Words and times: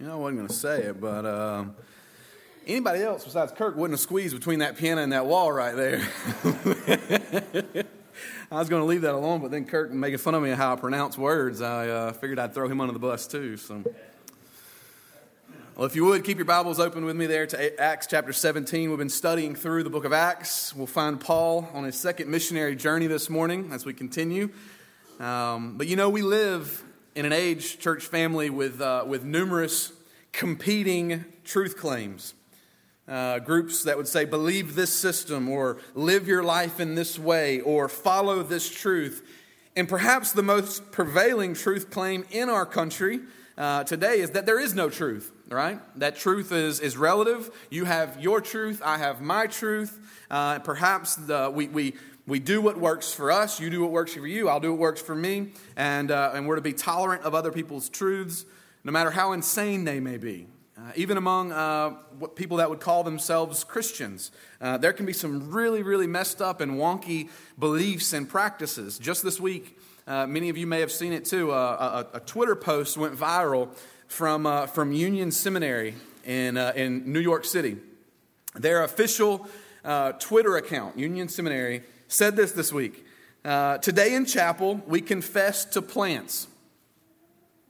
You 0.00 0.06
know, 0.06 0.14
I 0.14 0.16
wasn't 0.16 0.38
going 0.38 0.48
to 0.48 0.54
say 0.54 0.82
it, 0.82 1.00
but 1.00 1.24
um, 1.24 1.76
anybody 2.66 3.00
else 3.02 3.22
besides 3.24 3.52
Kirk 3.52 3.76
wouldn't 3.76 3.92
have 3.92 4.00
squeezed 4.00 4.34
between 4.34 4.58
that 4.58 4.76
piano 4.76 5.00
and 5.00 5.12
that 5.12 5.26
wall 5.26 5.52
right 5.52 5.76
there. 5.76 6.00
I 8.50 8.58
was 8.58 8.68
going 8.68 8.82
to 8.82 8.86
leave 8.86 9.02
that 9.02 9.14
alone, 9.14 9.40
but 9.40 9.52
then 9.52 9.64
Kirk 9.66 9.92
making 9.92 10.18
fun 10.18 10.34
of 10.34 10.42
me 10.42 10.50
how 10.50 10.72
I 10.72 10.76
pronounce 10.76 11.16
words, 11.16 11.60
I 11.60 11.88
uh, 11.88 12.12
figured 12.12 12.40
I'd 12.40 12.54
throw 12.54 12.68
him 12.68 12.80
under 12.80 12.92
the 12.92 12.98
bus 12.98 13.28
too. 13.28 13.56
So, 13.56 13.84
well, 15.76 15.86
if 15.86 15.94
you 15.94 16.04
would 16.06 16.24
keep 16.24 16.38
your 16.38 16.44
Bibles 16.44 16.80
open 16.80 17.04
with 17.04 17.14
me 17.14 17.26
there 17.26 17.46
to 17.46 17.80
Acts 17.80 18.08
chapter 18.08 18.32
17. 18.32 18.88
We've 18.88 18.98
been 18.98 19.08
studying 19.08 19.54
through 19.54 19.84
the 19.84 19.90
book 19.90 20.04
of 20.04 20.12
Acts. 20.12 20.74
We'll 20.74 20.88
find 20.88 21.20
Paul 21.20 21.70
on 21.72 21.84
his 21.84 21.94
second 21.94 22.28
missionary 22.28 22.74
journey 22.74 23.06
this 23.06 23.30
morning 23.30 23.70
as 23.72 23.86
we 23.86 23.94
continue. 23.94 24.50
Um, 25.20 25.78
but 25.78 25.86
you 25.86 25.94
know, 25.94 26.10
we 26.10 26.22
live 26.22 26.82
in 27.14 27.24
an 27.24 27.32
age, 27.32 27.78
church 27.78 28.04
family, 28.06 28.50
with, 28.50 28.80
uh, 28.80 29.04
with 29.06 29.24
numerous 29.24 29.92
competing 30.32 31.24
truth 31.44 31.76
claims. 31.76 32.34
Uh, 33.06 33.38
groups 33.38 33.84
that 33.84 33.96
would 33.96 34.08
say, 34.08 34.24
believe 34.24 34.74
this 34.74 34.92
system, 34.92 35.48
or 35.48 35.78
live 35.94 36.26
your 36.26 36.42
life 36.42 36.80
in 36.80 36.94
this 36.94 37.18
way, 37.18 37.60
or 37.60 37.88
follow 37.88 38.42
this 38.42 38.68
truth. 38.68 39.22
And 39.76 39.88
perhaps 39.88 40.32
the 40.32 40.42
most 40.42 40.90
prevailing 40.90 41.54
truth 41.54 41.90
claim 41.90 42.24
in 42.30 42.48
our 42.48 42.66
country 42.66 43.20
uh, 43.56 43.84
today 43.84 44.20
is 44.20 44.30
that 44.30 44.46
there 44.46 44.58
is 44.58 44.74
no 44.74 44.90
truth, 44.90 45.30
right? 45.48 45.78
That 45.98 46.16
truth 46.16 46.50
is, 46.50 46.80
is 46.80 46.96
relative. 46.96 47.50
You 47.70 47.84
have 47.84 48.20
your 48.20 48.40
truth, 48.40 48.82
I 48.84 48.98
have 48.98 49.20
my 49.20 49.46
truth. 49.46 49.98
Uh, 50.30 50.58
perhaps 50.58 51.14
the, 51.14 51.50
we, 51.54 51.68
we, 51.68 51.94
we 52.26 52.38
do 52.38 52.62
what 52.62 52.78
works 52.78 53.12
for 53.12 53.30
us, 53.30 53.60
you 53.60 53.68
do 53.68 53.82
what 53.82 53.90
works 53.90 54.14
for 54.14 54.26
you, 54.26 54.48
I'll 54.48 54.60
do 54.60 54.70
what 54.70 54.80
works 54.80 55.02
for 55.02 55.14
me, 55.14 55.52
and, 55.76 56.10
uh, 56.10 56.32
and 56.32 56.46
we're 56.46 56.56
to 56.56 56.62
be 56.62 56.72
tolerant 56.72 57.22
of 57.22 57.34
other 57.34 57.52
people's 57.52 57.90
truths, 57.90 58.46
no 58.82 58.92
matter 58.92 59.10
how 59.10 59.32
insane 59.32 59.84
they 59.84 60.00
may 60.00 60.16
be. 60.16 60.46
Uh, 60.76 60.90
even 60.96 61.18
among 61.18 61.52
uh, 61.52 61.90
people 62.34 62.56
that 62.56 62.70
would 62.70 62.80
call 62.80 63.04
themselves 63.04 63.62
Christians, 63.62 64.32
uh, 64.60 64.78
there 64.78 64.92
can 64.92 65.04
be 65.04 65.12
some 65.12 65.50
really, 65.50 65.82
really 65.82 66.06
messed 66.06 66.40
up 66.40 66.62
and 66.62 66.72
wonky 66.72 67.28
beliefs 67.58 68.14
and 68.14 68.26
practices. 68.26 68.98
Just 68.98 69.22
this 69.22 69.38
week, 69.38 69.78
uh, 70.06 70.26
many 70.26 70.48
of 70.48 70.56
you 70.56 70.66
may 70.66 70.80
have 70.80 70.90
seen 70.90 71.12
it 71.12 71.26
too. 71.26 71.52
Uh, 71.52 72.06
a, 72.12 72.16
a, 72.16 72.20
Twitter 72.20 72.56
post 72.56 72.96
went 72.96 73.14
viral 73.14 73.68
from, 74.08 74.66
from 74.68 74.92
Union 74.92 75.30
Seminary 75.30 75.94
in, 76.24 76.56
in 76.56 77.12
New 77.12 77.20
York 77.20 77.44
City. 77.44 77.76
Their 78.54 78.82
official 78.82 79.46
Twitter 80.18 80.56
account, 80.56 80.98
Union 80.98 81.28
Seminary, 81.28 81.82
said 82.14 82.36
this 82.36 82.52
this 82.52 82.72
week. 82.72 83.04
Uh, 83.44 83.78
Today 83.78 84.14
in 84.14 84.24
chapel, 84.24 84.80
we 84.86 85.00
confessed 85.00 85.72
to 85.72 85.82
plants. 85.82 86.46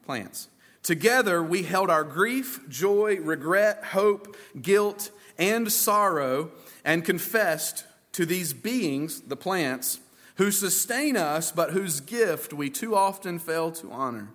Plants. 0.05 0.49
Together, 0.83 1.43
we 1.43 1.63
held 1.63 1.89
our 1.89 2.05
grief, 2.05 2.61
joy, 2.69 3.17
regret, 3.17 3.83
hope, 3.83 4.37
guilt, 4.61 5.11
and 5.39 5.73
sorrow 5.73 6.51
and 6.85 7.05
confessed 7.05 7.87
to 8.13 8.27
these 8.27 8.53
beings, 8.53 9.23
the 9.23 9.37
plants, 9.37 10.01
who 10.37 10.51
sustain 10.51 11.17
us, 11.17 11.51
but 11.51 11.71
whose 11.71 12.01
gift 12.01 12.53
we 12.53 12.69
too 12.69 12.95
often 12.95 13.39
fail 13.39 13.73
to 13.73 13.91
honor. 13.91 14.29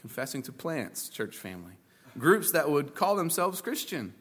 Confessing 0.00 0.42
to 0.42 0.52
plants, 0.52 1.08
church 1.08 1.36
family. 1.36 1.74
Groups 2.18 2.50
that 2.50 2.68
would 2.68 2.96
call 2.96 3.14
themselves 3.14 3.60
Christian. 3.60 4.12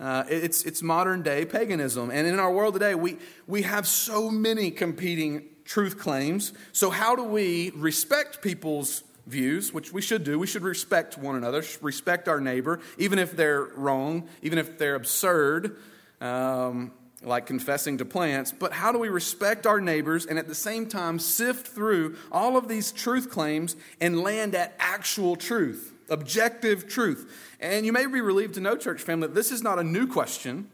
Uh, 0.00 0.24
it's, 0.28 0.62
it's 0.62 0.82
modern 0.82 1.22
day 1.22 1.44
paganism. 1.44 2.10
And 2.10 2.26
in 2.26 2.38
our 2.38 2.52
world 2.52 2.74
today, 2.74 2.94
we, 2.94 3.18
we 3.46 3.62
have 3.62 3.86
so 3.86 4.30
many 4.30 4.70
competing 4.70 5.44
truth 5.64 5.98
claims. 5.98 6.52
So, 6.72 6.90
how 6.90 7.16
do 7.16 7.24
we 7.24 7.70
respect 7.74 8.40
people's 8.40 9.02
views, 9.26 9.72
which 9.72 9.92
we 9.92 10.00
should 10.00 10.22
do? 10.22 10.38
We 10.38 10.46
should 10.46 10.62
respect 10.62 11.18
one 11.18 11.34
another, 11.34 11.64
respect 11.82 12.28
our 12.28 12.40
neighbor, 12.40 12.80
even 12.96 13.18
if 13.18 13.36
they're 13.36 13.64
wrong, 13.64 14.28
even 14.40 14.58
if 14.58 14.78
they're 14.78 14.94
absurd, 14.94 15.76
um, 16.20 16.92
like 17.22 17.46
confessing 17.46 17.98
to 17.98 18.04
plants. 18.04 18.52
But 18.52 18.72
how 18.72 18.92
do 18.92 18.98
we 18.98 19.08
respect 19.08 19.66
our 19.66 19.80
neighbors 19.80 20.26
and 20.26 20.38
at 20.38 20.46
the 20.46 20.54
same 20.54 20.86
time 20.86 21.18
sift 21.18 21.66
through 21.66 22.16
all 22.30 22.56
of 22.56 22.68
these 22.68 22.92
truth 22.92 23.30
claims 23.30 23.74
and 24.00 24.20
land 24.20 24.54
at 24.54 24.76
actual 24.78 25.34
truth? 25.34 25.92
objective 26.10 26.88
truth. 26.88 27.47
And 27.60 27.84
you 27.84 27.92
may 27.92 28.06
be 28.06 28.20
relieved 28.20 28.54
to 28.54 28.60
know, 28.60 28.76
church 28.76 29.02
family, 29.02 29.26
that 29.26 29.34
this 29.34 29.50
is 29.50 29.62
not 29.62 29.78
a 29.78 29.84
new 29.84 30.06
question 30.06 30.68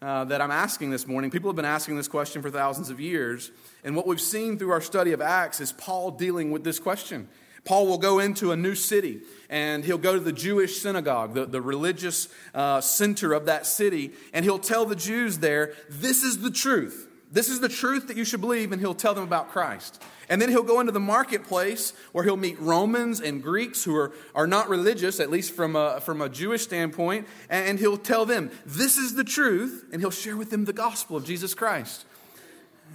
uh, 0.00 0.24
that 0.24 0.40
I'm 0.40 0.50
asking 0.50 0.90
this 0.90 1.06
morning. 1.06 1.30
People 1.30 1.50
have 1.50 1.56
been 1.56 1.66
asking 1.66 1.96
this 1.96 2.08
question 2.08 2.40
for 2.40 2.50
thousands 2.50 2.88
of 2.88 2.98
years. 2.98 3.50
And 3.84 3.94
what 3.94 4.06
we've 4.06 4.20
seen 4.20 4.58
through 4.58 4.70
our 4.70 4.80
study 4.80 5.12
of 5.12 5.20
Acts 5.20 5.60
is 5.60 5.72
Paul 5.72 6.12
dealing 6.12 6.50
with 6.50 6.64
this 6.64 6.78
question. 6.78 7.28
Paul 7.64 7.86
will 7.86 7.98
go 7.98 8.20
into 8.20 8.52
a 8.52 8.56
new 8.56 8.74
city 8.74 9.20
and 9.50 9.84
he'll 9.84 9.98
go 9.98 10.14
to 10.14 10.20
the 10.20 10.32
Jewish 10.32 10.80
synagogue, 10.80 11.34
the, 11.34 11.44
the 11.44 11.60
religious 11.60 12.28
uh, 12.54 12.80
center 12.80 13.34
of 13.34 13.44
that 13.46 13.66
city, 13.66 14.12
and 14.32 14.42
he'll 14.44 14.58
tell 14.58 14.86
the 14.86 14.96
Jews 14.96 15.38
there, 15.38 15.74
This 15.90 16.22
is 16.22 16.40
the 16.40 16.50
truth. 16.50 17.06
This 17.32 17.48
is 17.48 17.60
the 17.60 17.68
truth 17.68 18.08
that 18.08 18.16
you 18.16 18.24
should 18.24 18.40
believe, 18.40 18.72
and 18.72 18.80
he'll 18.80 18.94
tell 18.94 19.14
them 19.14 19.22
about 19.22 19.50
Christ. 19.50 20.02
And 20.28 20.42
then 20.42 20.48
he'll 20.48 20.64
go 20.64 20.80
into 20.80 20.90
the 20.90 20.98
marketplace 20.98 21.92
where 22.10 22.24
he'll 22.24 22.36
meet 22.36 22.58
Romans 22.58 23.20
and 23.20 23.40
Greeks 23.40 23.84
who 23.84 23.94
are, 23.94 24.12
are 24.34 24.48
not 24.48 24.68
religious, 24.68 25.20
at 25.20 25.30
least 25.30 25.54
from 25.54 25.76
a, 25.76 26.00
from 26.00 26.20
a 26.20 26.28
Jewish 26.28 26.62
standpoint, 26.62 27.28
and 27.48 27.78
he'll 27.78 27.96
tell 27.96 28.26
them, 28.26 28.50
This 28.66 28.98
is 28.98 29.14
the 29.14 29.24
truth, 29.24 29.84
and 29.92 30.00
he'll 30.02 30.10
share 30.10 30.36
with 30.36 30.50
them 30.50 30.64
the 30.64 30.72
gospel 30.72 31.16
of 31.16 31.24
Jesus 31.24 31.54
Christ. 31.54 32.04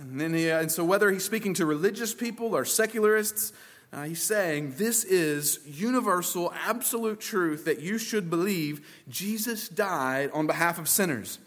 And, 0.01 0.19
then 0.19 0.33
he, 0.33 0.49
and 0.49 0.69
so, 0.69 0.83
whether 0.83 1.09
he's 1.11 1.23
speaking 1.23 1.53
to 1.55 1.65
religious 1.65 2.13
people 2.13 2.55
or 2.55 2.65
secularists, 2.65 3.53
uh, 3.93 4.03
he's 4.03 4.21
saying 4.21 4.73
this 4.75 5.05
is 5.05 5.59
universal, 5.65 6.53
absolute 6.65 7.21
truth 7.21 7.63
that 7.63 7.79
you 7.79 7.97
should 7.97 8.29
believe 8.29 8.85
Jesus 9.07 9.69
died 9.69 10.29
on 10.33 10.47
behalf 10.47 10.77
of 10.77 10.89
sinners. 10.89 11.39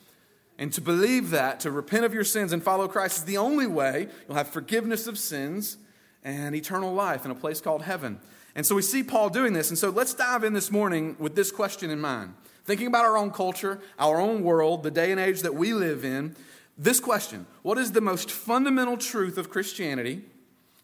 And 0.58 0.72
to 0.72 0.80
believe 0.80 1.30
that, 1.30 1.60
to 1.60 1.70
repent 1.70 2.04
of 2.04 2.12
your 2.12 2.24
sins 2.24 2.52
and 2.52 2.62
follow 2.62 2.88
Christ 2.88 3.18
is 3.18 3.24
the 3.24 3.38
only 3.38 3.66
way 3.66 4.08
you'll 4.26 4.36
have 4.36 4.48
forgiveness 4.48 5.06
of 5.06 5.16
sins 5.16 5.78
and 6.24 6.54
eternal 6.54 6.92
life 6.92 7.24
in 7.24 7.30
a 7.30 7.34
place 7.34 7.60
called 7.60 7.82
heaven. 7.82 8.18
And 8.56 8.66
so 8.66 8.74
we 8.74 8.82
see 8.82 9.04
Paul 9.04 9.30
doing 9.30 9.52
this. 9.52 9.68
And 9.68 9.78
so 9.78 9.90
let's 9.90 10.14
dive 10.14 10.42
in 10.42 10.52
this 10.52 10.70
morning 10.70 11.14
with 11.20 11.36
this 11.36 11.52
question 11.52 11.90
in 11.90 12.00
mind. 12.00 12.34
Thinking 12.64 12.88
about 12.88 13.04
our 13.04 13.16
own 13.16 13.30
culture, 13.30 13.80
our 13.98 14.20
own 14.20 14.42
world, 14.42 14.82
the 14.82 14.90
day 14.90 15.12
and 15.12 15.20
age 15.20 15.42
that 15.42 15.54
we 15.54 15.72
live 15.72 16.04
in, 16.04 16.34
this 16.76 16.98
question 17.00 17.46
What 17.62 17.78
is 17.78 17.92
the 17.92 18.00
most 18.00 18.30
fundamental 18.30 18.96
truth 18.96 19.38
of 19.38 19.48
Christianity? 19.48 20.24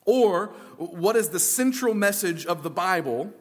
Or 0.06 0.48
what 0.76 1.16
is 1.16 1.30
the 1.30 1.40
central 1.40 1.94
message 1.94 2.46
of 2.46 2.62
the 2.62 2.70
Bible? 2.70 3.32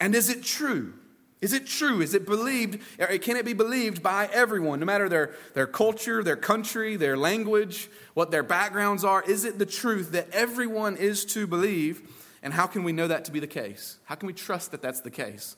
And 0.00 0.14
is 0.14 0.28
it 0.28 0.42
true? 0.42 0.94
Is 1.40 1.52
it 1.52 1.66
true? 1.66 2.00
Is 2.00 2.14
it 2.14 2.26
believed? 2.26 2.80
Can 3.22 3.36
it 3.36 3.44
be 3.44 3.52
believed 3.52 4.02
by 4.02 4.28
everyone, 4.32 4.80
no 4.80 4.86
matter 4.86 5.08
their, 5.08 5.34
their 5.54 5.66
culture, 5.68 6.22
their 6.22 6.36
country, 6.36 6.96
their 6.96 7.16
language, 7.16 7.88
what 8.14 8.30
their 8.30 8.42
backgrounds 8.42 9.04
are? 9.04 9.22
Is 9.22 9.44
it 9.44 9.58
the 9.58 9.66
truth 9.66 10.12
that 10.12 10.28
everyone 10.32 10.96
is 10.96 11.24
to 11.26 11.46
believe? 11.46 12.02
And 12.42 12.52
how 12.52 12.66
can 12.66 12.82
we 12.82 12.92
know 12.92 13.08
that 13.08 13.24
to 13.26 13.32
be 13.32 13.40
the 13.40 13.46
case? 13.46 13.98
How 14.04 14.16
can 14.16 14.26
we 14.26 14.32
trust 14.32 14.72
that 14.72 14.82
that's 14.82 15.00
the 15.00 15.10
case? 15.10 15.56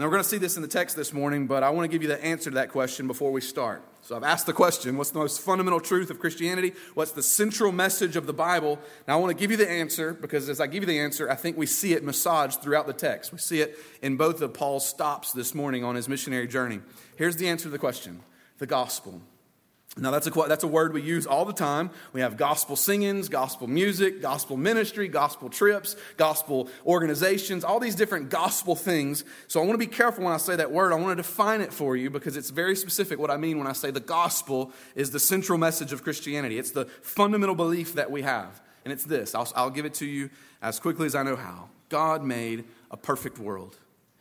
Now, 0.00 0.06
we're 0.06 0.12
going 0.12 0.22
to 0.22 0.28
see 0.30 0.38
this 0.38 0.56
in 0.56 0.62
the 0.62 0.68
text 0.68 0.96
this 0.96 1.12
morning, 1.12 1.46
but 1.46 1.62
I 1.62 1.68
want 1.68 1.84
to 1.84 1.94
give 1.94 2.00
you 2.00 2.08
the 2.08 2.24
answer 2.24 2.48
to 2.48 2.54
that 2.54 2.70
question 2.70 3.06
before 3.06 3.32
we 3.32 3.42
start. 3.42 3.82
So, 4.00 4.16
I've 4.16 4.22
asked 4.22 4.46
the 4.46 4.54
question 4.54 4.96
what's 4.96 5.10
the 5.10 5.18
most 5.18 5.42
fundamental 5.42 5.78
truth 5.78 6.08
of 6.08 6.18
Christianity? 6.18 6.72
What's 6.94 7.12
the 7.12 7.22
central 7.22 7.70
message 7.70 8.16
of 8.16 8.26
the 8.26 8.32
Bible? 8.32 8.78
Now, 9.06 9.18
I 9.18 9.20
want 9.20 9.36
to 9.36 9.38
give 9.38 9.50
you 9.50 9.58
the 9.58 9.70
answer 9.70 10.14
because 10.14 10.48
as 10.48 10.58
I 10.58 10.68
give 10.68 10.84
you 10.84 10.86
the 10.86 10.98
answer, 10.98 11.30
I 11.30 11.34
think 11.34 11.58
we 11.58 11.66
see 11.66 11.92
it 11.92 12.02
massaged 12.02 12.62
throughout 12.62 12.86
the 12.86 12.94
text. 12.94 13.30
We 13.30 13.36
see 13.36 13.60
it 13.60 13.76
in 14.00 14.16
both 14.16 14.40
of 14.40 14.54
Paul's 14.54 14.88
stops 14.88 15.32
this 15.32 15.54
morning 15.54 15.84
on 15.84 15.96
his 15.96 16.08
missionary 16.08 16.48
journey. 16.48 16.80
Here's 17.16 17.36
the 17.36 17.50
answer 17.50 17.64
to 17.64 17.68
the 17.68 17.78
question 17.78 18.22
the 18.56 18.66
gospel. 18.66 19.20
Now, 19.96 20.12
that's 20.12 20.28
a, 20.28 20.30
that's 20.30 20.62
a 20.62 20.68
word 20.68 20.92
we 20.92 21.02
use 21.02 21.26
all 21.26 21.44
the 21.44 21.52
time. 21.52 21.90
We 22.12 22.20
have 22.20 22.36
gospel 22.36 22.76
singings, 22.76 23.28
gospel 23.28 23.66
music, 23.66 24.22
gospel 24.22 24.56
ministry, 24.56 25.08
gospel 25.08 25.48
trips, 25.48 25.96
gospel 26.16 26.68
organizations, 26.86 27.64
all 27.64 27.80
these 27.80 27.96
different 27.96 28.30
gospel 28.30 28.76
things. 28.76 29.24
So 29.48 29.60
I 29.60 29.64
want 29.64 29.74
to 29.80 29.84
be 29.84 29.92
careful 29.92 30.22
when 30.22 30.32
I 30.32 30.36
say 30.36 30.54
that 30.54 30.70
word. 30.70 30.92
I 30.92 30.94
want 30.94 31.16
to 31.16 31.22
define 31.22 31.60
it 31.60 31.72
for 31.72 31.96
you 31.96 32.08
because 32.08 32.36
it's 32.36 32.50
very 32.50 32.76
specific 32.76 33.18
what 33.18 33.32
I 33.32 33.36
mean 33.36 33.58
when 33.58 33.66
I 33.66 33.72
say 33.72 33.90
the 33.90 33.98
gospel 33.98 34.70
is 34.94 35.10
the 35.10 35.18
central 35.18 35.58
message 35.58 35.92
of 35.92 36.04
Christianity. 36.04 36.56
It's 36.56 36.70
the 36.70 36.84
fundamental 37.02 37.56
belief 37.56 37.94
that 37.94 38.12
we 38.12 38.22
have. 38.22 38.62
And 38.84 38.92
it's 38.92 39.04
this 39.04 39.34
I'll, 39.34 39.50
I'll 39.56 39.70
give 39.70 39.86
it 39.86 39.94
to 39.94 40.06
you 40.06 40.30
as 40.62 40.78
quickly 40.78 41.06
as 41.06 41.16
I 41.16 41.24
know 41.24 41.36
how. 41.36 41.68
God 41.88 42.22
made 42.22 42.64
a 42.92 42.96
perfect 42.96 43.40
world. 43.40 43.76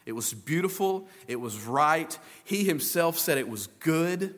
It 0.07 0.13
was 0.13 0.33
beautiful, 0.33 1.07
it 1.27 1.39
was 1.39 1.61
right. 1.61 2.17
He 2.43 2.63
himself 2.63 3.19
said 3.19 3.37
it 3.37 3.47
was 3.47 3.67
good. 3.79 4.33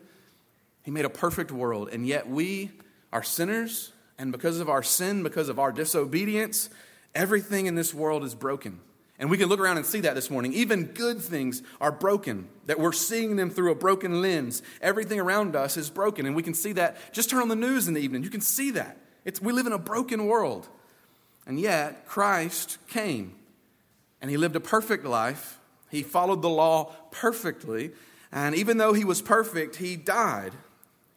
He 0.83 0.92
made 0.92 1.06
a 1.06 1.10
perfect 1.10 1.51
world, 1.51 1.89
and 1.92 2.07
yet 2.07 2.28
we 2.30 2.72
are 3.13 3.24
sinners, 3.24 3.92
and 4.18 4.31
because 4.31 4.60
of 4.60 4.69
our 4.69 4.83
sin, 4.83 5.24
because 5.24 5.50
of 5.50 5.60
our 5.60 5.72
disobedience, 5.72 6.69
everything 7.13 7.66
in 7.66 7.75
this 7.75 7.94
world 7.94 8.24
is 8.24 8.33
broken. 8.33 8.80
And 9.19 9.30
we 9.30 9.38
can 9.38 9.50
look 9.50 9.60
around 9.60 9.78
and 9.78 9.86
see 9.86 10.00
that 10.00 10.16
this 10.16 10.31
morning. 10.31 10.54
Even 10.54 10.86
good 10.86 11.22
things 11.22 11.62
are 11.80 11.92
broken, 11.92 12.48
that 12.66 12.80
we're 12.80 12.92
seeing 12.92 13.36
them 13.36 13.51
through 13.51 13.72
a 13.72 13.75
broken 13.75 14.22
lens. 14.22 14.63
Everything 14.81 15.19
around 15.19 15.56
us 15.56 15.78
is 15.78 15.92
broken, 15.92 16.25
and 16.25 16.36
we 16.36 16.42
can 16.42 16.56
see 16.56 16.72
that. 16.74 16.98
Just 17.13 17.30
turn 17.30 17.42
on 17.42 17.48
the 17.48 17.56
news 17.56 17.88
in 17.88 17.94
the 17.94 18.01
evening, 18.01 18.24
you 18.24 18.31
can 18.31 18.42
see 18.42 18.72
that. 18.72 18.98
It's, 19.24 19.39
we 19.39 19.54
live 19.54 19.68
in 19.68 19.74
a 19.74 19.78
broken 19.78 20.25
world. 20.25 20.68
And 21.45 21.60
yet, 21.60 22.07
Christ 22.07 22.80
came, 22.88 23.36
and 24.22 24.31
He 24.31 24.38
lived 24.38 24.56
a 24.56 24.60
perfect 24.60 25.06
life 25.06 25.60
He 25.92 26.01
followed 26.01 26.42
the 26.42 26.50
law 26.50 26.94
perfectly. 27.12 27.92
And 28.31 28.56
even 28.56 28.78
though 28.78 28.94
he 28.94 29.04
was 29.04 29.22
perfect, 29.22 29.75
he 29.75 29.95
died. 29.95 30.54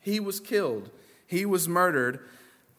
He 0.05 0.21
was 0.21 0.39
killed. 0.39 0.91
He 1.27 1.47
was 1.47 1.67
murdered 1.67 2.21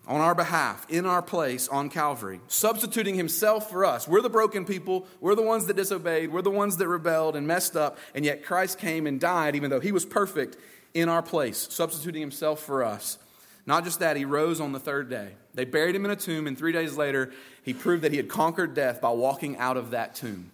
on 0.08 0.22
our 0.22 0.36
behalf, 0.36 0.86
in 0.88 1.08
our 1.08 1.24
place 1.24 1.68
on 1.68 1.90
Calvary, 1.90 2.40
substituting 2.48 3.16
himself 3.16 3.72
for 3.72 3.84
us. 3.84 4.08
We're 4.08 4.22
the 4.22 4.30
broken 4.30 4.64
people. 4.64 5.08
We're 5.20 5.34
the 5.34 5.42
ones 5.42 5.66
that 5.66 5.76
disobeyed. 5.76 6.32
We're 6.32 6.44
the 6.44 6.52
ones 6.52 6.78
that 6.78 6.88
rebelled 6.88 7.36
and 7.36 7.48
messed 7.48 7.76
up. 7.76 7.98
And 8.14 8.24
yet 8.24 8.46
Christ 8.46 8.78
came 8.78 9.08
and 9.08 9.20
died, 9.20 9.56
even 9.56 9.72
though 9.72 9.80
he 9.80 9.92
was 9.92 10.06
perfect, 10.06 10.56
in 10.94 11.10
our 11.10 11.24
place, 11.24 11.68
substituting 11.72 12.22
himself 12.22 12.60
for 12.60 12.84
us. 12.84 13.18
Not 13.66 13.84
just 13.84 14.00
that, 14.00 14.16
he 14.16 14.24
rose 14.24 14.62
on 14.62 14.72
the 14.72 14.80
third 14.80 15.10
day. 15.10 15.30
They 15.56 15.66
buried 15.66 15.96
him 15.96 16.06
in 16.06 16.12
a 16.12 16.16
tomb, 16.16 16.46
and 16.46 16.56
three 16.56 16.72
days 16.72 16.96
later, 16.96 17.34
he 17.64 17.74
proved 17.74 18.04
that 18.04 18.12
he 18.12 18.18
had 18.18 18.30
conquered 18.30 18.76
death 18.76 19.02
by 19.02 19.10
walking 19.10 19.58
out 19.58 19.78
of 19.78 19.90
that 19.90 20.14
tomb. 20.14 20.52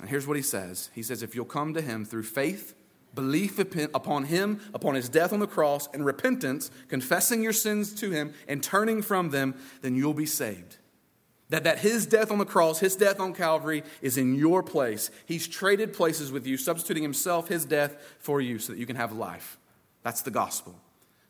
And 0.00 0.08
here's 0.08 0.26
what 0.26 0.36
he 0.36 0.42
says 0.42 0.90
He 0.94 1.04
says, 1.04 1.22
If 1.22 1.36
you'll 1.36 1.44
come 1.44 1.74
to 1.74 1.80
him 1.80 2.04
through 2.04 2.24
faith, 2.24 2.74
belief 3.14 3.58
upon 3.58 4.24
him, 4.24 4.60
upon 4.72 4.94
his 4.94 5.08
death 5.08 5.32
on 5.32 5.40
the 5.40 5.46
cross, 5.46 5.88
and 5.92 6.04
repentance, 6.04 6.70
confessing 6.88 7.42
your 7.42 7.52
sins 7.52 7.92
to 7.94 8.10
him 8.10 8.34
and 8.48 8.62
turning 8.62 9.02
from 9.02 9.30
them, 9.30 9.54
then 9.82 9.96
you'll 9.96 10.14
be 10.14 10.26
saved. 10.26 10.76
That, 11.50 11.64
that 11.64 11.80
his 11.80 12.06
death 12.06 12.30
on 12.30 12.38
the 12.38 12.44
cross, 12.44 12.78
his 12.78 12.94
death 12.94 13.18
on 13.18 13.34
Calvary, 13.34 13.82
is 14.00 14.16
in 14.16 14.36
your 14.36 14.62
place. 14.62 15.10
He's 15.26 15.48
traded 15.48 15.92
places 15.92 16.30
with 16.30 16.46
you, 16.46 16.56
substituting 16.56 17.02
himself, 17.02 17.48
his 17.48 17.64
death, 17.64 17.96
for 18.20 18.40
you 18.40 18.58
so 18.58 18.72
that 18.72 18.78
you 18.78 18.86
can 18.86 18.96
have 18.96 19.12
life. 19.12 19.58
That's 20.02 20.22
the 20.22 20.30
gospel. 20.30 20.80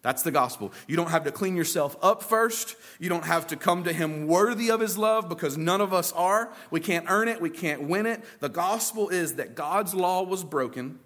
That's 0.03 0.23
the 0.23 0.31
gospel. 0.31 0.73
You 0.87 0.97
don't 0.97 1.11
have 1.11 1.25
to 1.25 1.33
clean 1.33 1.57
yourself 1.57 1.97
up 2.01 2.23
first. 2.23 2.77
You 2.99 3.09
don't 3.11 3.25
have 3.25 3.49
to 3.49 3.57
come 3.57 3.85
to 3.85 3.93
Him 3.93 4.27
worthy 4.27 4.71
of 4.71 4.81
His 4.81 4.97
love 4.97 5.29
because 5.29 5.59
none 5.59 5.83
of 5.83 5.93
us 5.93 6.13
are. 6.13 6.51
We 6.71 6.81
can't 6.81 7.07
earn 7.09 7.29
it. 7.29 7.41
We 7.41 7.51
can't 7.51 7.83
win 7.83 8.07
it. 8.07 8.23
The 8.41 8.49
gospel 8.49 9.11
is 9.11 9.35
that 9.35 9.55
God's 9.55 9.95
law 9.95 10.23
was 10.23 10.43
broken. 10.43 10.99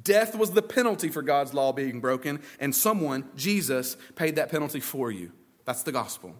Death 0.00 0.34
was 0.34 0.52
the 0.52 0.62
penalty 0.62 1.08
for 1.08 1.22
God's 1.22 1.52
law 1.52 1.72
being 1.72 2.00
broken, 2.00 2.40
and 2.58 2.74
someone, 2.74 3.28
Jesus, 3.36 3.96
paid 4.16 4.36
that 4.36 4.50
penalty 4.50 4.80
for 4.80 5.10
you. 5.10 5.32
That's 5.64 5.82
the 5.82 5.92
gospel. 5.92 6.34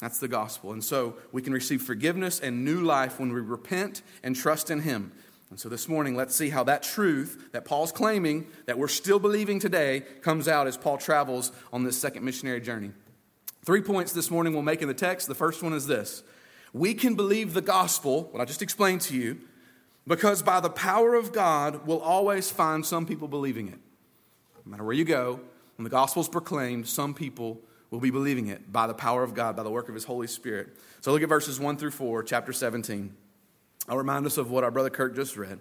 That's 0.00 0.18
the 0.18 0.28
gospel. 0.28 0.72
And 0.72 0.84
so 0.84 1.16
we 1.32 1.40
can 1.40 1.52
receive 1.52 1.82
forgiveness 1.82 2.40
and 2.40 2.64
new 2.64 2.82
life 2.82 3.18
when 3.18 3.32
we 3.32 3.40
repent 3.40 4.02
and 4.22 4.36
trust 4.36 4.70
in 4.70 4.80
Him. 4.80 5.12
And 5.48 5.58
so 5.58 5.68
this 5.68 5.88
morning, 5.88 6.14
let's 6.14 6.34
see 6.34 6.50
how 6.50 6.64
that 6.64 6.82
truth 6.82 7.50
that 7.52 7.64
Paul's 7.64 7.92
claiming, 7.92 8.48
that 8.66 8.78
we're 8.78 8.88
still 8.88 9.18
believing 9.18 9.58
today, 9.58 10.00
comes 10.20 10.48
out 10.48 10.66
as 10.66 10.76
Paul 10.76 10.98
travels 10.98 11.52
on 11.72 11.84
this 11.84 11.98
second 11.98 12.24
missionary 12.24 12.60
journey. 12.60 12.90
Three 13.64 13.80
points 13.80 14.12
this 14.12 14.30
morning 14.30 14.52
we'll 14.52 14.62
make 14.62 14.82
in 14.82 14.88
the 14.88 14.94
text. 14.94 15.28
The 15.28 15.34
first 15.34 15.62
one 15.62 15.72
is 15.72 15.86
this 15.86 16.22
We 16.72 16.94
can 16.94 17.14
believe 17.14 17.54
the 17.54 17.62
gospel, 17.62 18.24
what 18.32 18.40
I 18.40 18.44
just 18.44 18.62
explained 18.62 19.00
to 19.02 19.16
you, 19.16 19.38
because 20.06 20.42
by 20.42 20.60
the 20.60 20.70
power 20.70 21.14
of 21.14 21.32
God, 21.32 21.86
we'll 21.86 22.00
always 22.00 22.50
find 22.50 22.84
some 22.84 23.06
people 23.06 23.28
believing 23.28 23.68
it. 23.68 23.78
No 24.64 24.70
matter 24.70 24.84
where 24.84 24.94
you 24.94 25.04
go, 25.04 25.40
when 25.76 25.84
the 25.84 25.90
gospel 25.90 26.22
is 26.22 26.28
proclaimed, 26.28 26.86
some 26.86 27.14
people 27.14 27.60
will 27.90 28.00
be 28.00 28.10
believing 28.10 28.48
it 28.48 28.72
by 28.72 28.86
the 28.86 28.94
power 28.94 29.22
of 29.22 29.34
God, 29.34 29.56
by 29.56 29.62
the 29.62 29.70
work 29.70 29.88
of 29.88 29.94
His 29.94 30.04
Holy 30.04 30.26
Spirit. 30.26 30.76
So 31.00 31.12
look 31.12 31.22
at 31.22 31.28
verses 31.28 31.60
1 31.60 31.76
through 31.76 31.92
4, 31.92 32.22
chapter 32.22 32.52
17. 32.52 33.14
I'll 33.88 33.96
remind 33.96 34.26
us 34.26 34.38
of 34.38 34.50
what 34.50 34.64
our 34.64 34.70
brother 34.70 34.90
Kirk 34.90 35.14
just 35.14 35.36
read. 35.36 35.60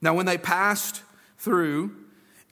Now, 0.00 0.14
when 0.14 0.26
they 0.26 0.38
passed 0.38 1.02
through 1.38 1.94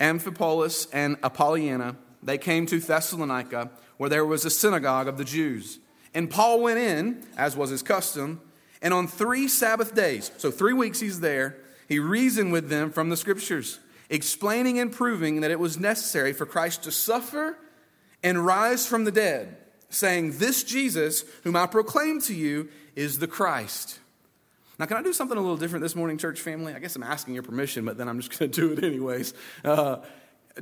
Amphipolis 0.00 0.88
and 0.92 1.16
Apollonia, 1.22 1.96
they 2.22 2.38
came 2.38 2.66
to 2.66 2.78
Thessalonica, 2.78 3.70
where 3.96 4.10
there 4.10 4.26
was 4.26 4.44
a 4.44 4.50
synagogue 4.50 5.08
of 5.08 5.18
the 5.18 5.24
Jews. 5.24 5.78
And 6.14 6.28
Paul 6.28 6.60
went 6.60 6.78
in, 6.78 7.24
as 7.36 7.56
was 7.56 7.70
his 7.70 7.82
custom, 7.82 8.40
and 8.82 8.92
on 8.92 9.06
three 9.06 9.48
Sabbath 9.48 9.94
days, 9.94 10.32
so 10.36 10.50
three 10.50 10.72
weeks 10.72 11.00
he's 11.00 11.20
there, 11.20 11.56
he 11.88 11.98
reasoned 11.98 12.52
with 12.52 12.68
them 12.68 12.90
from 12.90 13.08
the 13.08 13.16
scriptures, 13.16 13.78
explaining 14.10 14.78
and 14.78 14.92
proving 14.92 15.40
that 15.40 15.50
it 15.50 15.60
was 15.60 15.78
necessary 15.78 16.32
for 16.32 16.44
Christ 16.44 16.82
to 16.84 16.90
suffer 16.90 17.56
and 18.22 18.44
rise 18.44 18.86
from 18.86 19.04
the 19.04 19.12
dead, 19.12 19.56
saying, 19.88 20.38
This 20.38 20.64
Jesus, 20.64 21.24
whom 21.44 21.56
I 21.56 21.66
proclaim 21.66 22.20
to 22.22 22.34
you, 22.34 22.68
is 22.96 23.20
the 23.20 23.26
Christ. 23.26 24.00
Now, 24.78 24.86
can 24.86 24.96
I 24.96 25.02
do 25.02 25.12
something 25.12 25.38
a 25.38 25.40
little 25.40 25.56
different 25.56 25.82
this 25.82 25.94
morning, 25.94 26.18
church 26.18 26.40
family? 26.40 26.74
I 26.74 26.80
guess 26.80 26.96
I'm 26.96 27.02
asking 27.02 27.34
your 27.34 27.42
permission, 27.42 27.84
but 27.84 27.98
then 27.98 28.08
I'm 28.08 28.20
just 28.20 28.36
going 28.36 28.50
to 28.52 28.60
do 28.60 28.72
it 28.72 28.84
anyways. 28.84 29.32
Uh, 29.64 29.98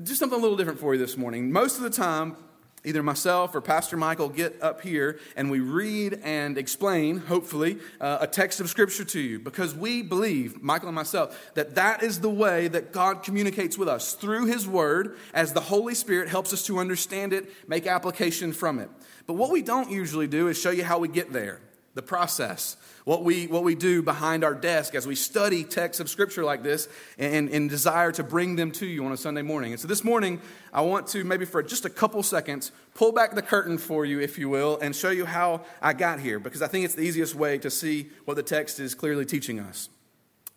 just 0.02 0.18
something 0.18 0.38
a 0.38 0.42
little 0.42 0.56
different 0.56 0.78
for 0.78 0.94
you 0.94 1.00
this 1.00 1.16
morning. 1.16 1.52
Most 1.52 1.76
of 1.76 1.82
the 1.82 1.90
time, 1.90 2.36
either 2.84 3.02
myself 3.02 3.54
or 3.54 3.60
Pastor 3.60 3.96
Michael 3.96 4.28
get 4.28 4.62
up 4.62 4.80
here 4.80 5.18
and 5.36 5.50
we 5.50 5.60
read 5.60 6.20
and 6.22 6.56
explain, 6.56 7.18
hopefully, 7.18 7.78
uh, 8.00 8.18
a 8.20 8.26
text 8.26 8.60
of 8.60 8.68
Scripture 8.68 9.04
to 9.04 9.20
you 9.20 9.38
because 9.38 9.74
we 9.74 10.02
believe, 10.02 10.62
Michael 10.62 10.88
and 10.88 10.94
myself, 10.94 11.52
that 11.54 11.74
that 11.74 12.02
is 12.02 12.20
the 12.20 12.30
way 12.30 12.68
that 12.68 12.92
God 12.92 13.22
communicates 13.22 13.76
with 13.76 13.88
us 13.88 14.14
through 14.14 14.46
His 14.46 14.66
Word 14.66 15.18
as 15.34 15.52
the 15.52 15.60
Holy 15.60 15.94
Spirit 15.94 16.28
helps 16.28 16.52
us 16.52 16.64
to 16.66 16.78
understand 16.78 17.32
it, 17.32 17.50
make 17.68 17.86
application 17.86 18.52
from 18.52 18.78
it. 18.78 18.88
But 19.26 19.34
what 19.34 19.50
we 19.50 19.62
don't 19.62 19.90
usually 19.90 20.26
do 20.26 20.48
is 20.48 20.58
show 20.58 20.70
you 20.70 20.84
how 20.84 20.98
we 20.98 21.08
get 21.08 21.32
there, 21.32 21.60
the 21.94 22.02
process 22.02 22.76
what 23.10 23.24
we, 23.24 23.48
what 23.48 23.64
we 23.64 23.74
do 23.74 24.02
behind 24.02 24.44
our 24.44 24.54
desk 24.54 24.94
as 24.94 25.04
we 25.04 25.16
study 25.16 25.64
texts 25.64 25.98
of 25.98 26.08
Scripture 26.08 26.44
like 26.44 26.62
this 26.62 26.88
and, 27.18 27.48
and 27.48 27.68
desire 27.68 28.12
to 28.12 28.22
bring 28.22 28.54
them 28.54 28.70
to 28.70 28.86
you 28.86 29.04
on 29.04 29.10
a 29.10 29.16
Sunday 29.16 29.42
morning. 29.42 29.72
And 29.72 29.80
so 29.80 29.88
this 29.88 30.04
morning, 30.04 30.40
I 30.72 30.82
want 30.82 31.08
to 31.08 31.24
maybe 31.24 31.44
for 31.44 31.60
just 31.60 31.84
a 31.84 31.90
couple 31.90 32.22
seconds 32.22 32.70
pull 32.94 33.10
back 33.10 33.34
the 33.34 33.42
curtain 33.42 33.78
for 33.78 34.04
you, 34.04 34.20
if 34.20 34.38
you 34.38 34.48
will, 34.48 34.78
and 34.78 34.94
show 34.94 35.10
you 35.10 35.24
how 35.24 35.62
I 35.82 35.92
got 35.92 36.20
here 36.20 36.38
because 36.38 36.62
I 36.62 36.68
think 36.68 36.84
it's 36.84 36.94
the 36.94 37.02
easiest 37.02 37.34
way 37.34 37.58
to 37.58 37.68
see 37.68 38.10
what 38.26 38.36
the 38.36 38.44
text 38.44 38.78
is 38.78 38.94
clearly 38.94 39.26
teaching 39.26 39.58
us. 39.58 39.88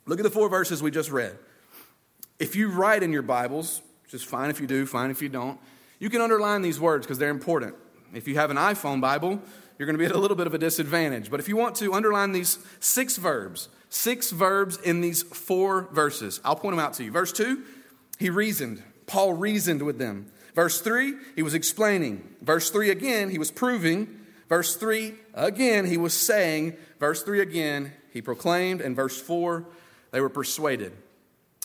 Look 0.06 0.20
at 0.20 0.24
the 0.24 0.30
four 0.30 0.48
verses 0.48 0.84
we 0.84 0.92
just 0.92 1.10
read. 1.10 1.36
If 2.38 2.56
you 2.56 2.70
write 2.70 3.02
in 3.02 3.12
your 3.12 3.24
Bibles, 3.24 3.82
just 4.10 4.28
fine 4.28 4.52
if 4.52 4.62
you 4.62 4.68
do, 4.68 4.86
fine 4.86 5.10
if 5.10 5.24
you 5.24 5.30
don't, 5.30 5.60
you 5.98 6.08
can 6.08 6.22
underline 6.22 6.62
these 6.62 6.80
words 6.80 7.08
because 7.08 7.18
they're 7.18 7.32
important. 7.32 7.74
If 8.14 8.28
you 8.28 8.36
have 8.36 8.52
an 8.52 8.58
iPhone 8.58 9.02
Bible, 9.02 9.42
you're 9.84 9.98
going 9.98 9.98
to 9.98 10.00
be 10.00 10.06
at 10.06 10.16
a 10.16 10.18
little 10.18 10.38
bit 10.38 10.48
of 10.48 10.54
a 10.54 10.58
disadvantage. 10.58 11.30
But 11.30 11.42
if 11.42 11.50
you 11.50 11.58
want 11.58 11.76
to 11.76 11.94
underline 11.94 12.32
these 12.32 12.58
six 12.80 13.18
verbs, 13.18 13.68
six 13.90 14.32
verbs 14.32 14.78
in 14.78 15.02
these 15.02 15.24
four 15.24 15.90
verses, 15.92 16.40
I'll 16.46 16.56
point 16.56 16.78
them 16.78 16.80
out 16.80 16.94
to 16.94 17.04
you. 17.04 17.12
Verse 17.12 17.34
2, 17.34 17.62
he 18.18 18.30
reasoned. 18.30 18.82
Paul 19.08 19.34
reasoned 19.34 19.82
with 19.82 19.98
them. 19.98 20.32
Verse 20.56 20.80
3, 20.80 21.16
he 21.36 21.44
was 21.44 21.54
explaining. 21.54 22.24
Verse 22.42 22.70
3 22.70 22.92
again, 22.92 23.30
he 23.30 23.38
was 23.38 23.52
proving. 23.52 24.22
Verse 24.48 24.78
3, 24.78 25.16
again, 25.34 25.86
he 25.86 25.98
was 25.98 26.14
saying. 26.14 26.78
Verse 26.98 27.24
3 27.24 27.42
again, 27.42 27.92
he 28.14 28.22
proclaimed. 28.22 28.80
And 28.80 28.96
verse 28.96 29.22
4, 29.22 29.66
they 30.12 30.22
were 30.22 30.30
persuaded. 30.30 30.94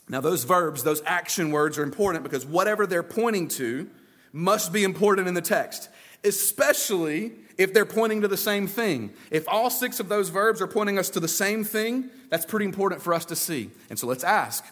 Now, 0.08 0.20
those 0.20 0.42
verbs, 0.42 0.82
those 0.82 1.02
action 1.06 1.52
words 1.52 1.78
are 1.78 1.84
important 1.84 2.24
because 2.24 2.44
whatever 2.44 2.84
they're 2.84 3.04
pointing 3.04 3.46
to 3.48 3.88
must 4.32 4.72
be 4.72 4.82
important 4.82 5.28
in 5.28 5.34
the 5.34 5.40
text, 5.40 5.88
especially 6.24 7.34
if 7.58 7.74
they're 7.74 7.84
pointing 7.84 8.22
to 8.22 8.28
the 8.28 8.36
same 8.36 8.68
thing. 8.68 9.12
If 9.30 9.46
all 9.48 9.68
six 9.68 9.98
of 9.98 10.08
those 10.08 10.28
verbs 10.28 10.62
are 10.62 10.68
pointing 10.68 10.96
us 10.96 11.10
to 11.10 11.20
the 11.20 11.28
same 11.28 11.64
thing, 11.64 12.08
that's 12.30 12.46
pretty 12.46 12.64
important 12.64 13.02
for 13.02 13.12
us 13.12 13.24
to 13.26 13.36
see. 13.36 13.70
And 13.90 13.98
so 13.98 14.06
let's 14.06 14.24
ask 14.24 14.64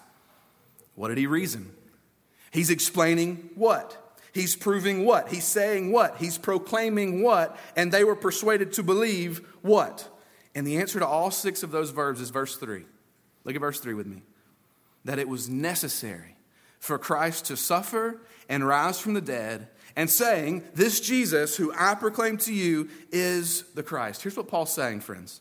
what 0.94 1.08
did 1.08 1.18
he 1.18 1.26
reason? 1.26 1.70
He's 2.50 2.70
explaining 2.70 3.50
what? 3.54 4.02
He's 4.32 4.56
proving 4.56 5.04
what? 5.04 5.28
He's 5.28 5.44
saying 5.44 5.92
what? 5.92 6.16
He's 6.18 6.38
proclaiming 6.38 7.22
what? 7.22 7.58
And 7.74 7.90
they 7.90 8.04
were 8.04 8.16
persuaded 8.16 8.72
to 8.74 8.82
believe 8.82 9.46
what? 9.62 10.08
And 10.54 10.66
the 10.66 10.78
answer 10.78 10.98
to 10.98 11.06
all 11.06 11.30
six 11.30 11.62
of 11.62 11.70
those 11.70 11.90
verbs 11.90 12.20
is 12.20 12.30
verse 12.30 12.56
3. 12.56 12.84
Look 13.44 13.54
at 13.54 13.60
verse 13.60 13.80
3 13.80 13.94
with 13.94 14.06
me. 14.06 14.22
That 15.04 15.18
it 15.18 15.28
was 15.28 15.48
necessary 15.48 16.36
for 16.78 16.98
Christ 16.98 17.46
to 17.46 17.56
suffer 17.56 18.20
and 18.48 18.66
rise 18.66 18.98
from 18.98 19.14
the 19.14 19.20
dead 19.20 19.68
and 19.96 20.10
saying, 20.10 20.62
This 20.74 21.00
Jesus, 21.00 21.56
who 21.56 21.72
I 21.76 21.94
proclaim 21.94 22.36
to 22.38 22.52
you, 22.52 22.88
is 23.10 23.62
the 23.74 23.82
Christ. 23.82 24.22
Here's 24.22 24.36
what 24.36 24.48
Paul's 24.48 24.72
saying, 24.72 25.00
friends. 25.00 25.40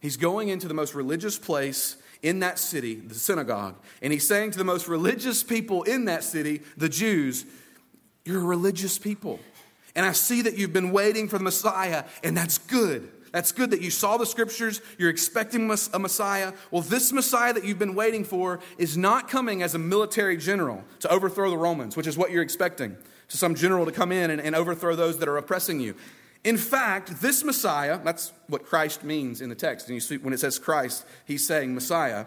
He's 0.00 0.16
going 0.16 0.48
into 0.48 0.68
the 0.68 0.74
most 0.74 0.94
religious 0.94 1.38
place 1.38 1.96
in 2.20 2.40
that 2.40 2.58
city, 2.58 2.96
the 2.96 3.14
synagogue, 3.14 3.76
and 4.02 4.12
he's 4.12 4.26
saying 4.26 4.50
to 4.50 4.58
the 4.58 4.64
most 4.64 4.88
religious 4.88 5.42
people 5.44 5.84
in 5.84 6.06
that 6.06 6.24
city, 6.24 6.62
the 6.76 6.88
Jews, 6.88 7.46
You're 8.24 8.40
a 8.40 8.44
religious 8.44 8.98
people. 8.98 9.38
And 9.94 10.04
I 10.04 10.12
see 10.12 10.42
that 10.42 10.56
you've 10.56 10.72
been 10.72 10.92
waiting 10.92 11.28
for 11.28 11.38
the 11.38 11.44
Messiah, 11.44 12.04
and 12.22 12.36
that's 12.36 12.58
good. 12.58 13.10
That's 13.32 13.52
good 13.52 13.70
that 13.72 13.82
you 13.82 13.90
saw 13.90 14.16
the 14.16 14.26
scriptures, 14.26 14.80
you're 14.96 15.10
expecting 15.10 15.70
a 15.92 15.98
Messiah. 15.98 16.52
Well, 16.70 16.82
this 16.82 17.12
Messiah 17.12 17.52
that 17.52 17.64
you've 17.64 17.78
been 17.78 17.94
waiting 17.94 18.24
for 18.24 18.60
is 18.78 18.96
not 18.96 19.28
coming 19.28 19.62
as 19.62 19.74
a 19.74 19.78
military 19.78 20.36
general 20.36 20.82
to 21.00 21.12
overthrow 21.12 21.50
the 21.50 21.58
Romans, 21.58 21.96
which 21.96 22.06
is 22.06 22.16
what 22.16 22.30
you're 22.30 22.42
expecting 22.42 22.96
to 23.28 23.36
some 23.36 23.54
general 23.54 23.84
to 23.86 23.92
come 23.92 24.12
in 24.12 24.30
and, 24.30 24.40
and 24.40 24.54
overthrow 24.54 24.96
those 24.96 25.18
that 25.18 25.28
are 25.28 25.36
oppressing 25.36 25.80
you. 25.80 25.94
In 26.44 26.56
fact, 26.56 27.20
this 27.20 27.44
Messiah, 27.44 27.98
that's 28.02 28.32
what 28.46 28.64
Christ 28.64 29.04
means 29.04 29.40
in 29.40 29.48
the 29.48 29.54
text. 29.54 29.88
And 29.88 29.94
you 29.94 30.00
see, 30.00 30.16
when 30.18 30.32
it 30.32 30.40
says 30.40 30.58
Christ, 30.58 31.04
he's 31.24 31.46
saying 31.46 31.74
Messiah. 31.74 32.26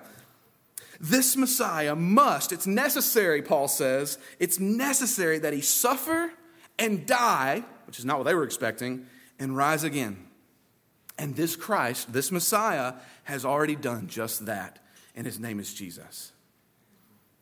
This 1.00 1.36
Messiah 1.36 1.96
must, 1.96 2.52
it's 2.52 2.68
necessary, 2.68 3.42
Paul 3.42 3.68
says, 3.68 4.20
it's 4.40 4.60
necessary 4.60 5.40
that 5.40 5.54
he 5.54 5.62
suffer 5.62 6.32
and 6.78 7.06
die, 7.08 7.64
which 7.88 7.98
is 7.98 8.06
not 8.06 8.18
what 8.18 8.26
they 8.26 8.36
were 8.36 8.44
expecting, 8.44 9.08
and 9.40 9.58
rise 9.58 9.84
again. 9.84 10.28
And 11.18 11.36
this 11.36 11.56
Christ, 11.56 12.14
this 12.14 12.32
Messiah, 12.32 12.94
has 13.24 13.46
already 13.46 13.76
done 13.76 14.08
just 14.08 14.46
that. 14.46 14.80
and 15.16 15.26
his 15.26 15.40
name 15.40 15.60
is 15.60 15.74
Jesus. 15.74 16.32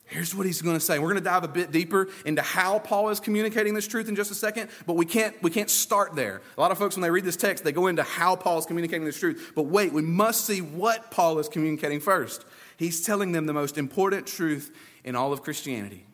Here's 0.10 0.34
what 0.34 0.48
he's 0.48 0.64
going 0.64 0.76
to 0.76 0.80
say. 0.80 0.98
We're 0.98 1.12
going 1.12 1.24
to 1.24 1.30
dive 1.30 1.44
a 1.44 1.48
bit 1.48 1.72
deeper 1.72 2.08
into 2.26 2.42
how 2.42 2.80
Paul 2.80 3.10
is 3.10 3.20
communicating 3.20 3.76
this 3.76 3.88
truth 3.88 4.10
in 4.10 4.16
just 4.16 4.32
a 4.32 4.36
second, 4.36 4.72
but 4.88 4.94
we 4.94 5.06
can't, 5.06 5.40
we 5.44 5.52
can't 5.52 5.70
start 5.70 6.16
there. 6.16 6.42
A 6.58 6.62
lot 6.62 6.72
of 6.72 6.80
folks, 6.80 6.96
when 6.96 7.04
they 7.04 7.12
read 7.12 7.26
this 7.26 7.36
text, 7.36 7.64
they 7.64 7.72
go 7.72 7.86
into 7.86 8.02
how 8.02 8.36
Paul 8.36 8.58
is 8.58 8.66
communicating 8.66 9.06
this 9.06 9.20
truth. 9.20 9.52
But 9.54 9.64
wait, 9.64 9.94
we 9.94 10.02
must 10.02 10.46
see 10.46 10.62
what 10.62 11.12
Paul 11.12 11.38
is 11.38 11.48
communicating 11.48 12.00
first. 12.00 12.44
He's 12.76 13.06
telling 13.06 13.34
them 13.34 13.46
the 13.46 13.54
most 13.54 13.78
important 13.78 14.26
truth 14.26 14.76
in 15.04 15.16
all 15.16 15.32
of 15.32 15.44
Christianity. 15.44 16.08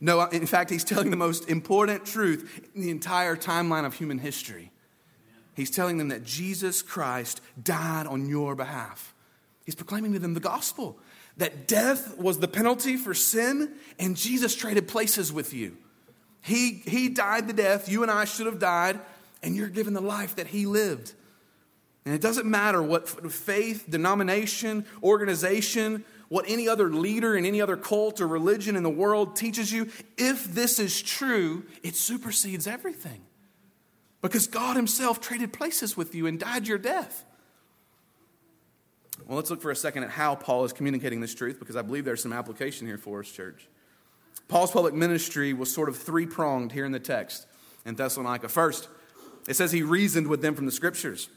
No, 0.00 0.22
in 0.22 0.46
fact, 0.46 0.70
he's 0.70 0.84
telling 0.84 1.10
the 1.10 1.16
most 1.18 1.50
important 1.50 2.06
truth 2.06 2.70
in 2.74 2.80
the 2.80 2.90
entire 2.90 3.36
timeline 3.36 3.84
of 3.84 3.92
human 3.92 4.18
history. 4.18 4.72
He's 5.54 5.70
telling 5.70 5.98
them 5.98 6.08
that 6.08 6.24
Jesus 6.24 6.80
Christ 6.80 7.42
died 7.62 8.06
on 8.06 8.30
your 8.30 8.54
behalf. 8.54 9.14
He's 9.66 9.74
proclaiming 9.74 10.14
to 10.14 10.18
them 10.18 10.32
the 10.32 10.40
gospel 10.40 10.98
that 11.36 11.66
death 11.66 12.18
was 12.18 12.38
the 12.38 12.48
penalty 12.48 12.96
for 12.96 13.14
sin, 13.14 13.72
and 13.98 14.16
Jesus 14.16 14.54
traded 14.54 14.88
places 14.88 15.32
with 15.32 15.54
you. 15.54 15.76
He, 16.42 16.82
he 16.84 17.08
died 17.08 17.46
the 17.46 17.52
death 17.52 17.88
you 17.88 18.02
and 18.02 18.10
I 18.10 18.24
should 18.24 18.46
have 18.46 18.58
died, 18.58 19.00
and 19.42 19.56
you're 19.56 19.68
given 19.68 19.94
the 19.94 20.00
life 20.00 20.36
that 20.36 20.48
He 20.48 20.66
lived. 20.66 21.12
And 22.04 22.14
it 22.14 22.20
doesn't 22.20 22.46
matter 22.46 22.82
what 22.82 23.32
faith, 23.32 23.86
denomination, 23.88 24.84
organization, 25.02 26.04
what 26.28 26.46
any 26.48 26.68
other 26.68 26.90
leader 26.90 27.36
in 27.36 27.44
any 27.44 27.60
other 27.60 27.76
cult 27.76 28.20
or 28.20 28.26
religion 28.26 28.74
in 28.74 28.82
the 28.82 28.90
world 28.90 29.36
teaches 29.36 29.72
you, 29.72 29.88
if 30.16 30.44
this 30.44 30.78
is 30.78 31.00
true, 31.00 31.64
it 31.82 31.94
supersedes 31.94 32.66
everything. 32.66 33.20
Because 34.20 34.46
God 34.46 34.76
Himself 34.76 35.20
traded 35.20 35.52
places 35.52 35.96
with 35.96 36.14
you 36.14 36.26
and 36.26 36.40
died 36.40 36.66
your 36.66 36.78
death. 36.78 37.24
Well, 39.26 39.36
let's 39.36 39.50
look 39.50 39.62
for 39.62 39.70
a 39.70 39.76
second 39.76 40.04
at 40.04 40.10
how 40.10 40.34
Paul 40.34 40.64
is 40.64 40.72
communicating 40.72 41.20
this 41.20 41.34
truth 41.34 41.58
because 41.58 41.76
I 41.76 41.82
believe 41.82 42.04
there's 42.04 42.22
some 42.22 42.32
application 42.32 42.86
here 42.86 42.98
for 42.98 43.20
us, 43.20 43.30
church. 43.30 43.68
Paul's 44.48 44.70
public 44.70 44.94
ministry 44.94 45.52
was 45.52 45.72
sort 45.72 45.88
of 45.88 45.96
three 45.96 46.26
pronged 46.26 46.72
here 46.72 46.84
in 46.84 46.92
the 46.92 47.00
text 47.00 47.46
in 47.84 47.94
Thessalonica. 47.94 48.48
First, 48.48 48.88
it 49.48 49.54
says 49.54 49.72
he 49.72 49.82
reasoned 49.82 50.26
with 50.26 50.42
them 50.42 50.54
from 50.54 50.66
the 50.66 50.72
scriptures. 50.72 51.28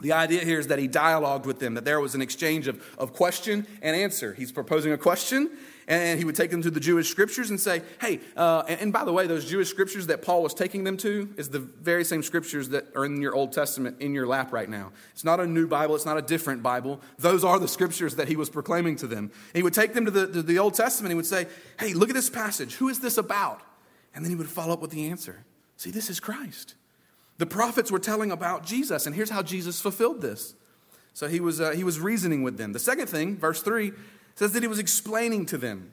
The 0.00 0.12
idea 0.12 0.44
here 0.44 0.58
is 0.58 0.68
that 0.68 0.78
he 0.78 0.88
dialogued 0.88 1.44
with 1.44 1.58
them, 1.58 1.74
that 1.74 1.84
there 1.84 2.00
was 2.00 2.14
an 2.14 2.22
exchange 2.22 2.68
of, 2.68 2.82
of 2.98 3.12
question 3.12 3.66
and 3.82 3.94
answer. 3.94 4.32
He's 4.32 4.50
proposing 4.50 4.92
a 4.92 4.98
question, 4.98 5.50
and 5.90 6.20
he 6.20 6.24
would 6.24 6.36
take 6.36 6.52
them 6.52 6.62
to 6.62 6.70
the 6.70 6.78
Jewish 6.78 7.10
scriptures 7.10 7.50
and 7.50 7.58
say, 7.58 7.82
hey, 8.00 8.20
uh, 8.36 8.62
and, 8.68 8.80
and, 8.80 8.92
by 8.92 9.04
the 9.04 9.12
way, 9.12 9.26
those 9.26 9.44
Jewish 9.44 9.68
scriptures 9.68 10.06
that 10.06 10.22
Paul 10.22 10.40
was 10.40 10.54
taking 10.54 10.84
them 10.84 10.96
to 10.98 11.28
is 11.36 11.50
the 11.50 11.58
very 11.58 12.04
same 12.04 12.22
scriptures 12.22 12.68
that 12.68 12.86
are 12.94 13.04
in 13.04 13.20
your 13.20 13.34
Old 13.34 13.50
Testament 13.50 13.96
in 14.00 14.14
your 14.14 14.28
lap 14.28 14.52
right 14.52 14.68
now. 14.68 14.92
It's 15.12 15.24
not 15.24 15.40
a 15.40 15.46
new 15.46 15.66
Bible, 15.66 15.96
it's 15.96 16.06
not 16.06 16.16
a 16.16 16.22
different 16.22 16.62
Bible. 16.62 17.00
Those 17.18 17.42
are 17.42 17.58
the 17.58 17.66
scriptures 17.66 18.14
that 18.14 18.28
he 18.28 18.36
was 18.36 18.48
proclaiming 18.48 18.94
to 18.96 19.08
them. 19.08 19.32
And 19.48 19.56
he 19.56 19.64
would 19.64 19.74
take 19.74 19.92
them 19.92 20.04
to 20.04 20.12
the, 20.12 20.28
to 20.28 20.42
the 20.42 20.60
Old 20.60 20.74
Testament, 20.74 21.10
he 21.10 21.16
would 21.16 21.26
say, 21.26 21.48
hey, 21.80 21.92
look 21.92 22.08
at 22.08 22.14
this 22.14 22.30
passage. 22.30 22.74
Who 22.74 22.88
is 22.88 23.00
this 23.00 23.18
about? 23.18 23.60
And 24.14 24.24
then 24.24 24.30
he 24.30 24.36
would 24.36 24.48
follow 24.48 24.72
up 24.72 24.80
with 24.80 24.92
the 24.92 25.08
answer. 25.08 25.44
See, 25.76 25.90
this 25.90 26.08
is 26.08 26.20
Christ. 26.20 26.76
The 27.38 27.46
prophets 27.46 27.90
were 27.90 27.98
telling 27.98 28.30
about 28.30 28.64
Jesus, 28.64 29.06
and 29.06 29.16
here's 29.16 29.30
how 29.30 29.42
Jesus 29.42 29.80
fulfilled 29.80 30.20
this. 30.20 30.54
So 31.14 31.26
he 31.26 31.40
was, 31.40 31.60
uh, 31.60 31.72
he 31.72 31.82
was 31.82 31.98
reasoning 31.98 32.44
with 32.44 32.58
them. 32.58 32.72
The 32.72 32.78
second 32.78 33.08
thing, 33.08 33.36
verse 33.36 33.60
3, 33.60 33.92
says 34.34 34.52
that 34.52 34.62
he 34.62 34.68
was 34.68 34.78
explaining 34.78 35.46
to 35.46 35.58
them. 35.58 35.92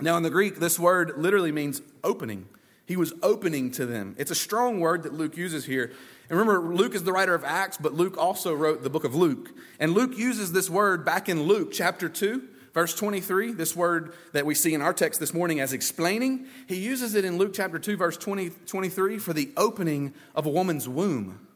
Now, 0.00 0.16
in 0.16 0.22
the 0.22 0.30
Greek, 0.30 0.56
this 0.56 0.78
word 0.78 1.14
literally 1.16 1.52
means 1.52 1.82
opening. 2.02 2.48
He 2.86 2.96
was 2.96 3.12
opening 3.22 3.70
to 3.72 3.86
them. 3.86 4.16
It's 4.18 4.30
a 4.30 4.36
strong 4.36 4.80
word 4.80 5.04
that 5.04 5.14
Luke 5.14 5.36
uses 5.36 5.66
here. 5.66 5.92
And 6.28 6.38
remember, 6.38 6.74
Luke 6.74 6.94
is 6.94 7.04
the 7.04 7.12
writer 7.12 7.34
of 7.34 7.44
Acts, 7.44 7.76
but 7.76 7.94
Luke 7.94 8.16
also 8.18 8.54
wrote 8.54 8.82
the 8.82 8.90
book 8.90 9.04
of 9.04 9.14
Luke. 9.14 9.50
And 9.78 9.92
Luke 9.92 10.16
uses 10.16 10.52
this 10.52 10.70
word 10.70 11.04
back 11.04 11.28
in 11.28 11.44
Luke 11.44 11.70
chapter 11.72 12.08
2 12.08 12.48
Verse 12.72 12.94
23, 12.94 13.52
this 13.52 13.74
word 13.74 14.14
that 14.32 14.46
we 14.46 14.54
see 14.54 14.74
in 14.74 14.82
our 14.82 14.92
text 14.92 15.18
this 15.18 15.34
morning 15.34 15.58
as 15.58 15.72
explaining, 15.72 16.46
he 16.68 16.76
uses 16.76 17.16
it 17.16 17.24
in 17.24 17.36
Luke 17.36 17.52
chapter 17.52 17.80
2, 17.80 17.96
verse 17.96 18.16
20, 18.16 18.50
23 18.66 19.18
for 19.18 19.32
the 19.32 19.50
opening 19.56 20.14
of 20.36 20.46
a 20.46 20.50
woman's 20.50 20.88
womb. 20.88 21.46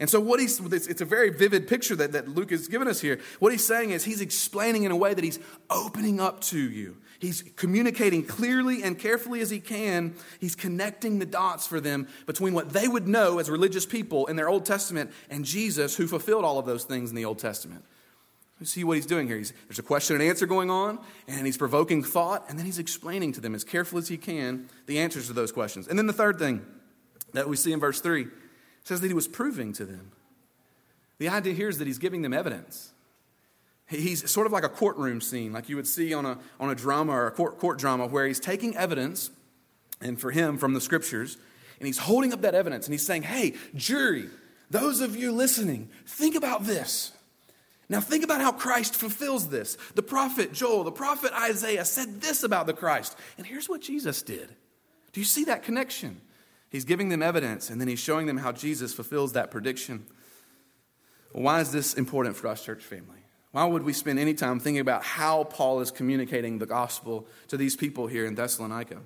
And 0.00 0.08
so, 0.08 0.18
what 0.18 0.40
he's, 0.40 0.58
it's 0.58 1.02
a 1.02 1.04
very 1.04 1.28
vivid 1.28 1.68
picture 1.68 1.94
that, 1.96 2.12
that 2.12 2.26
Luke 2.26 2.50
has 2.50 2.68
given 2.68 2.88
us 2.88 3.02
here. 3.02 3.20
What 3.38 3.52
he's 3.52 3.66
saying 3.66 3.90
is 3.90 4.02
he's 4.02 4.22
explaining 4.22 4.84
in 4.84 4.90
a 4.90 4.96
way 4.96 5.12
that 5.12 5.22
he's 5.22 5.38
opening 5.68 6.20
up 6.20 6.40
to 6.44 6.58
you. 6.58 6.96
He's 7.18 7.42
communicating 7.42 8.24
clearly 8.24 8.82
and 8.82 8.98
carefully 8.98 9.42
as 9.42 9.50
he 9.50 9.60
can. 9.60 10.14
He's 10.40 10.56
connecting 10.56 11.18
the 11.18 11.26
dots 11.26 11.66
for 11.66 11.80
them 11.80 12.08
between 12.24 12.54
what 12.54 12.70
they 12.70 12.88
would 12.88 13.06
know 13.06 13.38
as 13.38 13.50
religious 13.50 13.84
people 13.84 14.26
in 14.26 14.36
their 14.36 14.48
Old 14.48 14.64
Testament 14.64 15.10
and 15.28 15.44
Jesus, 15.44 15.94
who 15.96 16.06
fulfilled 16.06 16.46
all 16.46 16.58
of 16.58 16.64
those 16.64 16.84
things 16.84 17.10
in 17.10 17.16
the 17.16 17.26
Old 17.26 17.38
Testament 17.38 17.84
You 18.58 18.64
see 18.64 18.84
what 18.84 18.96
he's 18.96 19.04
doing 19.04 19.26
here. 19.26 19.36
He's, 19.36 19.52
there's 19.68 19.78
a 19.78 19.82
question 19.82 20.16
and 20.16 20.24
answer 20.24 20.46
going 20.46 20.70
on, 20.70 20.98
and 21.28 21.44
he's 21.44 21.58
provoking 21.58 22.02
thought, 22.02 22.46
and 22.48 22.58
then 22.58 22.64
he's 22.64 22.78
explaining 22.78 23.32
to 23.32 23.42
them 23.42 23.54
as 23.54 23.64
carefully 23.64 24.00
as 24.00 24.08
he 24.08 24.16
can 24.16 24.70
the 24.86 24.98
answers 24.98 25.26
to 25.26 25.34
those 25.34 25.52
questions. 25.52 25.88
And 25.88 25.98
then 25.98 26.06
the 26.06 26.14
third 26.14 26.38
thing 26.38 26.64
that 27.34 27.50
we 27.50 27.56
see 27.56 27.74
in 27.74 27.80
verse 27.80 28.00
3 28.00 28.28
says 28.90 29.00
that 29.00 29.06
he 29.06 29.14
was 29.14 29.28
proving 29.28 29.72
to 29.72 29.84
them. 29.84 30.10
The 31.18 31.28
idea 31.28 31.54
here 31.54 31.68
is 31.68 31.78
that 31.78 31.86
he's 31.86 31.98
giving 31.98 32.22
them 32.22 32.32
evidence. 32.32 32.90
He's 33.86 34.28
sort 34.28 34.48
of 34.48 34.52
like 34.52 34.64
a 34.64 34.68
courtroom 34.68 35.20
scene, 35.20 35.52
like 35.52 35.68
you 35.68 35.76
would 35.76 35.86
see 35.86 36.12
on 36.12 36.26
a, 36.26 36.38
on 36.58 36.70
a 36.70 36.74
drama 36.74 37.12
or 37.12 37.28
a 37.28 37.30
court, 37.30 37.60
court 37.60 37.78
drama, 37.78 38.08
where 38.08 38.26
he's 38.26 38.40
taking 38.40 38.76
evidence, 38.76 39.30
and 40.00 40.20
for 40.20 40.32
him, 40.32 40.58
from 40.58 40.74
the 40.74 40.80
scriptures, 40.80 41.36
and 41.78 41.86
he's 41.86 41.98
holding 41.98 42.32
up 42.32 42.40
that 42.40 42.56
evidence 42.56 42.88
and 42.88 42.92
he's 42.92 43.06
saying, 43.06 43.22
Hey, 43.22 43.54
jury, 43.76 44.28
those 44.70 45.00
of 45.00 45.14
you 45.14 45.30
listening, 45.30 45.88
think 46.04 46.34
about 46.34 46.64
this. 46.64 47.12
Now, 47.88 48.00
think 48.00 48.24
about 48.24 48.40
how 48.40 48.50
Christ 48.50 48.96
fulfills 48.96 49.50
this. 49.50 49.78
The 49.94 50.02
prophet 50.02 50.52
Joel, 50.52 50.82
the 50.82 50.90
prophet 50.90 51.30
Isaiah 51.32 51.84
said 51.84 52.20
this 52.20 52.42
about 52.42 52.66
the 52.66 52.72
Christ. 52.72 53.16
And 53.38 53.46
here's 53.46 53.68
what 53.68 53.82
Jesus 53.82 54.22
did. 54.22 54.48
Do 55.12 55.20
you 55.20 55.26
see 55.26 55.44
that 55.44 55.62
connection? 55.62 56.20
He's 56.70 56.84
giving 56.84 57.08
them 57.08 57.22
evidence, 57.22 57.68
and 57.68 57.80
then 57.80 57.88
he's 57.88 57.98
showing 57.98 58.26
them 58.26 58.38
how 58.38 58.52
Jesus 58.52 58.94
fulfills 58.94 59.32
that 59.32 59.50
prediction. 59.50 60.06
why 61.32 61.60
is 61.60 61.72
this 61.72 61.94
important 61.94 62.36
for 62.36 62.48
us, 62.48 62.64
church 62.64 62.82
family? 62.82 63.18
Why 63.52 63.64
would 63.64 63.82
we 63.82 63.92
spend 63.92 64.18
any 64.18 64.34
time 64.34 64.60
thinking 64.60 64.80
about 64.80 65.02
how 65.02 65.44
Paul 65.44 65.80
is 65.80 65.90
communicating 65.90 66.58
the 66.58 66.66
gospel 66.66 67.26
to 67.48 67.56
these 67.56 67.76
people 67.76 68.06
here 68.06 68.24
in 68.24 68.36
Thessalonica? 68.36 68.98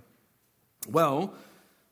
Well, 0.87 1.35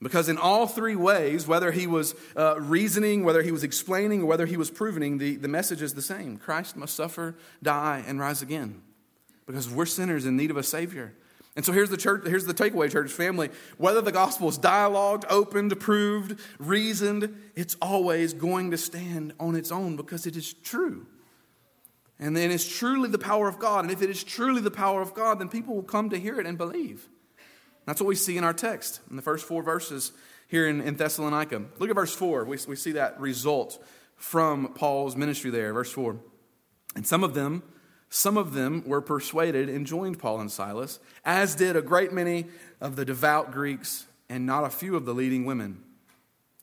because 0.03 0.29
in 0.29 0.37
all 0.37 0.67
three 0.67 0.97
ways, 0.97 1.47
whether 1.47 1.71
he 1.71 1.87
was 1.87 2.15
uh, 2.37 2.61
reasoning, 2.61 3.25
whether 3.25 3.41
he 3.41 3.53
was 3.53 3.65
explaining, 3.65 4.23
or 4.23 4.27
whether 4.27 4.45
he 4.47 4.59
was 4.59 4.71
proving, 4.71 5.17
the, 5.17 5.37
the 5.37 5.49
message 5.49 5.81
is 5.81 5.95
the 5.95 6.03
same 6.03 6.37
Christ 6.37 6.77
must 6.77 6.95
suffer, 6.95 7.37
die, 7.63 8.05
and 8.07 8.21
rise 8.21 8.43
again. 8.43 8.83
Because 9.47 9.71
we're 9.71 9.87
sinners 9.87 10.27
in 10.27 10.37
need 10.37 10.51
of 10.51 10.57
a 10.57 10.63
Savior. 10.63 11.15
And 11.55 11.65
so 11.65 11.73
here's 11.73 11.91
the 11.91 11.99
church, 11.99 12.27
here's 12.27 12.47
the 12.47 12.55
takeaway, 12.55 12.91
church 12.91 13.11
family. 13.11 13.51
Whether 13.77 14.01
the 14.01 14.13
gospel 14.13 14.49
is 14.49 14.59
dialogued, 14.59 15.25
opened, 15.29 15.79
proved, 15.81 16.41
reasoned, 16.59 17.37
it's 17.55 17.77
always 17.83 18.33
going 18.33 18.71
to 18.71 18.79
stand 18.79 19.35
on 19.39 19.55
its 19.55 19.71
own 19.71 19.97
because 19.97 20.27
it 20.27 20.37
is 20.37 20.55
true. 20.55 21.07
And 22.19 22.37
then 22.37 22.51
it's 22.51 22.67
truly 22.67 23.09
the 23.09 23.19
power 23.19 23.49
of 23.49 23.59
God. 23.59 23.85
And 23.85 23.93
if 23.93 24.01
it 24.01 24.09
is 24.09 24.25
truly 24.25 24.63
the 24.63 24.71
power 24.71 25.03
of 25.03 25.13
God, 25.13 25.41
then 25.41 25.49
people 25.49 25.75
will 25.75 25.83
come 25.83 26.09
to 26.11 26.19
hear 26.19 26.41
it 26.41 26.47
and 26.47 26.57
believe. 26.57 27.09
That's 27.85 28.01
what 28.01 28.07
we 28.07 28.15
see 28.15 28.37
in 28.37 28.45
our 28.45 28.55
text 28.55 29.01
in 29.11 29.17
the 29.17 29.23
first 29.23 29.45
four 29.45 29.63
verses 29.63 30.13
here 30.49 30.69
in, 30.69 30.81
in 30.81 30.97
Thessalonica. 30.97 31.65
Look 31.79 31.91
at 31.91 31.97
verse 31.97 32.15
4. 32.15 32.45
We, 32.45 32.59
we 32.69 32.77
see 32.77 32.93
that 32.93 33.21
result 33.21 33.83
from 34.17 34.73
Paul's 34.75 35.17
ministry 35.17 35.51
there. 35.51 35.73
Verse 35.73 35.91
4. 35.91 36.17
And 36.95 37.07
some 37.07 37.25
of 37.25 37.35
them, 37.35 37.63
some 38.15 38.37
of 38.37 38.53
them 38.53 38.85
were 38.87 39.01
persuaded 39.01 39.71
and 39.71 39.87
joined 39.87 40.19
Paul 40.19 40.39
and 40.39 40.53
Silas, 40.53 41.01
as 41.25 41.55
did 41.55 41.77
a 41.77 41.81
great 41.81 42.13
many 42.13 42.45
of 42.79 42.95
the 42.95 43.07
devout 43.07 43.53
Greeks 43.53 44.05
and 44.29 44.45
not 44.45 44.65
a 44.65 44.69
few 44.69 44.97
of 44.97 45.07
the 45.07 45.15
leading 45.15 45.47
women. 45.47 45.83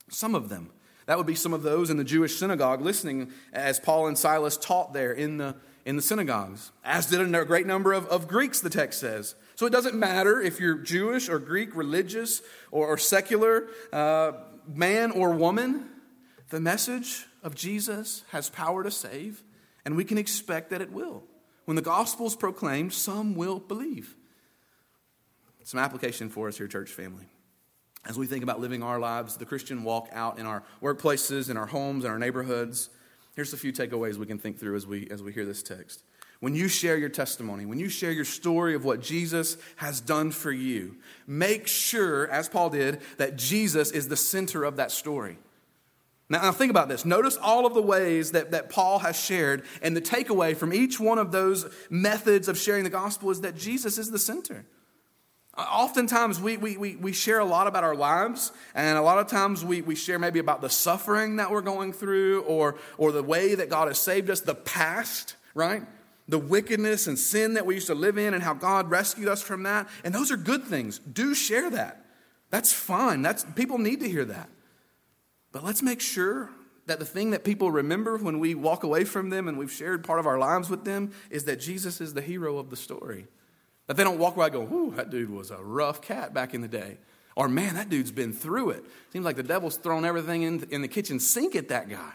Some 0.10 0.36
of 0.36 0.50
them. 0.50 0.70
That 1.08 1.18
would 1.18 1.26
be 1.26 1.34
some 1.34 1.52
of 1.52 1.64
those 1.64 1.90
in 1.90 1.98
the 1.98 2.04
Jewish 2.04 2.38
synagogue 2.38 2.82
listening 2.82 3.32
as 3.52 3.80
Paul 3.80 4.06
and 4.06 4.16
Silas 4.16 4.58
taught 4.58 4.94
there 4.94 5.12
in 5.12 5.38
the, 5.38 5.56
in 5.86 5.96
the 5.96 6.04
synagogues, 6.04 6.72
as 6.86 7.08
did 7.08 7.20
a 7.20 7.46
great 7.46 7.66
number 7.66 7.94
of, 7.94 8.06
of 8.10 8.28
Greeks, 8.28 8.60
the 8.60 8.70
text 8.70 9.00
says. 9.00 9.34
So 9.56 9.66
it 9.66 9.72
doesn't 9.72 9.96
matter 9.96 10.40
if 10.40 10.60
you're 10.60 10.76
Jewish 10.76 11.30
or 11.30 11.40
Greek, 11.40 11.76
religious 11.76 12.44
or, 12.70 12.86
or 12.86 13.00
secular, 13.00 13.70
uh, 13.92 14.34
man 14.68 15.10
or 15.10 15.32
woman, 15.32 15.90
the 16.52 16.60
message 16.60 17.26
of 17.42 17.56
Jesus 17.56 18.24
has 18.30 18.52
power 18.52 18.84
to 18.84 18.92
save, 18.92 19.42
and 19.84 19.98
we 19.98 20.04
can 20.04 20.20
expect 20.20 20.70
that 20.70 20.82
it 20.82 20.92
will. 20.92 21.24
When 21.70 21.76
the 21.76 21.84
gospel 21.84 22.26
is 22.26 22.36
proclaimed, 22.36 22.94
some 22.94 23.36
will 23.36 23.60
believe. 23.60 24.16
Some 25.64 25.80
application 25.80 26.28
for 26.28 26.48
us 26.48 26.58
here, 26.58 26.68
church 26.68 26.90
family. 26.90 27.26
As 28.08 28.18
we 28.18 28.26
think 28.26 28.42
about 28.42 28.60
living 28.60 28.82
our 28.82 28.98
lives, 28.98 29.38
the 29.38 29.46
Christian 29.46 29.84
walk 29.84 30.10
out 30.12 30.40
in 30.40 30.48
our 30.48 30.64
workplaces, 30.82 31.48
in 31.48 31.58
our 31.58 31.68
homes, 31.68 32.06
in 32.06 32.10
our 32.10 32.18
neighborhoods, 32.18 32.90
here's 33.36 33.54
a 33.54 33.58
few 33.58 33.72
takeaways 33.72 34.16
we 34.16 34.26
can 34.26 34.40
think 34.40 34.60
through 34.60 34.78
as 34.78 34.88
we, 34.88 35.08
as 35.12 35.22
we 35.22 35.32
hear 35.32 35.46
this 35.46 35.62
text. 35.62 36.02
When 36.40 36.56
you 36.56 36.70
share 36.70 36.98
your 36.98 37.10
testimony, 37.10 37.68
when 37.68 37.78
you 37.78 37.88
share 37.88 38.12
your 38.12 38.26
story 38.26 38.74
of 38.74 38.84
what 38.84 39.00
Jesus 39.00 39.56
has 39.76 40.02
done 40.02 40.32
for 40.32 40.52
you, 40.52 40.96
make 41.28 41.68
sure, 41.68 42.28
as 42.30 42.50
Paul 42.50 42.72
did, 42.72 43.00
that 43.18 43.36
Jesus 43.36 43.92
is 43.92 44.08
the 44.08 44.18
center 44.18 44.64
of 44.64 44.78
that 44.78 44.90
story. 44.90 45.38
Now, 46.32 46.44
now, 46.44 46.52
think 46.52 46.70
about 46.70 46.90
this. 46.90 47.06
Notice 47.06 47.38
all 47.38 47.66
of 47.66 47.74
the 47.74 47.82
ways 47.82 48.34
that, 48.34 48.52
that 48.52 48.70
Paul 48.70 49.00
has 49.00 49.20
shared, 49.20 49.64
and 49.82 49.98
the 49.98 50.02
takeaway 50.02 50.56
from 50.56 50.72
each 50.74 51.00
one 51.00 51.18
of 51.18 51.32
those 51.32 51.66
methods 51.90 52.48
of 52.48 52.56
sharing 52.56 52.84
the 52.84 52.92
gospel 52.92 53.32
is 53.32 53.42
that 53.42 53.56
Jesus 53.56 53.98
is 53.98 54.12
the 54.12 54.20
center. 54.20 54.64
Oftentimes, 55.58 56.40
we, 56.40 56.56
we, 56.56 56.78
we, 56.78 56.96
we 56.98 57.14
share 57.14 57.40
a 57.40 57.46
lot 57.46 57.66
about 57.66 57.84
our 57.84 57.96
lives, 57.96 58.52
and 58.76 58.96
a 58.96 59.02
lot 59.02 59.18
of 59.18 59.26
times 59.26 59.66
we, 59.66 59.82
we 59.82 59.96
share 59.96 60.20
maybe 60.20 60.38
about 60.38 60.62
the 60.62 60.70
suffering 60.70 61.38
that 61.38 61.50
we're 61.50 61.62
going 61.62 61.92
through 61.92 62.44
or, 62.44 62.76
or 63.00 63.12
the 63.12 63.24
way 63.24 63.56
that 63.56 63.70
God 63.70 63.88
has 63.88 63.98
saved 63.98 64.30
us, 64.30 64.42
the 64.42 64.54
past, 64.54 65.36
right? 65.56 65.82
The 66.28 66.38
wickedness 66.38 67.08
and 67.08 67.18
sin 67.18 67.56
that 67.56 67.66
we 67.66 67.74
used 67.74 67.88
to 67.88 67.96
live 67.96 68.20
in, 68.20 68.36
and 68.36 68.44
how 68.44 68.54
God 68.54 68.92
rescued 68.92 69.28
us 69.28 69.42
from 69.42 69.64
that. 69.64 69.90
And 70.04 70.14
those 70.14 70.32
are 70.32 70.38
good 70.38 70.64
things. 70.64 71.00
Do 71.00 71.34
share 71.34 71.72
that. 71.72 72.06
That's 72.52 72.72
fine. 72.72 73.24
That's, 73.24 73.44
people 73.56 73.80
need 73.80 74.02
to 74.02 74.10
hear 74.10 74.26
that. 74.26 74.48
But 75.52 75.64
let's 75.64 75.82
make 75.82 76.02
sure 76.02 76.52
that 76.86 77.00
the 77.00 77.06
thing 77.06 77.32
that 77.32 77.44
people 77.44 77.72
remember 77.72 78.18
when 78.18 78.40
we 78.40 78.56
walk 78.56 78.84
away 78.84 79.04
from 79.04 79.30
them 79.30 79.48
and 79.48 79.58
we've 79.58 79.72
shared 79.72 80.04
part 80.04 80.20
of 80.20 80.28
our 80.28 80.40
lives 80.40 80.70
with 80.70 80.86
them 80.86 81.12
is 81.30 81.46
that 81.46 81.60
Jesus 81.60 82.02
is 82.02 82.14
the 82.14 82.22
hero 82.22 82.58
of 82.58 82.70
the 82.70 82.76
story. 82.76 83.28
That 83.88 83.98
they 83.98 84.04
don't 84.04 84.20
walk 84.20 84.36
away 84.36 84.50
going, 84.50 84.72
"Ooh, 84.72 84.94
that 84.96 85.10
dude 85.10 85.30
was 85.30 85.52
a 85.52 85.58
rough 85.58 86.02
cat 86.02 86.34
back 86.34 86.54
in 86.54 86.62
the 86.62 86.68
day. 86.68 86.98
Or, 87.36 87.48
man, 87.48 87.76
that 87.76 87.90
dude's 87.90 88.12
been 88.12 88.34
through 88.34 88.72
it. 88.72 88.86
Seems 89.14 89.24
like 89.24 89.36
the 89.36 89.44
devil's 89.44 89.78
thrown 89.78 90.04
everything 90.04 90.42
in, 90.42 90.68
in 90.72 90.82
the 90.82 90.88
kitchen 90.88 91.20
sink 91.20 91.56
at 91.56 91.70
that 91.70 91.90
guy. 91.90 92.14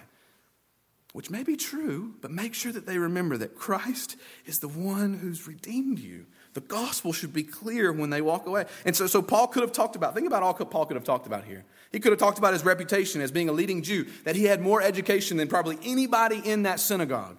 Which 1.12 1.30
may 1.30 1.44
be 1.44 1.56
true, 1.56 2.14
but 2.20 2.30
make 2.32 2.54
sure 2.54 2.72
that 2.72 2.86
they 2.86 2.98
remember 2.98 3.36
that 3.38 3.54
Christ 3.54 4.16
is 4.44 4.58
the 4.58 4.68
one 4.68 5.14
who's 5.14 5.46
redeemed 5.46 5.98
you. 6.00 6.26
The 6.54 6.60
gospel 6.60 7.12
should 7.12 7.32
be 7.32 7.42
clear 7.42 7.92
when 7.92 8.10
they 8.10 8.22
walk 8.22 8.46
away. 8.46 8.66
And 8.84 8.94
so, 8.94 9.08
so 9.08 9.20
Paul 9.20 9.48
could 9.48 9.62
have 9.62 9.72
talked 9.72 9.96
about, 9.96 10.14
think 10.14 10.26
about 10.26 10.42
all 10.42 10.54
Paul 10.54 10.86
could 10.86 10.94
have 10.94 11.04
talked 11.04 11.26
about 11.26 11.44
here. 11.44 11.64
He 11.90 11.98
could 11.98 12.12
have 12.12 12.18
talked 12.18 12.38
about 12.38 12.52
his 12.52 12.64
reputation 12.64 13.20
as 13.20 13.32
being 13.32 13.48
a 13.48 13.52
leading 13.52 13.82
Jew, 13.82 14.06
that 14.24 14.36
he 14.36 14.44
had 14.44 14.60
more 14.60 14.80
education 14.80 15.36
than 15.36 15.48
probably 15.48 15.78
anybody 15.84 16.40
in 16.44 16.62
that 16.62 16.78
synagogue, 16.78 17.36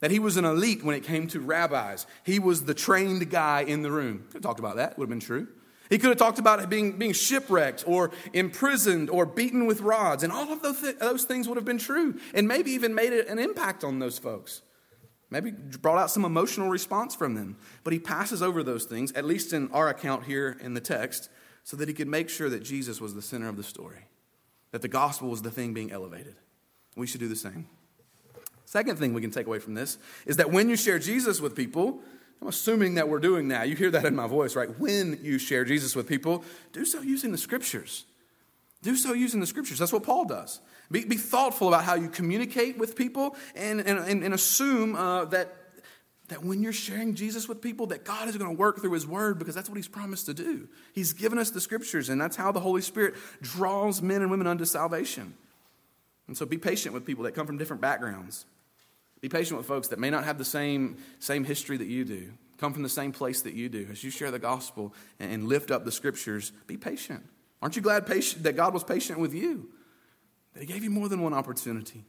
that 0.00 0.10
he 0.10 0.18
was 0.18 0.36
an 0.36 0.44
elite 0.44 0.84
when 0.84 0.96
it 0.96 1.04
came 1.04 1.28
to 1.28 1.40
rabbis. 1.40 2.06
He 2.24 2.40
was 2.40 2.64
the 2.64 2.74
trained 2.74 3.30
guy 3.30 3.62
in 3.62 3.82
the 3.82 3.92
room. 3.92 4.24
Could 4.26 4.34
have 4.34 4.42
talked 4.42 4.60
about 4.60 4.76
that, 4.76 4.98
would 4.98 5.04
have 5.04 5.10
been 5.10 5.20
true. 5.20 5.46
He 5.88 5.98
could 5.98 6.10
have 6.10 6.18
talked 6.18 6.38
about 6.38 6.68
being, 6.68 6.98
being 6.98 7.12
shipwrecked 7.12 7.84
or 7.86 8.10
imprisoned 8.32 9.08
or 9.08 9.24
beaten 9.24 9.66
with 9.66 9.80
rods, 9.80 10.22
and 10.22 10.32
all 10.32 10.52
of 10.52 10.62
those, 10.62 10.80
th- 10.80 10.98
those 10.98 11.24
things 11.24 11.48
would 11.48 11.56
have 11.56 11.64
been 11.64 11.78
true, 11.78 12.18
and 12.34 12.46
maybe 12.46 12.72
even 12.72 12.94
made 12.94 13.12
an 13.12 13.38
impact 13.38 13.84
on 13.84 14.00
those 14.00 14.18
folks. 14.18 14.62
Maybe 15.30 15.50
brought 15.50 15.98
out 15.98 16.10
some 16.10 16.24
emotional 16.24 16.68
response 16.68 17.14
from 17.14 17.34
them. 17.34 17.58
But 17.84 17.92
he 17.92 17.98
passes 17.98 18.42
over 18.42 18.62
those 18.62 18.84
things, 18.84 19.12
at 19.12 19.24
least 19.24 19.52
in 19.52 19.70
our 19.72 19.88
account 19.88 20.24
here 20.24 20.56
in 20.60 20.74
the 20.74 20.80
text, 20.80 21.28
so 21.64 21.76
that 21.76 21.88
he 21.88 21.94
could 21.94 22.08
make 22.08 22.30
sure 22.30 22.48
that 22.48 22.62
Jesus 22.62 23.00
was 23.00 23.14
the 23.14 23.22
center 23.22 23.48
of 23.48 23.56
the 23.56 23.62
story, 23.62 24.06
that 24.70 24.80
the 24.80 24.88
gospel 24.88 25.28
was 25.28 25.42
the 25.42 25.50
thing 25.50 25.74
being 25.74 25.92
elevated. 25.92 26.36
We 26.96 27.06
should 27.06 27.20
do 27.20 27.28
the 27.28 27.36
same. 27.36 27.68
Second 28.64 28.98
thing 28.98 29.14
we 29.14 29.20
can 29.20 29.30
take 29.30 29.46
away 29.46 29.58
from 29.58 29.74
this 29.74 29.98
is 30.26 30.36
that 30.36 30.50
when 30.50 30.68
you 30.68 30.76
share 30.76 30.98
Jesus 30.98 31.40
with 31.40 31.54
people, 31.54 32.00
I'm 32.40 32.48
assuming 32.48 32.94
that 32.94 33.08
we're 33.08 33.18
doing 33.18 33.48
that. 33.48 33.68
You 33.68 33.76
hear 33.76 33.90
that 33.90 34.04
in 34.04 34.14
my 34.14 34.26
voice, 34.26 34.54
right? 34.56 34.68
When 34.78 35.18
you 35.22 35.38
share 35.38 35.64
Jesus 35.64 35.96
with 35.96 36.06
people, 36.06 36.44
do 36.72 36.84
so 36.84 37.00
using 37.00 37.32
the 37.32 37.38
scriptures. 37.38 38.04
Do 38.82 38.94
so 38.96 39.12
using 39.12 39.40
the 39.40 39.46
scriptures. 39.46 39.78
That's 39.78 39.92
what 39.92 40.04
Paul 40.04 40.24
does. 40.24 40.60
Be, 40.90 41.04
be 41.04 41.16
thoughtful 41.16 41.68
about 41.68 41.84
how 41.84 41.94
you 41.94 42.08
communicate 42.08 42.78
with 42.78 42.96
people 42.96 43.36
and, 43.54 43.80
and, 43.80 44.22
and 44.24 44.34
assume 44.34 44.96
uh, 44.96 45.26
that 45.26 45.54
that 46.28 46.44
when 46.44 46.62
you're 46.62 46.72
sharing 46.72 47.14
Jesus 47.14 47.48
with 47.48 47.62
people, 47.62 47.86
that 47.86 48.04
God 48.04 48.28
is 48.28 48.36
going 48.36 48.50
to 48.50 48.56
work 48.56 48.80
through 48.80 48.92
His 48.92 49.06
Word 49.06 49.38
because 49.38 49.54
that's 49.54 49.68
what 49.68 49.76
He's 49.76 49.88
promised 49.88 50.26
to 50.26 50.34
do. 50.34 50.68
He's 50.92 51.12
given 51.12 51.38
us 51.38 51.50
the 51.50 51.60
Scriptures, 51.60 52.10
and 52.10 52.20
that's 52.20 52.36
how 52.36 52.52
the 52.52 52.60
Holy 52.60 52.82
Spirit 52.82 53.14
draws 53.40 54.02
men 54.02 54.22
and 54.22 54.30
women 54.30 54.46
unto 54.46 54.64
salvation. 54.64 55.34
And 56.26 56.36
so 56.36 56.44
be 56.44 56.58
patient 56.58 56.94
with 56.94 57.06
people 57.06 57.24
that 57.24 57.32
come 57.32 57.46
from 57.46 57.56
different 57.56 57.80
backgrounds. 57.80 58.44
Be 59.22 59.28
patient 59.28 59.56
with 59.56 59.66
folks 59.66 59.88
that 59.88 59.98
may 59.98 60.10
not 60.10 60.24
have 60.24 60.36
the 60.36 60.44
same, 60.44 60.98
same 61.18 61.44
history 61.44 61.78
that 61.78 61.88
you 61.88 62.04
do, 62.04 62.30
come 62.58 62.74
from 62.74 62.82
the 62.82 62.88
same 62.90 63.10
place 63.10 63.40
that 63.42 63.54
you 63.54 63.70
do. 63.70 63.88
As 63.90 64.04
you 64.04 64.10
share 64.10 64.30
the 64.30 64.38
gospel 64.38 64.94
and 65.18 65.48
lift 65.48 65.70
up 65.70 65.86
the 65.86 65.92
Scriptures, 65.92 66.52
be 66.66 66.76
patient. 66.76 67.24
Aren't 67.62 67.74
you 67.74 67.82
glad 67.82 68.06
patient, 68.06 68.42
that 68.44 68.54
God 68.54 68.74
was 68.74 68.84
patient 68.84 69.18
with 69.18 69.32
you? 69.32 69.70
He 70.58 70.66
gave 70.66 70.82
you 70.82 70.90
more 70.90 71.08
than 71.08 71.22
one 71.22 71.34
opportunity. 71.34 72.04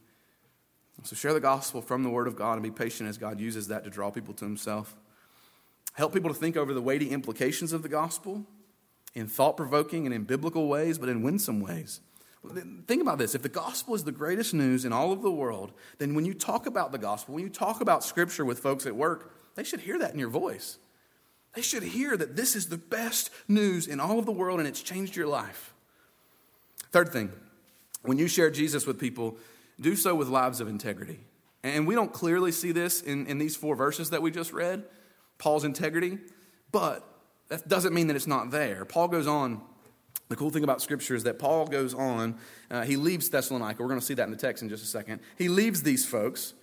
So 1.02 1.16
share 1.16 1.32
the 1.32 1.40
gospel 1.40 1.80
from 1.80 2.02
the 2.02 2.10
Word 2.10 2.26
of 2.26 2.36
God 2.36 2.54
and 2.54 2.62
be 2.62 2.70
patient 2.70 3.08
as 3.08 3.16
God 3.16 3.40
uses 3.40 3.68
that 3.68 3.84
to 3.84 3.90
draw 3.90 4.10
people 4.10 4.34
to 4.34 4.44
Himself. 4.44 4.94
Help 5.94 6.12
people 6.12 6.28
to 6.28 6.38
think 6.38 6.56
over 6.56 6.74
the 6.74 6.82
weighty 6.82 7.10
implications 7.10 7.72
of 7.72 7.82
the 7.82 7.88
gospel 7.88 8.44
in 9.14 9.26
thought 9.26 9.56
provoking 9.56 10.06
and 10.06 10.14
in 10.14 10.24
biblical 10.24 10.68
ways, 10.68 10.98
but 10.98 11.08
in 11.08 11.22
winsome 11.22 11.60
ways. 11.60 12.00
Think 12.86 13.02
about 13.02 13.18
this. 13.18 13.34
If 13.34 13.42
the 13.42 13.48
gospel 13.48 13.94
is 13.94 14.04
the 14.04 14.12
greatest 14.12 14.54
news 14.54 14.84
in 14.84 14.92
all 14.92 15.12
of 15.12 15.22
the 15.22 15.30
world, 15.30 15.72
then 15.98 16.14
when 16.14 16.24
you 16.24 16.32
talk 16.32 16.66
about 16.66 16.92
the 16.92 16.98
gospel, 16.98 17.34
when 17.34 17.44
you 17.44 17.50
talk 17.50 17.80
about 17.80 18.04
scripture 18.04 18.44
with 18.44 18.60
folks 18.60 18.86
at 18.86 18.96
work, 18.96 19.34
they 19.56 19.64
should 19.64 19.80
hear 19.80 19.98
that 19.98 20.12
in 20.12 20.18
your 20.18 20.30
voice. 20.30 20.78
They 21.54 21.62
should 21.62 21.82
hear 21.82 22.16
that 22.16 22.36
this 22.36 22.54
is 22.54 22.68
the 22.68 22.78
best 22.78 23.30
news 23.48 23.86
in 23.86 24.00
all 24.00 24.18
of 24.18 24.26
the 24.26 24.32
world 24.32 24.58
and 24.58 24.68
it's 24.68 24.82
changed 24.82 25.16
your 25.16 25.26
life. 25.26 25.74
Third 26.92 27.10
thing, 27.10 27.30
when 28.02 28.18
you 28.18 28.28
share 28.28 28.50
Jesus 28.50 28.86
with 28.86 28.98
people, 28.98 29.36
do 29.80 29.96
so 29.96 30.14
with 30.14 30.28
lives 30.28 30.60
of 30.60 30.68
integrity. 30.68 31.20
And 31.62 31.86
we 31.86 31.94
don't 31.94 32.12
clearly 32.12 32.52
see 32.52 32.72
this 32.72 33.02
in, 33.02 33.26
in 33.26 33.38
these 33.38 33.56
four 33.56 33.76
verses 33.76 34.10
that 34.10 34.22
we 34.22 34.30
just 34.30 34.52
read, 34.52 34.84
Paul's 35.38 35.64
integrity, 35.64 36.18
but 36.72 37.06
that 37.48 37.68
doesn't 37.68 37.92
mean 37.92 38.06
that 38.06 38.16
it's 38.16 38.26
not 38.26 38.50
there. 38.50 38.84
Paul 38.84 39.08
goes 39.08 39.26
on. 39.26 39.60
The 40.28 40.36
cool 40.36 40.50
thing 40.50 40.62
about 40.62 40.80
Scripture 40.80 41.16
is 41.16 41.24
that 41.24 41.40
Paul 41.40 41.66
goes 41.66 41.92
on, 41.92 42.38
uh, 42.70 42.82
he 42.82 42.96
leaves 42.96 43.28
Thessalonica. 43.28 43.82
We're 43.82 43.88
going 43.88 43.98
to 43.98 44.06
see 44.06 44.14
that 44.14 44.24
in 44.24 44.30
the 44.30 44.36
text 44.36 44.62
in 44.62 44.68
just 44.68 44.84
a 44.84 44.86
second. 44.86 45.20
He 45.36 45.48
leaves 45.48 45.82
these 45.82 46.06
folks, 46.06 46.54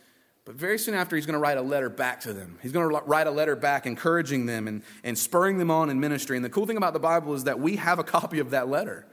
but 0.45 0.55
very 0.55 0.79
soon 0.79 0.95
after, 0.95 1.17
he's 1.17 1.25
going 1.25 1.33
to 1.33 1.39
write 1.39 1.57
a 1.57 1.61
letter 1.61 1.89
back 1.89 2.21
to 2.21 2.31
them. 2.31 2.57
He's 2.61 2.71
going 2.71 2.89
to 2.89 3.01
write 3.01 3.27
a 3.27 3.31
letter 3.31 3.57
back 3.57 3.85
encouraging 3.85 4.45
them 4.45 4.69
and, 4.69 4.83
and 5.03 5.17
spurring 5.17 5.57
them 5.57 5.69
on 5.69 5.89
in 5.89 5.99
ministry. 5.99 6.37
And 6.37 6.45
the 6.45 6.49
cool 6.49 6.65
thing 6.65 6.77
about 6.77 6.93
the 6.93 6.99
Bible 6.99 7.33
is 7.33 7.43
that 7.43 7.59
we 7.59 7.75
have 7.75 7.99
a 7.99 8.05
copy 8.05 8.39
of 8.39 8.51
that 8.51 8.69
letter. 8.69 9.05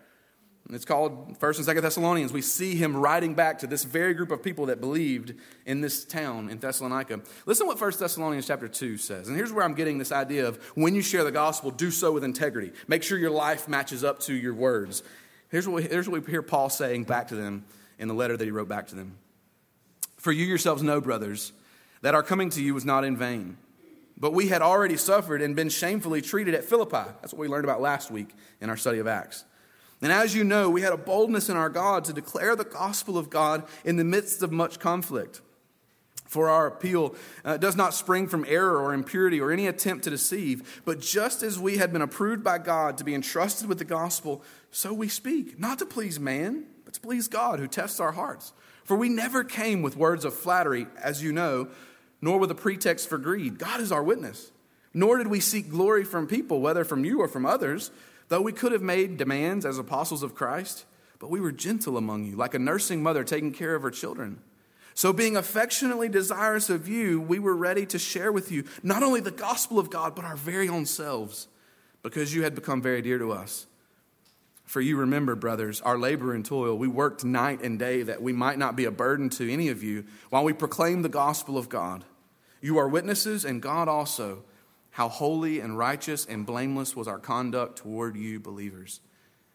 It's 0.70 0.86
called 0.86 1.36
First 1.38 1.58
and 1.58 1.66
Second 1.66 1.82
Thessalonians. 1.82 2.32
We 2.32 2.40
see 2.40 2.74
him 2.74 2.96
writing 2.96 3.34
back 3.34 3.58
to 3.58 3.66
this 3.66 3.84
very 3.84 4.14
group 4.14 4.30
of 4.30 4.42
people 4.42 4.66
that 4.66 4.80
believed 4.80 5.34
in 5.66 5.82
this 5.82 6.06
town 6.06 6.48
in 6.48 6.58
Thessalonica. 6.58 7.20
Listen 7.44 7.66
to 7.66 7.68
what 7.68 7.78
First 7.78 8.00
Thessalonians 8.00 8.46
chapter 8.46 8.66
2 8.66 8.96
says. 8.96 9.28
And 9.28 9.36
here's 9.36 9.52
where 9.52 9.62
I'm 9.62 9.74
getting 9.74 9.98
this 9.98 10.10
idea 10.10 10.48
of 10.48 10.56
when 10.74 10.94
you 10.94 11.02
share 11.02 11.22
the 11.22 11.30
gospel, 11.30 11.70
do 11.70 11.90
so 11.90 12.12
with 12.12 12.24
integrity. 12.24 12.72
Make 12.88 13.02
sure 13.02 13.18
your 13.18 13.30
life 13.30 13.68
matches 13.68 14.02
up 14.04 14.20
to 14.20 14.32
your 14.32 14.54
words. 14.54 15.02
Here's 15.50 15.68
what 15.68 15.76
we, 15.76 15.82
here's 15.82 16.08
what 16.08 16.24
we 16.24 16.30
hear 16.30 16.42
Paul 16.42 16.70
saying 16.70 17.04
back 17.04 17.28
to 17.28 17.34
them 17.34 17.66
in 17.98 18.08
the 18.08 18.14
letter 18.14 18.34
that 18.34 18.44
he 18.44 18.50
wrote 18.50 18.68
back 18.68 18.86
to 18.86 18.94
them. 18.94 19.18
For 20.16 20.32
you 20.32 20.46
yourselves 20.46 20.82
know, 20.82 20.98
brothers, 20.98 21.52
that 22.00 22.14
our 22.14 22.22
coming 22.22 22.48
to 22.50 22.62
you 22.62 22.72
was 22.72 22.86
not 22.86 23.04
in 23.04 23.18
vain. 23.18 23.58
But 24.16 24.32
we 24.32 24.48
had 24.48 24.62
already 24.62 24.96
suffered 24.96 25.42
and 25.42 25.54
been 25.54 25.68
shamefully 25.68 26.22
treated 26.22 26.54
at 26.54 26.64
Philippi. 26.64 27.10
That's 27.20 27.34
what 27.34 27.40
we 27.40 27.48
learned 27.48 27.64
about 27.64 27.82
last 27.82 28.10
week 28.10 28.30
in 28.62 28.70
our 28.70 28.78
study 28.78 28.98
of 28.98 29.06
Acts. 29.06 29.44
And 30.04 30.12
as 30.12 30.34
you 30.34 30.44
know, 30.44 30.68
we 30.68 30.82
had 30.82 30.92
a 30.92 30.98
boldness 30.98 31.48
in 31.48 31.56
our 31.56 31.70
God 31.70 32.04
to 32.04 32.12
declare 32.12 32.54
the 32.54 32.64
gospel 32.66 33.16
of 33.16 33.30
God 33.30 33.64
in 33.86 33.96
the 33.96 34.04
midst 34.04 34.42
of 34.42 34.52
much 34.52 34.78
conflict. 34.78 35.40
For 36.26 36.50
our 36.50 36.66
appeal 36.66 37.14
uh, 37.42 37.56
does 37.56 37.74
not 37.74 37.94
spring 37.94 38.28
from 38.28 38.44
error 38.46 38.78
or 38.78 38.92
impurity 38.92 39.40
or 39.40 39.50
any 39.50 39.66
attempt 39.66 40.04
to 40.04 40.10
deceive, 40.10 40.82
but 40.84 41.00
just 41.00 41.42
as 41.42 41.58
we 41.58 41.78
had 41.78 41.90
been 41.90 42.02
approved 42.02 42.44
by 42.44 42.58
God 42.58 42.98
to 42.98 43.04
be 43.04 43.14
entrusted 43.14 43.66
with 43.66 43.78
the 43.78 43.86
gospel, 43.86 44.42
so 44.70 44.92
we 44.92 45.08
speak, 45.08 45.58
not 45.58 45.78
to 45.78 45.86
please 45.86 46.20
man, 46.20 46.66
but 46.84 46.92
to 46.92 47.00
please 47.00 47.26
God 47.26 47.58
who 47.58 47.66
tests 47.66 47.98
our 47.98 48.12
hearts. 48.12 48.52
For 48.84 48.98
we 48.98 49.08
never 49.08 49.42
came 49.42 49.80
with 49.80 49.96
words 49.96 50.26
of 50.26 50.34
flattery, 50.34 50.86
as 51.02 51.22
you 51.22 51.32
know, 51.32 51.68
nor 52.20 52.38
with 52.38 52.50
a 52.50 52.54
pretext 52.54 53.08
for 53.08 53.16
greed. 53.16 53.58
God 53.58 53.80
is 53.80 53.90
our 53.90 54.02
witness. 54.02 54.52
Nor 54.92 55.16
did 55.16 55.28
we 55.28 55.40
seek 55.40 55.70
glory 55.70 56.04
from 56.04 56.26
people, 56.26 56.60
whether 56.60 56.84
from 56.84 57.06
you 57.06 57.22
or 57.22 57.26
from 57.26 57.46
others 57.46 57.90
Though 58.28 58.40
we 58.40 58.52
could 58.52 58.72
have 58.72 58.82
made 58.82 59.16
demands 59.16 59.66
as 59.66 59.78
apostles 59.78 60.22
of 60.22 60.34
Christ, 60.34 60.86
but 61.18 61.30
we 61.30 61.40
were 61.40 61.52
gentle 61.52 61.96
among 61.96 62.24
you, 62.24 62.36
like 62.36 62.54
a 62.54 62.58
nursing 62.58 63.02
mother 63.02 63.24
taking 63.24 63.52
care 63.52 63.74
of 63.74 63.82
her 63.82 63.90
children. 63.90 64.40
So, 64.94 65.12
being 65.12 65.36
affectionately 65.36 66.08
desirous 66.08 66.70
of 66.70 66.86
you, 66.88 67.20
we 67.20 67.38
were 67.38 67.56
ready 67.56 67.84
to 67.86 67.98
share 67.98 68.30
with 68.30 68.52
you 68.52 68.64
not 68.82 69.02
only 69.02 69.20
the 69.20 69.32
gospel 69.32 69.78
of 69.78 69.90
God, 69.90 70.14
but 70.14 70.24
our 70.24 70.36
very 70.36 70.68
own 70.68 70.86
selves, 70.86 71.48
because 72.02 72.34
you 72.34 72.44
had 72.44 72.54
become 72.54 72.80
very 72.80 73.02
dear 73.02 73.18
to 73.18 73.32
us. 73.32 73.66
For 74.64 74.80
you 74.80 74.96
remember, 74.96 75.34
brothers, 75.34 75.80
our 75.80 75.98
labor 75.98 76.32
and 76.32 76.44
toil. 76.44 76.76
We 76.76 76.88
worked 76.88 77.24
night 77.24 77.62
and 77.62 77.78
day 77.78 78.02
that 78.02 78.22
we 78.22 78.32
might 78.32 78.58
not 78.58 78.76
be 78.76 78.86
a 78.86 78.90
burden 78.90 79.28
to 79.30 79.52
any 79.52 79.68
of 79.68 79.82
you 79.82 80.04
while 80.30 80.44
we 80.44 80.52
proclaim 80.52 81.02
the 81.02 81.08
gospel 81.08 81.58
of 81.58 81.68
God. 81.68 82.04
You 82.60 82.78
are 82.78 82.88
witnesses, 82.88 83.44
and 83.44 83.60
God 83.60 83.88
also 83.88 84.42
how 84.94 85.08
holy 85.08 85.58
and 85.58 85.76
righteous 85.76 86.24
and 86.24 86.46
blameless 86.46 86.94
was 86.94 87.08
our 87.08 87.18
conduct 87.18 87.78
toward 87.78 88.14
you, 88.14 88.38
believers. 88.38 89.00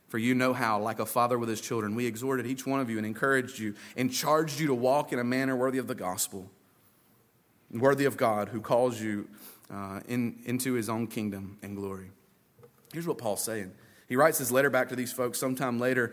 For 0.09 0.17
you 0.17 0.35
know 0.35 0.51
how, 0.51 0.81
like 0.81 0.99
a 0.99 1.05
father 1.05 1.39
with 1.39 1.47
his 1.47 1.61
children, 1.61 1.95
we 1.95 2.05
exhorted 2.05 2.45
each 2.45 2.67
one 2.67 2.81
of 2.81 2.89
you 2.89 2.97
and 2.97 3.05
encouraged 3.05 3.57
you 3.57 3.75
and 3.95 4.11
charged 4.11 4.59
you 4.59 4.67
to 4.67 4.73
walk 4.73 5.13
in 5.13 5.19
a 5.19 5.23
manner 5.23 5.55
worthy 5.55 5.77
of 5.77 5.87
the 5.87 5.95
gospel, 5.95 6.51
worthy 7.71 8.03
of 8.03 8.17
God 8.17 8.49
who 8.49 8.59
calls 8.59 8.99
you 8.99 9.29
uh, 9.73 10.01
in, 10.09 10.41
into 10.43 10.73
his 10.73 10.89
own 10.89 11.07
kingdom 11.07 11.57
and 11.63 11.77
glory. 11.77 12.11
Here's 12.91 13.07
what 13.07 13.17
Paul's 13.17 13.41
saying 13.41 13.71
He 14.09 14.17
writes 14.17 14.39
his 14.39 14.51
letter 14.51 14.69
back 14.69 14.89
to 14.89 14.95
these 14.97 15.13
folks 15.13 15.39
sometime 15.39 15.79
later, 15.79 16.11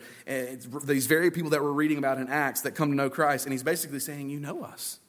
these 0.84 1.08
very 1.08 1.32
people 1.32 1.50
that 1.50 1.64
we're 1.64 1.72
reading 1.72 1.98
about 1.98 2.18
in 2.18 2.28
Acts 2.28 2.60
that 2.60 2.76
come 2.76 2.90
to 2.90 2.94
know 2.94 3.10
Christ, 3.10 3.44
and 3.44 3.52
he's 3.52 3.64
basically 3.64 3.98
saying, 3.98 4.30
You 4.30 4.38
know 4.38 4.62
us. 4.62 5.00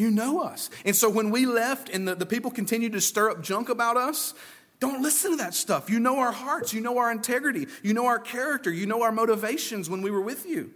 You 0.00 0.10
know 0.10 0.40
us. 0.40 0.70
And 0.86 0.96
so 0.96 1.10
when 1.10 1.30
we 1.30 1.44
left 1.44 1.90
and 1.90 2.08
the, 2.08 2.14
the 2.14 2.24
people 2.24 2.50
continued 2.50 2.92
to 2.92 3.02
stir 3.02 3.30
up 3.30 3.42
junk 3.42 3.68
about 3.68 3.98
us, 3.98 4.32
don't 4.78 5.02
listen 5.02 5.32
to 5.32 5.36
that 5.36 5.52
stuff. 5.52 5.90
You 5.90 6.00
know 6.00 6.20
our 6.20 6.32
hearts, 6.32 6.72
you 6.72 6.80
know 6.80 6.96
our 6.96 7.12
integrity, 7.12 7.66
you 7.82 7.92
know 7.92 8.06
our 8.06 8.18
character, 8.18 8.72
you 8.72 8.86
know 8.86 9.02
our 9.02 9.12
motivations 9.12 9.90
when 9.90 10.00
we 10.00 10.10
were 10.10 10.22
with 10.22 10.46
you. 10.46 10.70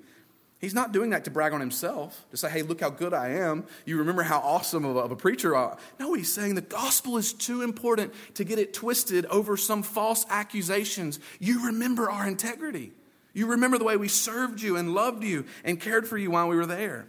He's 0.61 0.75
not 0.75 0.93
doing 0.93 1.09
that 1.11 1.25
to 1.25 1.31
brag 1.31 1.55
on 1.55 1.61
himself, 1.61 2.27
to 2.33 2.37
say, 2.37 2.51
hey, 2.51 2.61
look 2.61 2.83
how 2.83 2.91
good 2.91 3.15
I 3.15 3.31
am. 3.31 3.65
You 3.87 3.97
remember 3.97 4.25
how 4.25 4.41
awesome 4.41 4.85
of 4.85 4.95
a, 4.95 4.99
of 4.99 5.11
a 5.11 5.17
preacher 5.17 5.57
I 5.57 5.71
am. 5.71 5.77
No, 5.99 6.13
he's 6.13 6.33
saying 6.33 6.55
the 6.55 6.61
gospel 6.61 7.17
is 7.17 7.33
too 7.33 7.63
important 7.63 8.13
to 8.35 8.45
get 8.45 8.59
it 8.59 8.75
twisted 8.75 9.25
over 9.27 9.57
some 9.57 9.83
false 9.83 10.27
accusations. 10.29 11.19
You 11.39 11.69
remember 11.69 12.11
our 12.11 12.29
integrity. 12.29 12.93
You 13.33 13.47
remember 13.47 13.79
the 13.79 13.85
way 13.85 13.97
we 13.97 14.09
served 14.09 14.61
you 14.61 14.77
and 14.77 14.93
loved 14.93 15.25
you 15.25 15.47
and 15.65 15.81
cared 15.81 16.07
for 16.07 16.19
you 16.19 16.31
while 16.31 16.47
we 16.47 16.57
were 16.57 16.67
there. 16.67 17.09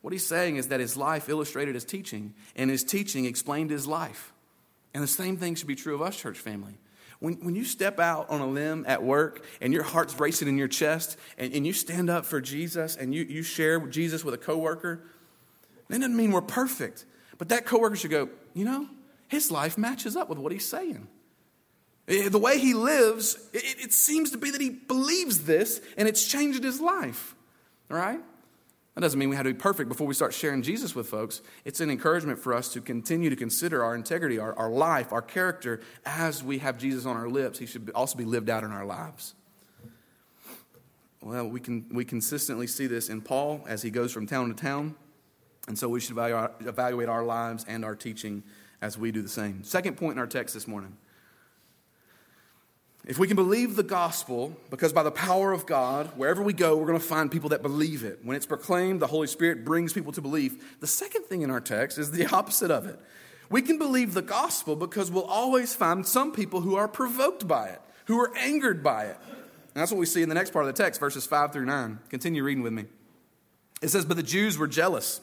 What 0.00 0.12
he's 0.12 0.26
saying 0.26 0.56
is 0.56 0.68
that 0.68 0.80
his 0.80 0.96
life 0.96 1.28
illustrated 1.28 1.74
his 1.74 1.84
teaching, 1.84 2.34
and 2.54 2.70
his 2.70 2.84
teaching 2.84 3.24
explained 3.24 3.70
his 3.70 3.86
life. 3.86 4.32
And 4.94 5.02
the 5.02 5.08
same 5.08 5.36
thing 5.36 5.54
should 5.54 5.68
be 5.68 5.74
true 5.74 5.94
of 5.94 6.02
us, 6.02 6.16
church 6.16 6.38
family. 6.38 6.78
When, 7.20 7.34
when 7.34 7.56
you 7.56 7.64
step 7.64 7.98
out 7.98 8.30
on 8.30 8.40
a 8.40 8.46
limb 8.46 8.84
at 8.86 9.02
work 9.02 9.44
and 9.60 9.72
your 9.72 9.82
heart's 9.82 10.18
racing 10.20 10.46
in 10.46 10.56
your 10.56 10.68
chest 10.68 11.16
and, 11.36 11.52
and 11.52 11.66
you 11.66 11.72
stand 11.72 12.08
up 12.08 12.24
for 12.24 12.40
Jesus 12.40 12.96
and 12.96 13.12
you, 13.12 13.24
you 13.24 13.42
share 13.42 13.80
Jesus 13.88 14.24
with 14.24 14.34
a 14.34 14.38
coworker, 14.38 15.02
that 15.88 15.98
doesn't 15.98 16.16
mean 16.16 16.30
we're 16.30 16.42
perfect. 16.42 17.04
But 17.36 17.48
that 17.48 17.66
coworker 17.66 17.96
should 17.96 18.12
go, 18.12 18.28
you 18.54 18.64
know, 18.64 18.88
his 19.26 19.50
life 19.50 19.76
matches 19.76 20.16
up 20.16 20.28
with 20.28 20.38
what 20.38 20.52
he's 20.52 20.66
saying. 20.66 21.08
Eh, 22.06 22.28
the 22.28 22.38
way 22.38 22.58
he 22.58 22.72
lives, 22.72 23.36
it, 23.52 23.84
it 23.84 23.92
seems 23.92 24.30
to 24.30 24.38
be 24.38 24.50
that 24.50 24.60
he 24.60 24.70
believes 24.70 25.44
this 25.44 25.80
and 25.96 26.08
it's 26.08 26.26
changed 26.26 26.62
his 26.62 26.80
life. 26.80 27.34
Right? 27.88 28.20
That 28.98 29.02
doesn't 29.02 29.20
mean 29.20 29.28
we 29.28 29.36
have 29.36 29.46
to 29.46 29.52
be 29.52 29.56
perfect 29.56 29.88
before 29.88 30.08
we 30.08 30.14
start 30.14 30.34
sharing 30.34 30.60
Jesus 30.60 30.92
with 30.92 31.06
folks. 31.06 31.40
It's 31.64 31.80
an 31.80 31.88
encouragement 31.88 32.40
for 32.40 32.52
us 32.52 32.72
to 32.72 32.80
continue 32.80 33.30
to 33.30 33.36
consider 33.36 33.84
our 33.84 33.94
integrity, 33.94 34.40
our, 34.40 34.58
our 34.58 34.68
life, 34.68 35.12
our 35.12 35.22
character 35.22 35.80
as 36.04 36.42
we 36.42 36.58
have 36.58 36.78
Jesus 36.78 37.06
on 37.06 37.16
our 37.16 37.28
lips. 37.28 37.60
He 37.60 37.66
should 37.66 37.92
also 37.94 38.18
be 38.18 38.24
lived 38.24 38.50
out 38.50 38.64
in 38.64 38.72
our 38.72 38.84
lives. 38.84 39.36
Well, 41.22 41.46
we, 41.46 41.60
can, 41.60 41.86
we 41.92 42.04
consistently 42.04 42.66
see 42.66 42.88
this 42.88 43.08
in 43.08 43.20
Paul 43.20 43.64
as 43.68 43.82
he 43.82 43.90
goes 43.90 44.10
from 44.10 44.26
town 44.26 44.48
to 44.48 44.60
town. 44.60 44.96
And 45.68 45.78
so 45.78 45.88
we 45.88 46.00
should 46.00 46.18
evaluate 46.18 47.08
our 47.08 47.22
lives 47.22 47.64
and 47.68 47.84
our 47.84 47.94
teaching 47.94 48.42
as 48.82 48.98
we 48.98 49.12
do 49.12 49.22
the 49.22 49.28
same. 49.28 49.62
Second 49.62 49.96
point 49.96 50.14
in 50.14 50.18
our 50.18 50.26
text 50.26 50.54
this 50.54 50.66
morning 50.66 50.96
if 53.08 53.18
we 53.18 53.26
can 53.26 53.36
believe 53.36 53.74
the 53.74 53.82
gospel, 53.82 54.54
because 54.68 54.92
by 54.92 55.02
the 55.02 55.10
power 55.10 55.50
of 55.50 55.64
God, 55.64 56.08
wherever 56.18 56.42
we 56.42 56.52
go, 56.52 56.76
we're 56.76 56.86
going 56.86 56.98
to 56.98 57.04
find 57.04 57.32
people 57.32 57.48
that 57.48 57.62
believe 57.62 58.04
it. 58.04 58.18
When 58.22 58.36
it's 58.36 58.44
proclaimed, 58.44 59.00
the 59.00 59.06
Holy 59.06 59.26
Spirit 59.26 59.64
brings 59.64 59.94
people 59.94 60.12
to 60.12 60.20
belief. 60.20 60.78
The 60.80 60.86
second 60.86 61.24
thing 61.24 61.40
in 61.40 61.50
our 61.50 61.60
text 61.60 61.96
is 61.96 62.10
the 62.10 62.26
opposite 62.36 62.70
of 62.70 62.84
it. 62.84 63.00
We 63.48 63.62
can 63.62 63.78
believe 63.78 64.12
the 64.12 64.20
gospel 64.20 64.76
because 64.76 65.10
we'll 65.10 65.24
always 65.24 65.74
find 65.74 66.06
some 66.06 66.32
people 66.32 66.60
who 66.60 66.76
are 66.76 66.86
provoked 66.86 67.48
by 67.48 67.68
it, 67.68 67.80
who 68.04 68.20
are 68.20 68.30
angered 68.36 68.82
by 68.82 69.06
it. 69.06 69.16
And 69.24 69.82
that's 69.82 69.90
what 69.90 69.98
we 69.98 70.04
see 70.04 70.22
in 70.22 70.28
the 70.28 70.34
next 70.34 70.50
part 70.50 70.66
of 70.66 70.76
the 70.76 70.82
text, 70.82 71.00
verses 71.00 71.24
5 71.24 71.54
through 71.54 71.64
9. 71.64 72.00
Continue 72.10 72.44
reading 72.44 72.62
with 72.62 72.74
me. 72.74 72.84
It 73.80 73.88
says, 73.88 74.04
But 74.04 74.18
the 74.18 74.22
Jews 74.22 74.58
were 74.58 74.68
jealous 74.68 75.22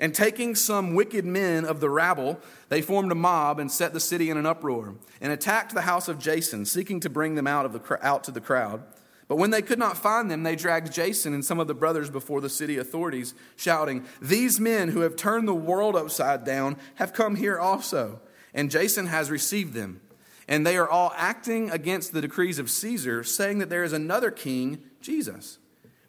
and 0.00 0.14
taking 0.14 0.56
some 0.56 0.94
wicked 0.94 1.26
men 1.26 1.64
of 1.66 1.78
the 1.78 1.90
rabble, 1.90 2.40
they 2.70 2.80
formed 2.80 3.12
a 3.12 3.14
mob 3.14 3.60
and 3.60 3.70
set 3.70 3.92
the 3.92 4.00
city 4.00 4.30
in 4.30 4.38
an 4.38 4.46
uproar, 4.46 4.94
and 5.20 5.30
attacked 5.30 5.74
the 5.74 5.82
house 5.82 6.08
of 6.08 6.18
Jason, 6.18 6.64
seeking 6.64 6.98
to 7.00 7.10
bring 7.10 7.34
them 7.36 7.46
out, 7.46 7.66
of 7.66 7.72
the, 7.72 7.98
out 8.04 8.24
to 8.24 8.32
the 8.32 8.40
crowd. 8.40 8.82
But 9.28 9.36
when 9.36 9.50
they 9.50 9.62
could 9.62 9.78
not 9.78 9.96
find 9.96 10.28
them, 10.28 10.42
they 10.42 10.56
dragged 10.56 10.90
Jason 10.90 11.34
and 11.34 11.44
some 11.44 11.60
of 11.60 11.68
the 11.68 11.74
brothers 11.74 12.10
before 12.10 12.40
the 12.40 12.48
city 12.48 12.78
authorities, 12.78 13.32
shouting, 13.54 14.04
These 14.20 14.58
men 14.58 14.88
who 14.88 15.02
have 15.02 15.14
turned 15.14 15.46
the 15.46 15.54
world 15.54 15.94
upside 15.94 16.44
down 16.44 16.78
have 16.96 17.12
come 17.12 17.36
here 17.36 17.56
also. 17.56 18.20
And 18.52 18.72
Jason 18.72 19.06
has 19.06 19.30
received 19.30 19.72
them. 19.72 20.00
And 20.48 20.66
they 20.66 20.76
are 20.76 20.88
all 20.88 21.12
acting 21.14 21.70
against 21.70 22.12
the 22.12 22.20
decrees 22.20 22.58
of 22.58 22.68
Caesar, 22.68 23.22
saying 23.22 23.58
that 23.58 23.70
there 23.70 23.84
is 23.84 23.92
another 23.92 24.32
king, 24.32 24.82
Jesus. 25.00 25.59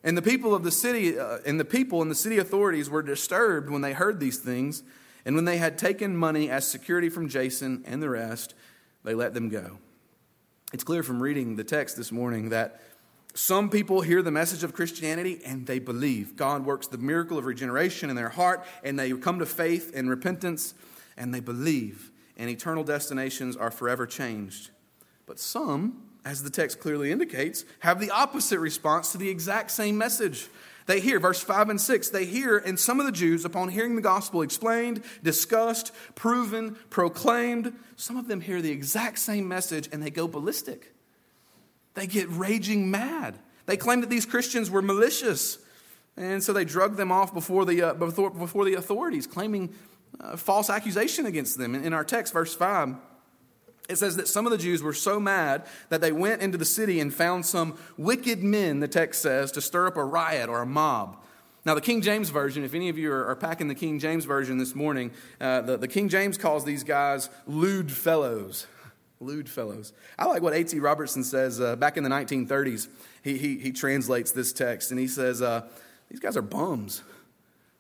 And 0.04 0.18
the 0.18 0.22
people 0.22 0.56
of 0.56 0.64
the 0.64 0.72
city 0.72 1.18
uh, 1.18 1.40
and 1.46 1.60
the 1.60 1.66
people 1.66 2.02
and 2.02 2.10
the 2.10 2.16
city 2.16 2.38
authorities 2.38 2.90
were 2.90 3.04
disturbed 3.04 3.70
when 3.70 3.82
they 3.82 3.94
heard 3.94 4.20
these 4.20 4.38
things, 4.38 4.84
and 5.26 5.36
when 5.36 5.46
they 5.46 5.58
had 5.58 5.78
taken 5.78 6.18
money 6.18 6.50
as 6.50 6.68
security 6.68 7.10
from 7.10 7.30
Jason 7.30 7.84
and 7.86 8.02
the 8.02 8.10
rest, 8.10 8.56
they 9.04 9.14
let 9.14 9.34
them 9.34 9.50
go. 9.50 9.78
It's 10.74 10.84
clear 10.84 11.04
from 11.04 11.22
reading 11.22 11.56
the 11.56 11.64
text 11.64 11.98
this 11.98 12.12
morning 12.12 12.50
that 12.50 12.82
some 13.34 13.70
people 13.70 14.02
hear 14.02 14.22
the 14.22 14.32
message 14.32 14.64
of 14.64 14.74
Christianity 14.74 15.40
and 15.46 15.66
they 15.66 15.80
believe. 15.80 16.36
God 16.36 16.66
works 16.66 16.88
the 16.88 16.98
miracle 16.98 17.38
of 17.38 17.46
regeneration 17.46 18.10
in 18.10 18.16
their 18.16 18.30
heart, 18.30 18.66
and 18.84 18.98
they 18.98 19.12
come 19.14 19.40
to 19.40 19.46
faith 19.46 19.92
and 19.96 20.10
repentance, 20.10 20.74
and 21.16 21.34
they 21.34 21.40
believe, 21.40 22.12
and 22.38 22.50
eternal 22.50 22.84
destinations 22.84 23.56
are 23.56 23.72
forever 23.72 24.06
changed. 24.06 24.72
But 25.26 25.40
some 25.40 26.11
as 26.23 26.43
the 26.43 26.49
text 26.49 26.79
clearly 26.79 27.12
indicates, 27.12 27.65
have 27.79 27.99
the 27.99 28.12
opposite 28.12 28.60
response 28.60 29.12
to 29.12 29.17
the 29.17 29.29
exact 29.29 29.71
same 29.71 29.97
message. 29.97 30.47
They 30.86 30.99
hear, 30.99 31.19
verse 31.19 31.41
5 31.41 31.69
and 31.69 31.81
6, 31.81 32.10
they 32.10 32.25
hear, 32.25 32.57
and 32.57 32.79
some 32.79 32.99
of 32.99 33.05
the 33.05 33.12
Jews, 33.12 33.45
upon 33.45 33.69
hearing 33.69 33.95
the 33.95 34.01
gospel 34.01 34.41
explained, 34.41 35.03
discussed, 35.23 35.91
proven, 36.15 36.75
proclaimed, 36.89 37.73
some 37.95 38.17
of 38.17 38.27
them 38.27 38.41
hear 38.41 38.62
the 38.62 38.71
exact 38.71 39.19
same 39.19 39.47
message 39.47 39.89
and 39.91 40.01
they 40.01 40.10
go 40.10 40.27
ballistic. 40.27 40.93
They 41.93 42.07
get 42.07 42.29
raging 42.29 42.89
mad. 42.89 43.38
They 43.65 43.77
claim 43.77 44.01
that 44.01 44.10
these 44.10 44.25
Christians 44.25 44.71
were 44.71 44.81
malicious. 44.81 45.60
And 46.17 46.43
so 46.43 46.51
they 46.53 46.65
drug 46.65 46.97
them 46.97 47.12
off 47.12 47.34
before 47.34 47.65
the, 47.65 47.81
uh, 47.81 47.93
before, 47.93 48.31
before 48.31 48.65
the 48.65 48.73
authorities, 48.73 49.27
claiming 49.27 49.73
uh, 50.19 50.36
false 50.36 50.69
accusation 50.69 51.25
against 51.25 51.57
them. 51.57 51.75
In, 51.75 51.86
in 51.86 51.93
our 51.93 52.03
text, 52.03 52.34
verse 52.34 52.53
5, 52.53 52.95
it 53.89 53.98
says 53.98 54.15
that 54.15 54.28
some 54.28 54.46
of 54.46 54.52
the 54.52 54.58
Jews 54.58 54.82
were 54.82 54.94
so 54.94 55.20
mad 55.20 55.65
that 55.89 56.02
they 56.02 56.12
went 56.12 56.41
into 56.41 56.58
the 56.58 56.65
city 56.65 57.00
and 57.00 57.13
found 57.13 57.46
some 57.46 57.78
wicked 57.98 58.44
men, 58.44 58.80
the 58.80 58.88
text 58.88 59.22
says, 59.22 59.52
to 59.54 59.62
stir 59.62 59.88
up 59.88 59.98
a 59.98 60.04
riot 60.04 60.50
or 60.50 60.62
a 60.62 60.65
mob. 60.65 61.17
Now, 61.63 61.76
the 61.76 61.82
King 61.82 62.02
James 62.02 62.30
Version, 62.30 62.63
if 62.63 62.74
any 62.74 62.89
of 62.89 62.98
you 62.98 63.12
are, 63.12 63.36
packing 63.36 63.67
the 63.67 63.76
King 63.76 64.00
James 64.00 64.26
Version 64.26 64.58
this 64.58 64.74
morning, 64.74 65.12
uh, 65.39 65.62
the, 65.62 65.78
the 65.78 65.88
King 65.88 66.10
James 66.10 66.38
calls 66.38 66.65
these 66.65 66.84
guys 66.84 67.30
lewd 67.46 67.91
fellows. 67.91 68.67
Lewd 69.20 69.48
fellows. 69.48 69.94
I 70.17 70.26
like 70.26 70.41
what 70.41 70.56
A.T. 70.56 70.80
Robertson 70.80 71.24
says 71.24 71.62
uh, 71.62 71.76
back 71.76 71.96
in 71.96 72.04
the 72.04 72.10
1930s. 72.10 72.88
He, 73.24 73.38
he, 73.38 73.60
he 73.60 73.72
translates 73.72 74.32
this 74.32 74.52
text 74.52 74.89
and 74.89 75.00
he 75.00 75.08
says, 75.08 75.44
uh, 75.44 75.67
These 76.10 76.20
guys 76.20 76.36
are 76.36 76.41
bums. 76.41 77.04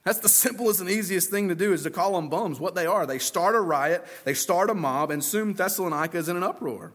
That's 0.03 0.19
the 0.19 0.29
simplest 0.29 0.81
and 0.81 0.89
easiest 0.89 1.29
thing 1.29 1.49
to 1.49 1.55
do 1.55 1.73
is 1.73 1.83
to 1.83 1.91
call 1.91 2.13
them 2.13 2.29
bums. 2.29 2.59
What 2.59 2.73
they 2.73 2.85
are, 2.85 3.05
they 3.05 3.19
start 3.19 3.55
a 3.55 3.59
riot, 3.59 4.05
they 4.23 4.33
start 4.33 4.69
a 4.69 4.73
mob, 4.73 5.11
and 5.11 5.23
soon 5.23 5.53
Thessalonica 5.53 6.17
is 6.17 6.27
in 6.27 6.37
an 6.37 6.43
uproar. 6.43 6.93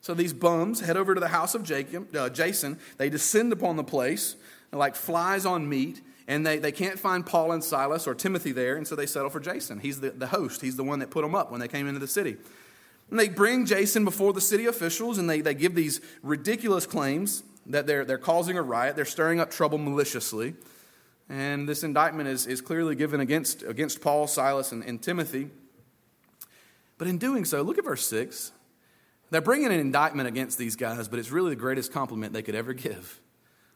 So 0.00 0.14
these 0.14 0.32
bums 0.32 0.80
head 0.80 0.96
over 0.96 1.14
to 1.14 1.20
the 1.20 1.28
house 1.28 1.54
of 1.54 1.62
Jacob, 1.62 2.14
uh, 2.16 2.30
Jason. 2.30 2.78
They 2.96 3.10
descend 3.10 3.52
upon 3.52 3.76
the 3.76 3.84
place 3.84 4.36
like 4.72 4.94
flies 4.94 5.44
on 5.44 5.68
meat, 5.68 6.00
and 6.26 6.46
they, 6.46 6.58
they 6.58 6.72
can't 6.72 6.98
find 6.98 7.24
Paul 7.24 7.52
and 7.52 7.64
Silas 7.64 8.06
or 8.06 8.14
Timothy 8.14 8.52
there, 8.52 8.76
and 8.76 8.86
so 8.86 8.94
they 8.94 9.06
settle 9.06 9.30
for 9.30 9.40
Jason. 9.40 9.80
He's 9.80 10.00
the, 10.00 10.10
the 10.10 10.28
host, 10.28 10.60
he's 10.60 10.76
the 10.76 10.84
one 10.84 11.00
that 11.00 11.10
put 11.10 11.22
them 11.22 11.34
up 11.34 11.50
when 11.50 11.60
they 11.60 11.68
came 11.68 11.86
into 11.88 12.00
the 12.00 12.08
city. 12.08 12.36
And 13.10 13.18
they 13.18 13.28
bring 13.28 13.64
Jason 13.64 14.04
before 14.04 14.32
the 14.32 14.40
city 14.40 14.66
officials, 14.66 15.18
and 15.18 15.28
they, 15.28 15.40
they 15.40 15.54
give 15.54 15.74
these 15.74 16.00
ridiculous 16.22 16.86
claims 16.86 17.42
that 17.66 17.86
they're, 17.86 18.04
they're 18.04 18.18
causing 18.18 18.56
a 18.56 18.62
riot, 18.62 18.96
they're 18.96 19.04
stirring 19.04 19.40
up 19.40 19.50
trouble 19.50 19.78
maliciously. 19.78 20.54
And 21.28 21.68
this 21.68 21.84
indictment 21.84 22.28
is, 22.28 22.46
is 22.46 22.60
clearly 22.60 22.94
given 22.94 23.20
against, 23.20 23.62
against 23.62 24.00
Paul, 24.00 24.26
Silas, 24.26 24.72
and, 24.72 24.82
and 24.82 25.02
Timothy. 25.02 25.50
But 26.96 27.06
in 27.08 27.18
doing 27.18 27.44
so, 27.44 27.62
look 27.62 27.78
at 27.78 27.84
verse 27.84 28.06
6. 28.06 28.52
They're 29.30 29.40
bringing 29.40 29.66
an 29.66 29.78
indictment 29.78 30.26
against 30.26 30.56
these 30.56 30.74
guys, 30.74 31.06
but 31.06 31.18
it's 31.18 31.30
really 31.30 31.50
the 31.50 31.56
greatest 31.56 31.92
compliment 31.92 32.32
they 32.32 32.42
could 32.42 32.54
ever 32.54 32.72
give. 32.72 33.20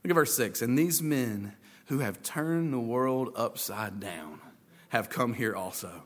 Look 0.02 0.10
at 0.10 0.14
verse 0.14 0.34
6. 0.34 0.62
And 0.62 0.78
these 0.78 1.02
men 1.02 1.54
who 1.86 1.98
have 1.98 2.22
turned 2.22 2.72
the 2.72 2.80
world 2.80 3.32
upside 3.36 4.00
down 4.00 4.40
have 4.88 5.10
come 5.10 5.34
here 5.34 5.54
also. 5.54 6.04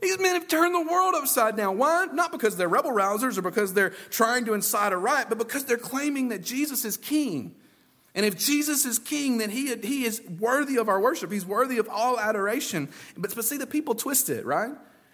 These 0.00 0.18
men 0.18 0.34
have 0.34 0.48
turned 0.48 0.74
the 0.74 0.90
world 0.90 1.14
upside 1.14 1.56
down. 1.56 1.76
Why? 1.76 2.06
Not 2.12 2.32
because 2.32 2.56
they're 2.56 2.68
rebel 2.68 2.92
rousers 2.92 3.36
or 3.36 3.42
because 3.42 3.74
they're 3.74 3.90
trying 4.10 4.44
to 4.46 4.54
incite 4.54 4.92
a 4.92 4.96
riot, 4.96 5.28
but 5.28 5.38
because 5.38 5.64
they're 5.64 5.76
claiming 5.76 6.28
that 6.28 6.42
Jesus 6.42 6.84
is 6.84 6.96
king. 6.96 7.56
And 8.14 8.24
if 8.24 8.36
Jesus 8.36 8.84
is 8.84 8.98
king, 8.98 9.38
then 9.38 9.50
he, 9.50 9.74
he 9.76 10.04
is 10.04 10.22
worthy 10.22 10.76
of 10.76 10.88
our 10.88 11.00
worship. 11.00 11.30
He's 11.30 11.46
worthy 11.46 11.78
of 11.78 11.88
all 11.88 12.18
adoration. 12.18 12.88
But, 13.16 13.34
but 13.34 13.44
see, 13.44 13.58
the 13.58 13.66
people 13.66 13.94
twist 13.94 14.28
it, 14.30 14.44
right? 14.46 14.72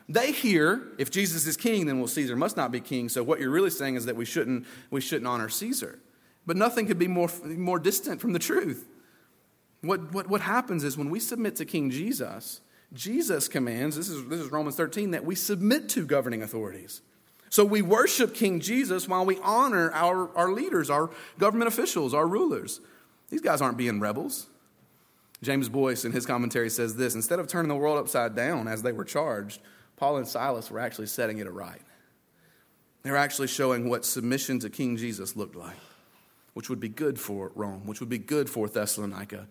They 0.08 0.32
hear, 0.32 0.92
if 0.98 1.10
Jesus 1.10 1.46
is 1.46 1.56
king, 1.56 1.86
then 1.86 1.98
well, 1.98 2.08
Caesar 2.08 2.36
must 2.36 2.56
not 2.56 2.70
be 2.70 2.80
king. 2.80 3.08
So 3.08 3.22
what 3.22 3.40
you're 3.40 3.50
really 3.50 3.70
saying 3.70 3.96
is 3.96 4.06
that 4.06 4.16
we 4.16 4.24
shouldn't, 4.24 4.66
we 4.90 5.00
shouldn't 5.00 5.26
honor 5.26 5.48
Caesar. 5.48 5.98
But 6.46 6.56
nothing 6.56 6.86
could 6.86 6.98
be 6.98 7.08
more, 7.08 7.30
more 7.44 7.78
distant 7.78 8.20
from 8.20 8.32
the 8.32 8.38
truth. 8.38 8.86
What, 9.80 10.12
what, 10.12 10.28
what 10.28 10.40
happens 10.40 10.84
is 10.84 10.96
when 10.96 11.10
we 11.10 11.20
submit 11.20 11.56
to 11.56 11.64
King 11.64 11.90
Jesus, 11.90 12.60
Jesus 12.92 13.48
commands, 13.48 13.96
this 13.96 14.08
is, 14.08 14.26
this 14.28 14.40
is 14.40 14.50
Romans 14.50 14.76
13, 14.76 15.12
that 15.12 15.24
we 15.24 15.34
submit 15.34 15.88
to 15.90 16.06
governing 16.06 16.42
authorities. 16.42 17.02
So 17.54 17.64
we 17.64 17.82
worship 17.82 18.34
King 18.34 18.58
Jesus 18.58 19.06
while 19.06 19.24
we 19.24 19.38
honor 19.38 19.92
our, 19.92 20.28
our 20.36 20.50
leaders, 20.50 20.90
our 20.90 21.08
government 21.38 21.68
officials, 21.68 22.12
our 22.12 22.26
rulers. 22.26 22.80
These 23.30 23.42
guys 23.42 23.60
aren't 23.60 23.76
being 23.76 24.00
rebels. 24.00 24.48
James 25.40 25.68
Boice, 25.68 26.04
in 26.04 26.10
his 26.10 26.26
commentary, 26.26 26.68
says 26.68 26.96
this 26.96 27.14
instead 27.14 27.38
of 27.38 27.46
turning 27.46 27.68
the 27.68 27.76
world 27.76 27.96
upside 27.96 28.34
down 28.34 28.66
as 28.66 28.82
they 28.82 28.90
were 28.90 29.04
charged, 29.04 29.60
Paul 29.94 30.16
and 30.16 30.26
Silas 30.26 30.68
were 30.68 30.80
actually 30.80 31.06
setting 31.06 31.38
it 31.38 31.46
aright. 31.46 31.82
They 33.04 33.12
were 33.12 33.16
actually 33.16 33.46
showing 33.46 33.88
what 33.88 34.04
submission 34.04 34.58
to 34.58 34.68
King 34.68 34.96
Jesus 34.96 35.36
looked 35.36 35.54
like, 35.54 35.76
which 36.54 36.68
would 36.68 36.80
be 36.80 36.88
good 36.88 37.20
for 37.20 37.52
Rome, 37.54 37.86
which 37.86 38.00
would 38.00 38.08
be 38.08 38.18
good 38.18 38.50
for 38.50 38.66
Thessalonica. 38.66 39.46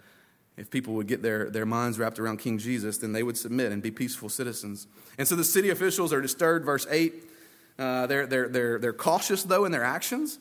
If 0.58 0.70
people 0.70 0.94
would 0.96 1.08
get 1.08 1.22
their, 1.22 1.50
their 1.50 1.66
minds 1.66 1.98
wrapped 1.98 2.20
around 2.20 2.40
King 2.40 2.58
Jesus, 2.58 2.98
then 2.98 3.14
they 3.14 3.24
would 3.24 3.38
submit 3.38 3.72
and 3.72 3.82
be 3.82 3.92
peaceful 3.92 4.28
citizens. 4.28 4.88
And 5.18 5.26
so 5.26 5.38
the 5.38 5.46
city 5.46 5.70
officials 5.70 6.12
are 6.12 6.20
disturbed, 6.20 6.66
verse 6.66 6.86
8. 6.92 7.30
Uh, 7.80 8.08
they're, 8.08 8.28
they're, 8.28 8.48
they're, 8.48 8.80
they're 8.80 8.94
cautious, 8.94 9.44
though, 9.44 9.66
in 9.66 9.72
their 9.72 9.84
actions. 9.84 10.40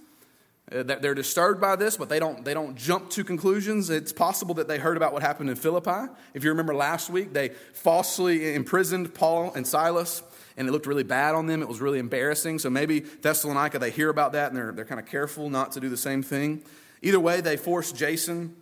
Uh, 0.71 0.83
they're 0.83 1.15
disturbed 1.15 1.61
by 1.61 1.77
this, 1.77 1.97
but 1.97 2.09
they 2.09 2.19
don't, 2.19 2.45
they 2.45 2.55
don't 2.55 2.77
jump 2.77 3.11
to 3.11 3.25
conclusions. 3.25 3.91
It's 3.91 4.13
possible 4.13 4.55
that 4.55 4.69
they 4.69 4.79
heard 4.79 4.97
about 4.97 5.13
what 5.13 5.23
happened 5.23 5.51
in 5.51 5.57
Philippi. 5.57 6.13
If 6.35 6.45
you 6.45 6.51
remember 6.51 6.75
last 6.75 7.11
week, 7.11 7.33
they 7.33 7.51
falsely 7.75 8.55
imprisoned 8.55 9.13
Paul 9.13 9.53
and 9.55 9.67
Silas, 9.67 10.23
and 10.57 10.69
it 10.69 10.73
looked 10.73 10.87
really 10.87 11.03
bad 11.03 11.35
on 11.35 11.47
them. 11.47 11.63
It 11.63 11.69
was 11.69 11.81
really 11.81 11.99
embarrassing. 11.99 12.59
So 12.59 12.71
maybe 12.71 13.01
Thessalonica, 13.01 13.79
they 13.79 13.91
hear 13.91 14.09
about 14.09 14.33
that, 14.33 14.49
and 14.49 14.57
they're, 14.57 14.73
they're 14.73 14.85
kind 14.85 15.01
of 15.01 15.07
careful 15.07 15.51
not 15.51 15.73
to 15.73 15.81
do 15.81 15.89
the 15.89 15.97
same 15.97 16.23
thing. 16.23 16.63
Either 17.03 17.19
way, 17.21 17.41
they 17.41 17.57
force 17.57 17.91
Jason, 17.93 18.55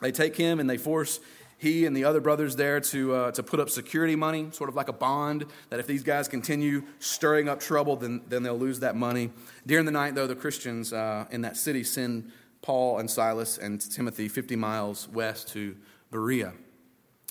they 0.00 0.12
take 0.12 0.36
him, 0.36 0.58
and 0.58 0.68
they 0.68 0.78
force 0.78 1.20
he 1.58 1.86
and 1.86 1.96
the 1.96 2.04
other 2.04 2.20
brothers 2.20 2.56
there 2.56 2.80
to, 2.80 3.14
uh, 3.14 3.30
to 3.32 3.42
put 3.42 3.60
up 3.60 3.70
security 3.70 4.14
money, 4.14 4.48
sort 4.50 4.68
of 4.68 4.76
like 4.76 4.88
a 4.88 4.92
bond, 4.92 5.46
that 5.70 5.80
if 5.80 5.86
these 5.86 6.02
guys 6.02 6.28
continue 6.28 6.82
stirring 6.98 7.48
up 7.48 7.60
trouble, 7.60 7.96
then, 7.96 8.22
then 8.28 8.42
they'll 8.42 8.58
lose 8.58 8.80
that 8.80 8.94
money. 8.94 9.30
During 9.66 9.86
the 9.86 9.92
night, 9.92 10.14
though, 10.14 10.26
the 10.26 10.36
Christians 10.36 10.92
uh, 10.92 11.24
in 11.30 11.40
that 11.42 11.56
city 11.56 11.82
send 11.82 12.30
Paul 12.60 12.98
and 12.98 13.10
Silas 13.10 13.58
and 13.58 13.80
Timothy 13.80 14.28
50 14.28 14.56
miles 14.56 15.08
west 15.08 15.48
to 15.48 15.76
Berea, 16.10 16.52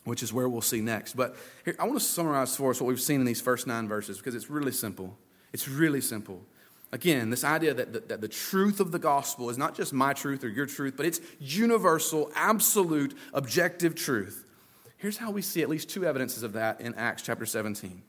which 0.05 0.23
is 0.23 0.33
where 0.33 0.49
we'll 0.49 0.61
see 0.61 0.81
next. 0.81 1.15
But 1.15 1.35
here, 1.63 1.75
I 1.79 1.83
want 1.83 1.99
to 1.99 2.05
summarize 2.05 2.55
for 2.55 2.71
us 2.71 2.81
what 2.81 2.87
we've 2.87 3.01
seen 3.01 3.19
in 3.19 3.25
these 3.25 3.41
first 3.41 3.67
nine 3.67 3.87
verses 3.87 4.17
because 4.17 4.33
it's 4.33 4.49
really 4.49 4.71
simple. 4.71 5.17
It's 5.53 5.67
really 5.67 6.01
simple. 6.01 6.41
Again, 6.91 7.29
this 7.29 7.43
idea 7.43 7.73
that 7.73 7.93
the, 7.93 7.99
that 8.01 8.21
the 8.21 8.27
truth 8.27 8.79
of 8.79 8.91
the 8.91 8.99
gospel 8.99 9.49
is 9.49 9.57
not 9.57 9.75
just 9.75 9.91
my 9.91 10.13
truth 10.13 10.43
or 10.43 10.49
your 10.49 10.65
truth, 10.65 10.93
but 10.95 11.05
it's 11.05 11.19
universal, 11.39 12.31
absolute, 12.35 13.17
objective 13.33 13.95
truth. 13.95 14.45
Here's 14.97 15.17
how 15.17 15.31
we 15.31 15.41
see 15.41 15.61
at 15.61 15.69
least 15.69 15.89
two 15.89 16.05
evidences 16.05 16.43
of 16.43 16.53
that 16.53 16.81
in 16.81 16.95
Acts 16.95 17.21
chapter 17.23 17.45
17. 17.45 18.01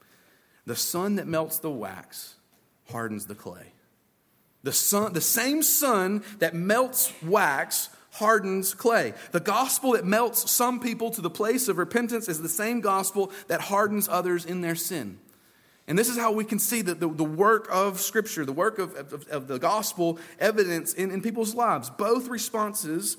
The 0.66 0.76
sun 0.76 1.16
that 1.16 1.26
melts 1.26 1.58
the 1.58 1.70
wax 1.70 2.36
hardens 2.90 3.26
the 3.26 3.34
clay. 3.34 3.72
The, 4.62 4.72
sun, 4.72 5.12
the 5.12 5.20
same 5.20 5.62
sun 5.62 6.24
that 6.38 6.54
melts 6.54 7.12
wax 7.22 7.88
hardens 8.12 8.74
clay. 8.74 9.14
The 9.32 9.40
gospel 9.40 9.92
that 9.92 10.04
melts 10.04 10.50
some 10.50 10.80
people 10.80 11.10
to 11.10 11.20
the 11.20 11.30
place 11.30 11.68
of 11.68 11.78
repentance 11.78 12.28
is 12.28 12.40
the 12.40 12.48
same 12.48 12.80
gospel 12.80 13.30
that 13.48 13.60
hardens 13.60 14.08
others 14.08 14.44
in 14.44 14.60
their 14.60 14.74
sin. 14.74 15.18
And 15.88 15.96
this 15.96 16.08
is 16.08 16.16
how 16.16 16.32
we 16.32 16.44
can 16.44 16.58
see 16.58 16.82
that 16.82 16.98
the, 16.98 17.08
the 17.08 17.24
work 17.24 17.68
of 17.70 18.00
Scripture, 18.00 18.44
the 18.44 18.52
work 18.52 18.78
of, 18.78 18.94
of, 18.96 19.28
of 19.28 19.46
the 19.46 19.58
gospel, 19.58 20.18
evidence 20.40 20.92
in, 20.94 21.10
in 21.10 21.22
people's 21.22 21.54
lives. 21.54 21.90
Both 21.90 22.28
responses 22.28 23.16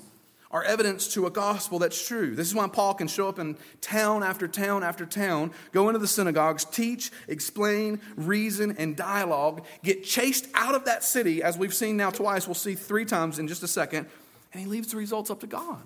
are 0.50 0.62
evidence 0.64 1.08
to 1.08 1.26
a 1.26 1.30
gospel 1.30 1.78
that's 1.78 2.06
true. 2.06 2.34
This 2.34 2.46
is 2.46 2.54
why 2.54 2.68
Paul 2.68 2.94
can 2.94 3.08
show 3.08 3.28
up 3.28 3.38
in 3.38 3.56
town 3.80 4.22
after 4.22 4.48
town 4.48 4.82
after 4.82 5.04
town, 5.04 5.50
go 5.72 5.88
into 5.88 5.98
the 5.98 6.06
synagogues, 6.06 6.64
teach, 6.64 7.10
explain, 7.26 8.00
reason, 8.16 8.74
and 8.78 8.96
dialogue, 8.96 9.64
get 9.82 10.04
chased 10.04 10.46
out 10.54 10.74
of 10.74 10.86
that 10.86 11.04
city, 11.04 11.42
as 11.42 11.58
we've 11.58 11.74
seen 11.74 11.96
now 11.96 12.10
twice, 12.10 12.46
we'll 12.46 12.54
see 12.54 12.74
three 12.74 13.04
times 13.04 13.38
in 13.38 13.46
just 13.46 13.62
a 13.62 13.68
second, 13.68 14.06
and 14.52 14.62
he 14.62 14.66
leaves 14.66 14.90
the 14.90 14.96
results 14.96 15.30
up 15.30 15.40
to 15.40 15.46
God. 15.46 15.82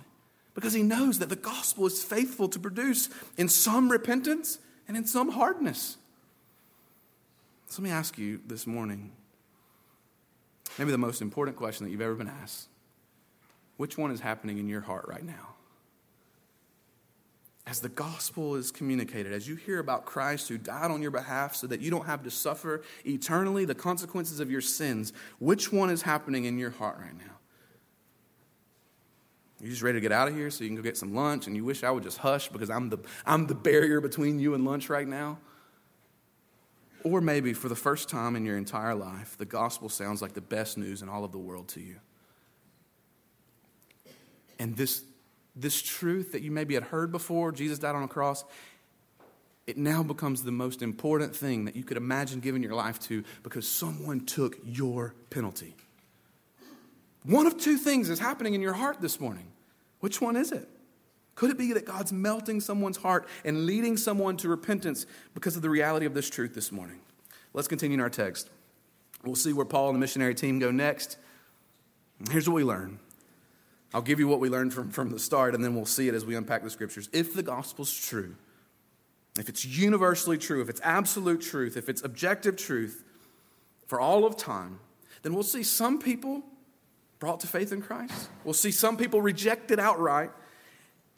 Because 0.55 0.75
he 0.75 0.83
knows 0.83 1.19
that 1.19 1.29
the 1.29 1.37
gospel 1.37 1.87
is 1.87 2.05
faithful 2.05 2.47
to 2.49 2.59
produce 2.59 3.09
in 3.39 3.49
some 3.49 3.91
repentance 3.91 4.59
and 4.87 4.97
in 4.97 5.07
some 5.07 5.31
hardness. 5.31 5.97
So 7.73 7.81
let 7.81 7.89
me 7.89 7.91
ask 7.91 8.19
you 8.19 8.39
this 8.47 8.67
morning 8.67 9.13
maybe 10.79 10.91
the 10.91 10.99
most 10.99 11.23
important 11.23 11.57
question 11.57 11.87
that 11.87 11.91
you've 11.91 12.03
ever 12.03 12.15
been 12.15 12.29
asked. 12.29 12.69
Which 13.79 13.97
one 13.97 14.11
is 14.11 14.21
happening 14.21 14.59
in 14.59 14.69
your 14.69 14.83
heart 14.83 15.07
right 15.09 15.25
now? 15.25 15.55
As 17.67 17.81
the 17.81 17.89
gospel 17.89 18.57
is 18.57 18.71
communicated, 18.71 19.33
as 19.33 19.49
you 19.49 19.57
hear 19.57 19.79
about 19.79 20.05
Christ 20.05 20.51
who 20.51 20.59
died 20.59 20.91
on 20.91 21.01
your 21.01 21.11
behalf 21.11 21.55
so 21.55 21.67
that 21.67 21.81
you 21.81 21.91
don't 21.91 22.05
have 22.05 22.23
to 22.25 22.31
suffer 22.31 22.83
eternally 23.07 23.65
the 23.65 23.75
consequences 23.75 24.39
of 24.39 24.51
your 24.51 24.61
sins, 24.61 25.15
which 25.39 25.73
one 25.73 25.89
is 25.89 26.03
happening 26.03 26.45
in 26.45 26.59
your 26.59 26.73
heart 26.73 26.99
right 26.99 27.17
now? 27.17 27.39
You're 29.63 29.71
just 29.71 29.81
ready 29.81 29.97
to 29.97 30.03
get 30.03 30.13
out 30.13 30.29
of 30.29 30.35
here 30.35 30.51
so 30.51 30.63
you 30.63 30.69
can 30.69 30.77
go 30.77 30.83
get 30.83 30.99
some 30.99 31.15
lunch 31.15 31.47
and 31.47 31.57
you 31.57 31.65
wish 31.65 31.85
I 31.85 31.91
would 31.91 32.03
just 32.03 32.19
hush 32.19 32.51
because 32.51 32.69
I'm 32.69 32.91
the, 32.91 32.99
I'm 33.25 33.47
the 33.47 33.55
barrier 33.55 34.03
between 34.03 34.39
you 34.41 34.53
and 34.53 34.67
lunch 34.67 34.91
right 34.91 35.09
now? 35.09 35.39
Or 37.05 37.21
maybe 37.21 37.53
for 37.53 37.69
the 37.69 37.77
first 37.77 38.09
time 38.09 38.37
in 38.37 38.45
your 38.45 38.57
entire 38.57 38.95
life, 38.95 39.37
the 39.37 39.45
gospel 39.45 39.89
sounds 39.89 40.23
like 40.23 40.35
the 40.35 40.41
best 40.41 40.79
news 40.79 41.03
in 41.03 41.09
all 41.09 41.25
of 41.25 41.33
the 41.33 41.39
world 41.39 41.69
to 41.69 41.81
you. 41.81 41.97
And 44.59 44.77
this, 44.77 45.03
this 45.57 45.83
truth 45.83 46.33
that 46.33 46.43
you 46.43 46.51
maybe 46.51 46.75
had 46.75 46.85
heard 46.85 47.11
before, 47.11 47.51
Jesus 47.51 47.79
died 47.81 47.97
on 47.97 48.05
a 48.05 48.09
cross, 48.09 48.45
it 49.67 49.77
now 49.77 50.03
becomes 50.03 50.43
the 50.43 50.53
most 50.53 50.83
important 50.83 51.35
thing 51.35 51.65
that 51.65 51.77
you 51.77 51.85
could 51.85 51.97
imagine 51.97 52.41
giving 52.41 52.63
your 52.63 52.75
life 52.75 52.99
to 53.01 53.25
because 53.43 53.67
someone 53.67 54.25
took 54.25 54.59
your 54.65 55.15
penalty. 55.31 55.75
One 57.25 57.47
of 57.47 57.59
two 57.59 57.77
things 57.77 58.11
is 58.11 58.19
happening 58.19 58.55
in 58.55 58.61
your 58.61 58.73
heart 58.73 59.01
this 59.01 59.21
morning. 59.21 59.47
Which 60.01 60.21
one 60.21 60.37
is 60.37 60.51
it? 60.51 60.69
Could 61.43 61.51
it 61.51 61.59
be 61.59 61.73
that 61.73 61.85
God's 61.85 62.13
melting 62.13 62.61
someone's 62.61 62.99
heart 62.99 63.27
and 63.45 63.67
leading 63.67 63.97
someone 63.97 64.37
to 64.37 64.49
repentance 64.49 65.07
because 65.35 65.57
of 65.57 65.63
the 65.63 65.71
reality 65.71 66.07
of 66.07 66.15
this 66.15 66.31
truth 66.31 66.55
this 66.55 66.71
morning? 66.71 67.01
Let's 67.53 67.67
continue 67.67 67.95
in 67.95 68.01
our 68.01 68.09
text. 68.09 68.49
We'll 69.25 69.35
see 69.35 69.53
where 69.53 69.67
Paul 69.67 69.89
and 69.89 69.97
the 69.97 69.99
missionary 69.99 70.37
team 70.37 70.61
go 70.61 70.71
next. 70.71 71.19
Here's 72.31 72.49
what 72.49 72.55
we 72.55 72.63
learn. 72.63 73.01
I'll 73.93 74.03
give 74.03 74.21
you 74.21 74.29
what 74.29 74.39
we 74.39 74.51
learned 74.51 74.73
from, 74.73 74.93
from 74.93 75.11
the 75.11 75.19
start, 75.19 75.57
and 75.57 75.65
then 75.65 75.75
we'll 75.75 75.85
see 75.85 76.07
it 76.07 76.15
as 76.15 76.25
we 76.25 76.37
unpack 76.37 76.63
the 76.63 76.71
scriptures. 76.71 77.09
If 77.13 77.35
the 77.35 77.43
gospel's 77.43 77.93
true, 77.93 78.37
if 79.37 79.49
it's 79.49 79.65
universally 79.65 80.39
true, 80.39 80.63
if 80.63 80.69
it's 80.69 80.81
absolute 80.85 81.41
truth, 81.41 81.77
if 81.77 81.89
it's 81.89 82.05
objective 82.05 82.55
truth 82.55 83.03
for 83.89 83.99
all 83.99 84.25
of 84.25 84.37
time, 84.37 84.79
then 85.23 85.35
we'll 85.35 85.43
see 85.43 85.65
some 85.65 85.99
people 85.99 86.45
brought 87.19 87.41
to 87.41 87.49
faith 87.49 87.73
in 87.73 87.83
Christ. 87.83 88.29
We'll 88.45 88.55
see 88.55 88.71
some 88.71 88.97
people 88.97 89.21
rejected 89.21 89.81
outright. 89.81 90.31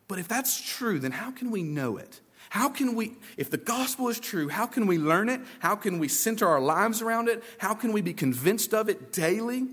But 0.09 0.19
if 0.19 0.29
that's 0.29 0.61
true, 0.61 0.99
then 0.99 1.13
how 1.13 1.31
can 1.31 1.51
we 1.51 1.63
know 1.63 1.97
it? 1.97 2.21
How 2.51 2.69
can 2.69 2.95
we, 2.95 3.15
if 3.37 3.51
the 3.51 3.57
gospel 3.57 4.09
is 4.09 4.21
true, 4.21 4.49
how 4.49 4.67
can 4.67 4.87
we 4.87 4.99
learn 4.99 5.29
it? 5.29 5.41
How 5.59 5.75
can 5.75 5.99
we 5.99 6.09
center 6.09 6.47
our 6.47 6.61
lives 6.61 7.03
around 7.03 7.29
it? 7.29 7.43
How 7.59 7.75
can 7.75 7.93
we 7.93 8.01
be 8.01 8.13
convinced 8.13 8.75
of 8.75 8.89
it 8.89 9.13
daily? 9.13 9.67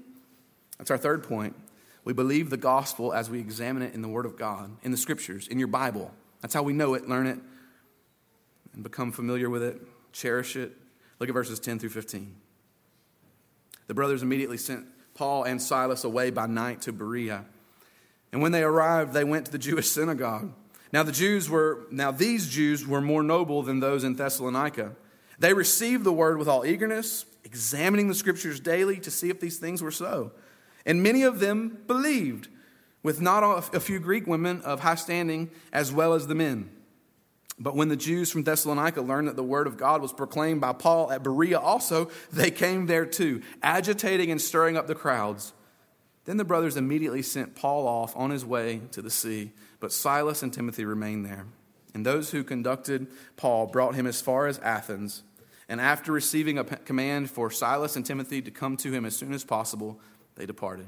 That's 0.78 0.89
our 0.89 0.98
third 0.98 1.24
point. 1.24 1.56
We 2.04 2.13
believe 2.13 2.50
the 2.50 2.58
gospel 2.58 3.13
as 3.13 3.30
we 3.30 3.39
examine 3.39 3.84
it 3.84 3.94
in 3.94 4.02
the 4.02 4.08
Word 4.08 4.26
of 4.26 4.38
God, 4.38 4.72
in 4.82 4.91
the 4.91 4.98
Scriptures, 4.98 5.48
in 5.48 5.60
your 5.60 5.67
Bible. 5.67 6.12
That's 6.41 6.54
how 6.54 6.63
we 6.63 6.74
know 6.74 6.96
it, 6.96 7.08
learn 7.08 7.28
it, 7.28 7.38
and 8.74 8.82
become 8.82 9.12
familiar 9.12 9.50
with 9.50 9.62
it, 9.62 9.80
cherish 10.12 10.56
it. 10.56 10.76
Look 11.20 11.30
at 11.30 11.34
verses 11.34 11.60
10 11.60 11.78
through 11.78 11.89
15. 11.89 12.36
The 13.86 13.94
brothers 13.94 14.24
immediately 14.24 14.58
sent 14.58 14.88
Paul 15.13 15.44
and 15.44 15.62
Silas 15.62 16.04
away 16.04 16.32
by 16.32 16.48
night 16.48 16.82
to 16.84 16.91
Berea. 16.91 17.46
And 18.32 18.41
when 18.41 18.52
they 18.52 18.63
arrived, 18.63 19.13
they 19.13 19.24
went 19.24 19.46
to 19.46 19.52
the 19.52 19.58
Jewish 19.58 19.88
synagogue. 19.91 20.54
Now 20.94 21.04
the 21.04 21.12
Jews 21.12 21.50
were 21.50 21.86
now 21.89 22.12
these 22.12 22.50
Jews 22.50 22.86
were 22.86 23.02
more 23.02 23.24
noble 23.24 23.63
than 23.63 23.80
those 23.80 24.04
in 24.04 24.15
Thessalonica. 24.15 24.94
They 25.39 25.54
received 25.54 26.04
the 26.04 26.12
word 26.12 26.38
with 26.38 26.48
all 26.48 26.65
eagerness, 26.65 27.26
examining 27.44 28.08
the 28.08 28.13
scriptures 28.13 28.60
daily 28.60 29.00
to 29.00 29.10
see 29.10 29.30
if 29.30 29.39
these 29.39 29.58
things 29.58 29.82
were 29.82 29.91
so. 29.91 30.34
And 30.86 31.02
many 31.02 31.24
of 31.24 31.39
them 31.39 31.80
believed, 31.88 32.48
with 33.04 33.22
not 33.22 33.74
a 33.74 33.80
few 33.80 34.00
Greek 34.00 34.28
women 34.28 34.62
of 34.62 34.82
high 34.82 34.96
standing 34.96 35.50
as 35.74 35.91
well 35.91 36.13
as 36.13 36.28
the 36.28 36.36
men. 36.36 36.70
But 37.58 37.76
when 37.76 37.89
the 37.89 37.96
Jews 37.96 38.32
from 38.32 38.44
Thessalonica 38.44 39.02
learned 39.02 39.28
that 39.28 39.36
the 39.36 39.44
word 39.44 39.67
of 39.67 39.78
God 39.78 40.02
was 40.02 40.13
proclaimed 40.13 40.62
by 40.62 40.74
Paul 40.74 41.12
at 41.12 41.24
Berea 41.24 41.60
also, 41.60 42.10
they 42.32 42.52
came 42.52 42.86
there 42.86 43.06
too, 43.06 43.41
agitating 43.62 44.32
and 44.32 44.41
stirring 44.41 44.78
up 44.78 44.88
the 44.88 44.96
crowds. 44.96 45.54
Then 46.26 46.38
the 46.38 46.46
brothers 46.46 46.78
immediately 46.78 47.22
sent 47.22 47.56
Paul 47.56 47.88
off 47.88 48.16
on 48.16 48.30
his 48.30 48.46
way 48.46 48.82
to 48.92 49.02
the 49.02 49.10
sea, 49.10 49.52
but 49.80 49.92
Silas 49.92 50.44
and 50.44 50.54
Timothy 50.54 50.86
remained 50.86 51.26
there. 51.26 51.46
And 51.94 52.06
those 52.06 52.32
who 52.32 52.44
conducted 52.44 53.08
Paul 53.36 53.68
brought 53.68 53.96
him 53.96 54.08
as 54.08 54.22
far 54.22 54.48
as 54.48 54.60
Athens. 54.60 55.24
And 55.68 55.82
after 55.82 56.12
receiving 56.12 56.58
a 56.58 56.64
command 56.64 57.32
for 57.32 57.50
Silas 57.50 57.96
and 57.96 58.06
Timothy 58.06 58.42
to 58.42 58.52
come 58.52 58.78
to 58.78 58.92
him 58.92 59.06
as 59.06 59.16
soon 59.16 59.34
as 59.34 59.44
possible, 59.44 60.00
they 60.36 60.46
departed. 60.46 60.88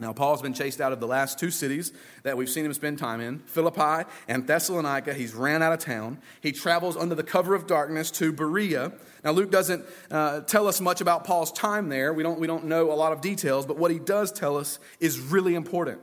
Now, 0.00 0.14
Paul's 0.14 0.40
been 0.40 0.54
chased 0.54 0.80
out 0.80 0.92
of 0.92 1.00
the 1.00 1.06
last 1.06 1.38
two 1.38 1.50
cities 1.50 1.92
that 2.22 2.36
we've 2.36 2.48
seen 2.48 2.64
him 2.64 2.72
spend 2.72 2.98
time 2.98 3.20
in 3.20 3.40
Philippi 3.40 4.08
and 4.28 4.46
Thessalonica. 4.46 5.12
He's 5.12 5.34
ran 5.34 5.62
out 5.62 5.74
of 5.74 5.78
town. 5.78 6.18
He 6.40 6.52
travels 6.52 6.96
under 6.96 7.14
the 7.14 7.22
cover 7.22 7.54
of 7.54 7.66
darkness 7.66 8.10
to 8.12 8.32
Berea. 8.32 8.92
Now, 9.22 9.32
Luke 9.32 9.50
doesn't 9.50 9.84
uh, 10.10 10.40
tell 10.40 10.66
us 10.66 10.80
much 10.80 11.02
about 11.02 11.24
Paul's 11.24 11.52
time 11.52 11.90
there. 11.90 12.14
We 12.14 12.22
don't, 12.22 12.40
we 12.40 12.46
don't 12.46 12.64
know 12.64 12.90
a 12.90 12.94
lot 12.94 13.12
of 13.12 13.20
details, 13.20 13.66
but 13.66 13.76
what 13.76 13.90
he 13.90 13.98
does 13.98 14.32
tell 14.32 14.56
us 14.56 14.78
is 15.00 15.20
really 15.20 15.54
important. 15.54 16.00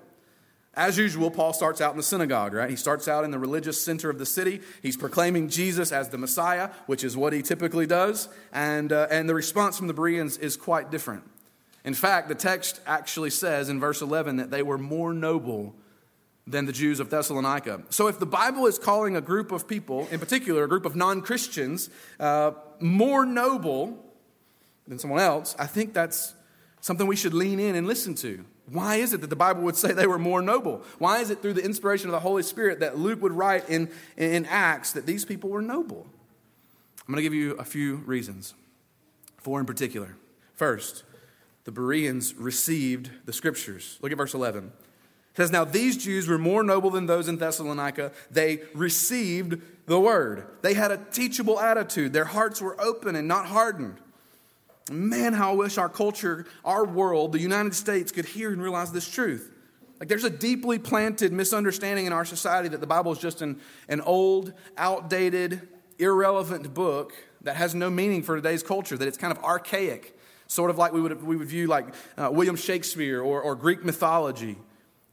As 0.76 0.96
usual, 0.96 1.32
Paul 1.32 1.54
starts 1.54 1.82
out 1.82 1.90
in 1.90 1.98
the 1.98 2.04
synagogue, 2.04 2.54
right? 2.54 2.70
He 2.70 2.76
starts 2.76 3.08
out 3.08 3.24
in 3.24 3.32
the 3.32 3.40
religious 3.40 3.84
center 3.84 4.12
of 4.12 4.20
the 4.20 4.28
city. 4.28 4.62
He's 4.84 4.96
proclaiming 4.96 5.50
Jesus 5.50 5.92
as 5.92 6.10
the 6.10 6.20
Messiah, 6.20 6.70
which 6.86 7.04
is 7.04 7.18
what 7.18 7.34
he 7.34 7.42
typically 7.42 7.88
does. 7.88 8.30
And, 8.54 8.94
uh, 8.94 9.08
and 9.10 9.28
the 9.28 9.34
response 9.34 9.76
from 9.76 9.88
the 9.88 9.96
Bereans 9.96 10.38
is 10.38 10.56
quite 10.56 10.92
different. 10.92 11.24
In 11.88 11.94
fact, 11.94 12.28
the 12.28 12.36
text 12.36 12.82
actually 12.86 13.30
says 13.30 13.70
in 13.70 13.80
verse 13.80 14.02
11 14.02 14.36
that 14.36 14.52
they 14.52 14.62
were 14.62 14.78
more 14.78 15.14
noble 15.14 15.74
than 16.46 16.66
the 16.66 16.74
Jews 16.74 17.00
of 17.00 17.10
Thessalonica. 17.10 17.82
So, 17.92 18.10
if 18.10 18.20
the 18.20 18.26
Bible 18.26 18.66
is 18.66 18.78
calling 18.78 19.16
a 19.16 19.22
group 19.22 19.54
of 19.54 19.70
people, 19.70 20.06
in 20.12 20.20
particular 20.20 20.66
a 20.66 20.68
group 20.68 20.84
of 20.84 20.98
non 20.98 21.22
Christians, 21.22 21.90
uh, 22.20 22.52
more 22.82 23.26
noble 23.26 24.06
than 24.86 25.00
someone 25.00 25.22
else, 25.22 25.56
I 25.58 25.66
think 25.66 25.94
that's 25.94 26.34
something 26.82 27.08
we 27.08 27.16
should 27.16 27.34
lean 27.34 27.58
in 27.58 27.74
and 27.74 27.88
listen 27.88 28.16
to. 28.16 28.44
Why 28.70 28.98
is 28.98 29.14
it 29.14 29.22
that 29.22 29.30
the 29.30 29.38
Bible 29.38 29.62
would 29.62 29.78
say 29.78 29.94
they 29.94 30.08
were 30.08 30.20
more 30.20 30.42
noble? 30.42 30.84
Why 30.98 31.20
is 31.20 31.30
it 31.30 31.42
through 31.42 31.54
the 31.54 31.64
inspiration 31.64 32.10
of 32.10 32.12
the 32.12 32.20
Holy 32.20 32.44
Spirit 32.44 32.82
that 32.82 32.98
Luke 32.98 33.22
would 33.22 33.32
write 33.32 33.70
in, 33.70 33.90
in 34.18 34.46
Acts 34.48 34.92
that 34.92 35.06
these 35.06 35.24
people 35.24 35.50
were 35.50 35.62
noble? 35.62 36.06
I'm 37.08 37.14
going 37.14 37.16
to 37.16 37.22
give 37.22 37.34
you 37.34 37.54
a 37.54 37.64
few 37.64 37.96
reasons, 38.06 38.56
four 39.38 39.62
in 39.62 39.66
particular. 39.66 40.18
First, 40.54 41.06
the 41.68 41.72
Bereans 41.74 42.34
received 42.36 43.12
the 43.26 43.34
scriptures. 43.34 44.00
Look 44.02 44.14
at 44.14 44.18
verse 44.18 44.34
11. 44.34 44.68
It 44.68 44.72
says, 45.36 45.52
Now 45.52 45.66
these 45.66 45.98
Jews 45.98 46.26
were 46.26 46.38
more 46.38 46.64
noble 46.64 46.90
than 46.90 47.08
those 47.08 47.28
in 47.28 47.36
Thessalonica. 47.36 48.14
They 48.32 48.62
received 48.74 49.62
the 49.86 50.00
word. 50.00 50.48
They 50.62 50.76
had 50.76 50.92
a 50.92 50.98
teachable 51.12 51.60
attitude. 51.60 52.14
Their 52.14 52.24
hearts 52.24 52.62
were 52.62 52.80
open 52.80 53.18
and 53.18 53.28
not 53.28 53.48
hardened. 53.48 53.98
Man, 54.90 55.34
how 55.34 55.52
I 55.52 55.56
wish 55.56 55.78
our 55.78 55.90
culture, 55.90 56.46
our 56.64 56.86
world, 56.86 57.34
the 57.34 57.42
United 57.42 57.76
States 57.76 58.14
could 58.14 58.28
hear 58.28 58.54
and 58.54 58.62
realize 58.62 58.94
this 58.94 59.10
truth. 59.10 59.52
Like 60.00 60.08
there's 60.08 60.24
a 60.24 60.30
deeply 60.30 60.80
planted 60.80 61.34
misunderstanding 61.34 62.06
in 62.06 62.14
our 62.14 62.24
society 62.24 62.70
that 62.70 62.80
the 62.80 62.88
Bible 62.88 63.12
is 63.12 63.20
just 63.20 63.42
an, 63.42 63.60
an 63.90 64.00
old, 64.00 64.54
outdated, 64.78 65.68
irrelevant 66.00 66.74
book 66.74 67.12
that 67.42 67.58
has 67.58 67.76
no 67.76 67.90
meaning 67.90 68.24
for 68.24 68.38
today's 68.38 68.64
culture, 68.64 68.96
that 68.96 69.10
it's 69.10 69.18
kind 69.18 69.36
of 69.36 69.44
archaic 69.44 70.17
sort 70.48 70.70
of 70.70 70.78
like 70.78 70.94
we 70.94 71.02
would, 71.02 71.24
we 71.24 71.36
would 71.36 71.48
view 71.48 71.68
like 71.68 71.88
uh, 72.18 72.30
William 72.32 72.56
Shakespeare 72.56 73.22
or, 73.22 73.42
or 73.42 73.56
Greek 73.56 73.84
mythology. 73.84 74.58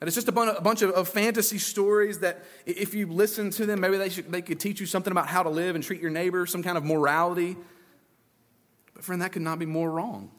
And 0.00 0.08
it's 0.08 0.16
just 0.16 0.28
a 0.28 0.32
bunch, 0.32 0.82
of, 0.82 0.90
of, 0.90 1.08
fantasy 1.08 1.56
stories 1.56 2.18
that 2.18 2.42
if 2.66 2.94
you 2.94 3.06
listen 3.06 3.50
to 3.52 3.64
them, 3.64 3.80
maybe 3.80 3.96
they, 3.96 4.10
should, 4.10 4.30
they 4.30 4.42
could 4.42 4.60
teach 4.60 4.78
you 4.78 4.86
something 4.86 5.10
about 5.10 5.28
how 5.28 5.42
to 5.42 5.48
live 5.48 5.76
and 5.76 5.84
treat 5.84 6.02
your 6.02 6.10
neighbor, 6.10 6.44
some 6.44 6.62
kind 6.62 6.76
of 6.76 6.84
morality. 6.84 7.56
But 8.92 9.04
friend, 9.04 9.22
that 9.22 9.32
could 9.32 9.42
not 9.42 9.58
be 9.58 9.66
more 9.66 9.90
wrong. 9.90 10.30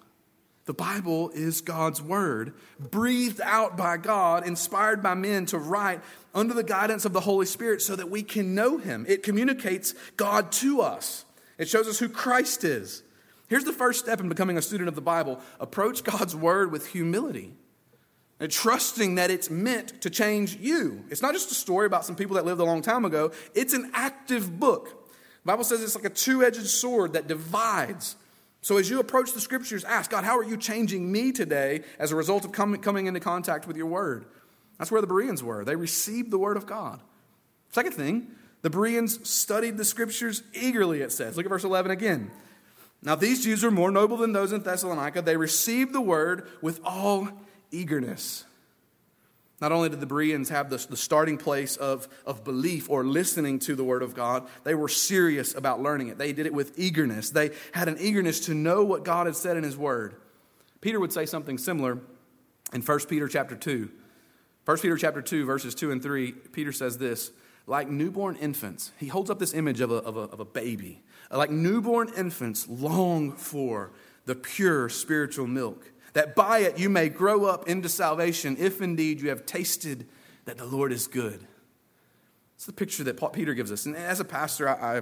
The 0.65 0.73
Bible 0.73 1.29
is 1.29 1.61
God's 1.61 2.01
word, 2.01 2.53
breathed 2.79 3.39
out 3.41 3.77
by 3.77 3.97
God, 3.97 4.47
inspired 4.47 5.01
by 5.01 5.13
men 5.13 5.45
to 5.47 5.57
write 5.57 6.01
under 6.33 6.53
the 6.53 6.63
guidance 6.63 7.05
of 7.05 7.13
the 7.13 7.19
Holy 7.19 7.45
Spirit 7.45 7.81
so 7.81 7.95
that 7.95 8.09
we 8.09 8.23
can 8.23 8.55
know 8.55 8.77
Him. 8.77 9.05
It 9.07 9.23
communicates 9.23 9.93
God 10.17 10.51
to 10.53 10.81
us, 10.81 11.25
it 11.57 11.67
shows 11.69 11.87
us 11.87 11.99
who 11.99 12.09
Christ 12.09 12.63
is. 12.63 13.03
Here's 13.47 13.63
the 13.63 13.73
first 13.73 13.99
step 13.99 14.19
in 14.19 14.29
becoming 14.29 14.57
a 14.57 14.61
student 14.61 14.89
of 14.89 14.95
the 14.95 15.01
Bible 15.01 15.39
approach 15.59 16.03
God's 16.03 16.35
word 16.35 16.71
with 16.71 16.87
humility 16.87 17.53
and 18.39 18.51
trusting 18.51 19.15
that 19.15 19.31
it's 19.31 19.49
meant 19.49 20.01
to 20.01 20.09
change 20.09 20.57
you. 20.57 21.05
It's 21.09 21.21
not 21.21 21.33
just 21.33 21.51
a 21.51 21.55
story 21.55 21.85
about 21.85 22.05
some 22.05 22.15
people 22.15 22.35
that 22.35 22.45
lived 22.45 22.59
a 22.59 22.65
long 22.65 22.81
time 22.81 23.05
ago, 23.05 23.31
it's 23.53 23.73
an 23.73 23.91
active 23.93 24.59
book. 24.59 25.09
The 25.43 25.51
Bible 25.51 25.63
says 25.63 25.83
it's 25.83 25.95
like 25.95 26.05
a 26.05 26.09
two 26.09 26.43
edged 26.43 26.65
sword 26.67 27.13
that 27.13 27.27
divides. 27.27 28.15
So 28.61 28.77
as 28.77 28.89
you 28.89 28.99
approach 28.99 29.33
the 29.33 29.39
scriptures, 29.39 29.83
ask 29.83 30.09
God, 30.09 30.23
how 30.23 30.37
are 30.37 30.43
you 30.43 30.57
changing 30.57 31.11
me 31.11 31.31
today 31.31 31.83
as 31.99 32.11
a 32.11 32.15
result 32.15 32.45
of 32.45 32.51
coming, 32.51 32.81
coming 32.81 33.05
into 33.05 33.19
contact 33.19 33.67
with 33.67 33.77
your 33.77 33.85
word? 33.85 34.25
That's 34.79 34.91
where 34.91 35.01
the 35.01 35.07
Bereans 35.07 35.43
were. 35.43 35.63
They 35.63 35.75
received 35.75 36.31
the 36.31 36.39
word 36.39 36.57
of 36.57 36.65
God. 36.65 36.99
Second 37.69 37.93
thing, 37.93 38.31
the 38.63 38.69
Bereans 38.69 39.29
studied 39.29 39.77
the 39.77 39.85
scriptures 39.85 40.41
eagerly, 40.53 41.01
it 41.01 41.11
says. 41.11 41.37
Look 41.37 41.45
at 41.45 41.49
verse 41.49 41.63
11 41.63 41.91
again. 41.91 42.31
Now, 43.05 43.13
these 43.15 43.43
Jews 43.43 43.63
were 43.63 43.71
more 43.71 43.91
noble 43.91 44.17
than 44.17 44.33
those 44.33 44.51
in 44.51 44.61
Thessalonica. 44.61 45.21
They 45.21 45.37
received 45.37 45.93
the 45.93 46.01
word 46.01 46.47
with 46.61 46.79
all 46.83 47.29
eagerness. 47.71 48.45
Not 49.61 49.71
only 49.71 49.89
did 49.89 50.01
the 50.01 50.07
Bereans 50.07 50.49
have 50.49 50.69
the, 50.69 50.77
the 50.89 50.97
starting 50.97 51.37
place 51.37 51.77
of, 51.77 52.09
of 52.25 52.43
belief 52.43 52.89
or 52.89 53.05
listening 53.05 53.59
to 53.59 53.75
the 53.75 53.85
Word 53.85 54.03
of 54.03 54.13
God, 54.13 54.47
they 54.65 54.75
were 54.75 54.89
serious 54.89 55.55
about 55.55 55.81
learning 55.81 56.09
it. 56.09 56.17
They 56.17 56.33
did 56.33 56.45
it 56.45 56.53
with 56.53 56.77
eagerness. 56.77 57.29
They 57.29 57.51
had 57.71 57.87
an 57.87 57.97
eagerness 57.99 58.41
to 58.41 58.53
know 58.53 58.83
what 58.83 59.05
God 59.05 59.27
had 59.27 59.35
said 59.35 59.55
in 59.55 59.63
His 59.63 59.77
Word. 59.77 60.15
Peter 60.81 60.99
would 60.99 61.13
say 61.13 61.25
something 61.25 61.57
similar 61.57 61.99
in 62.73 62.81
1 62.81 62.99
Peter 63.07 63.29
chapter 63.29 63.55
2. 63.55 63.89
1 64.65 64.77
Peter 64.79 64.97
chapter 64.97 65.21
2, 65.21 65.45
verses 65.45 65.73
2 65.73 65.91
and 65.91 66.03
3, 66.03 66.31
Peter 66.31 66.71
says 66.71 66.97
this 66.97 67.31
like 67.67 67.89
newborn 67.89 68.35
infants, 68.35 68.91
he 68.97 69.07
holds 69.07 69.29
up 69.29 69.39
this 69.39 69.53
image 69.53 69.81
of 69.81 69.91
a, 69.91 69.95
of 69.95 70.17
a, 70.17 70.21
of 70.21 70.39
a 70.39 70.45
baby. 70.45 71.01
Like 71.31 71.49
newborn 71.49 72.11
infants 72.15 72.67
long 72.69 73.31
for 73.31 73.91
the 74.25 74.35
pure 74.35 74.89
spiritual 74.89 75.47
milk, 75.47 75.91
that 76.13 76.35
by 76.35 76.59
it 76.59 76.77
you 76.77 76.89
may 76.89 77.09
grow 77.09 77.45
up 77.45 77.67
into 77.67 77.89
salvation, 77.89 78.55
if 78.59 78.81
indeed 78.81 79.19
you 79.21 79.29
have 79.29 79.45
tasted 79.45 80.07
that 80.45 80.57
the 80.57 80.65
Lord 80.65 80.91
is 80.91 81.07
good. 81.07 81.45
It's 82.55 82.65
the 82.65 82.73
picture 82.73 83.03
that 83.03 83.33
Peter 83.33 83.53
gives 83.53 83.71
us. 83.71 83.85
And 83.85 83.95
as 83.95 84.19
a 84.19 84.25
pastor, 84.25 84.69
I, 84.69 84.97
I, 84.97 85.01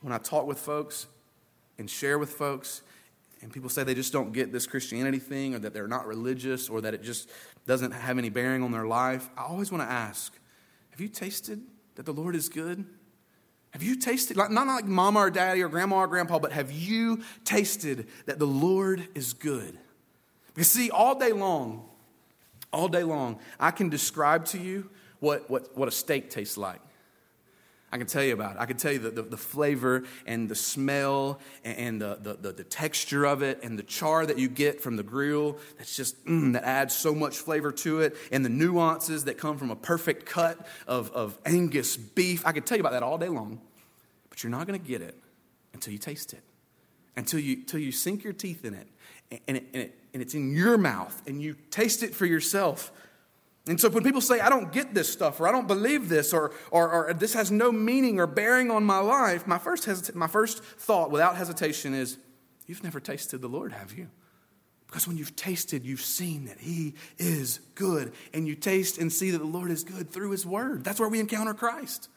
when 0.00 0.12
I 0.12 0.18
talk 0.18 0.46
with 0.46 0.58
folks 0.58 1.06
and 1.78 1.88
share 1.88 2.18
with 2.18 2.30
folks, 2.30 2.82
and 3.40 3.52
people 3.52 3.68
say 3.68 3.84
they 3.84 3.94
just 3.94 4.12
don't 4.12 4.32
get 4.32 4.50
this 4.50 4.66
Christianity 4.66 5.18
thing, 5.18 5.54
or 5.54 5.60
that 5.60 5.74
they're 5.74 5.86
not 5.86 6.06
religious, 6.06 6.68
or 6.68 6.80
that 6.80 6.94
it 6.94 7.02
just 7.02 7.30
doesn't 7.66 7.92
have 7.92 8.18
any 8.18 8.30
bearing 8.30 8.62
on 8.62 8.72
their 8.72 8.86
life, 8.86 9.28
I 9.36 9.42
always 9.42 9.70
want 9.70 9.82
to 9.82 9.92
ask 9.92 10.36
Have 10.90 11.00
you 11.00 11.08
tasted 11.08 11.60
that 11.98 12.06
the 12.06 12.12
Lord 12.12 12.36
is 12.36 12.48
good? 12.48 12.84
Have 13.72 13.82
you 13.82 13.96
tasted, 13.96 14.36
not 14.36 14.52
like 14.52 14.84
mama 14.84 15.18
or 15.18 15.30
daddy 15.30 15.62
or 15.64 15.68
grandma 15.68 15.96
or 15.96 16.06
grandpa, 16.06 16.38
but 16.38 16.52
have 16.52 16.70
you 16.70 17.22
tasted 17.44 18.06
that 18.26 18.38
the 18.38 18.46
Lord 18.46 19.08
is 19.16 19.32
good? 19.32 19.76
Because, 20.54 20.70
see, 20.70 20.90
all 20.90 21.18
day 21.18 21.32
long, 21.32 21.84
all 22.72 22.86
day 22.86 23.02
long, 23.02 23.40
I 23.58 23.72
can 23.72 23.88
describe 23.88 24.44
to 24.46 24.58
you 24.58 24.88
what, 25.18 25.50
what, 25.50 25.76
what 25.76 25.88
a 25.88 25.90
steak 25.90 26.30
tastes 26.30 26.56
like. 26.56 26.80
I 27.90 27.96
can 27.96 28.06
tell 28.06 28.22
you 28.22 28.34
about 28.34 28.56
it. 28.56 28.58
I 28.60 28.66
can 28.66 28.76
tell 28.76 28.92
you 28.92 28.98
the, 28.98 29.10
the, 29.10 29.22
the 29.22 29.36
flavor 29.36 30.04
and 30.26 30.48
the 30.48 30.54
smell 30.54 31.40
and 31.64 32.02
the, 32.02 32.18
the, 32.20 32.52
the, 32.52 32.64
texture 32.64 33.24
of 33.24 33.42
it 33.42 33.60
and 33.62 33.78
the 33.78 33.82
char 33.82 34.26
that 34.26 34.38
you 34.38 34.48
get 34.48 34.82
from 34.82 34.96
the 34.96 35.02
grill 35.02 35.56
that's 35.78 35.96
just, 35.96 36.22
mm, 36.26 36.52
that 36.52 36.64
adds 36.64 36.94
so 36.94 37.14
much 37.14 37.38
flavor 37.38 37.72
to 37.72 38.00
it 38.00 38.14
and 38.30 38.44
the 38.44 38.50
nuances 38.50 39.24
that 39.24 39.38
come 39.38 39.56
from 39.56 39.70
a 39.70 39.76
perfect 39.76 40.26
cut 40.26 40.66
of, 40.86 41.10
of 41.12 41.38
Angus 41.46 41.96
beef. 41.96 42.46
I 42.46 42.52
could 42.52 42.66
tell 42.66 42.76
you 42.76 42.82
about 42.82 42.92
that 42.92 43.02
all 43.02 43.16
day 43.16 43.28
long, 43.28 43.58
but 44.28 44.42
you're 44.42 44.50
not 44.50 44.66
going 44.66 44.78
to 44.78 44.86
get 44.86 45.00
it 45.00 45.16
until 45.72 45.94
you 45.94 45.98
taste 45.98 46.34
it, 46.34 46.42
until 47.16 47.40
you, 47.40 47.56
until 47.56 47.80
you 47.80 47.90
sink 47.90 48.22
your 48.22 48.34
teeth 48.34 48.66
in 48.66 48.74
it 48.74 48.86
and, 49.46 49.56
it, 49.56 49.64
and, 49.72 49.82
it, 49.84 49.98
and 50.12 50.22
it's 50.22 50.34
in 50.34 50.54
your 50.54 50.76
mouth 50.76 51.22
and 51.26 51.40
you 51.40 51.56
taste 51.70 52.02
it 52.02 52.14
for 52.14 52.26
yourself. 52.26 52.92
And 53.68 53.78
so 53.78 53.90
when 53.90 54.02
people 54.02 54.22
say, 54.22 54.40
I 54.40 54.48
don't 54.48 54.72
get 54.72 54.94
this 54.94 55.12
stuff, 55.12 55.40
or 55.40 55.46
I 55.46 55.52
don't 55.52 55.68
believe 55.68 56.08
this, 56.08 56.32
or, 56.32 56.52
or, 56.70 57.08
or 57.08 57.14
this 57.14 57.34
has 57.34 57.50
no 57.50 57.70
meaning 57.70 58.18
or 58.18 58.26
bearing 58.26 58.70
on 58.70 58.82
my 58.82 58.98
life, 58.98 59.46
my 59.46 59.58
first, 59.58 60.14
my 60.14 60.26
first 60.26 60.64
thought 60.64 61.10
without 61.10 61.36
hesitation 61.36 61.94
is, 61.94 62.18
You've 62.68 62.84
never 62.84 63.00
tasted 63.00 63.40
the 63.40 63.48
Lord, 63.48 63.72
have 63.72 63.94
you? 63.94 64.08
Because 64.86 65.08
when 65.08 65.16
you've 65.16 65.34
tasted, 65.34 65.84
you've 65.84 66.02
seen 66.02 66.44
that 66.44 66.58
He 66.60 66.94
is 67.16 67.60
good. 67.74 68.12
And 68.32 68.46
you 68.46 68.54
taste 68.54 68.98
and 68.98 69.12
see 69.12 69.30
that 69.30 69.38
the 69.38 69.44
Lord 69.44 69.70
is 69.70 69.84
good 69.84 70.10
through 70.10 70.30
His 70.30 70.46
Word. 70.46 70.84
That's 70.84 71.00
where 71.00 71.08
we 71.08 71.18
encounter 71.18 71.54
Christ. 71.54 72.08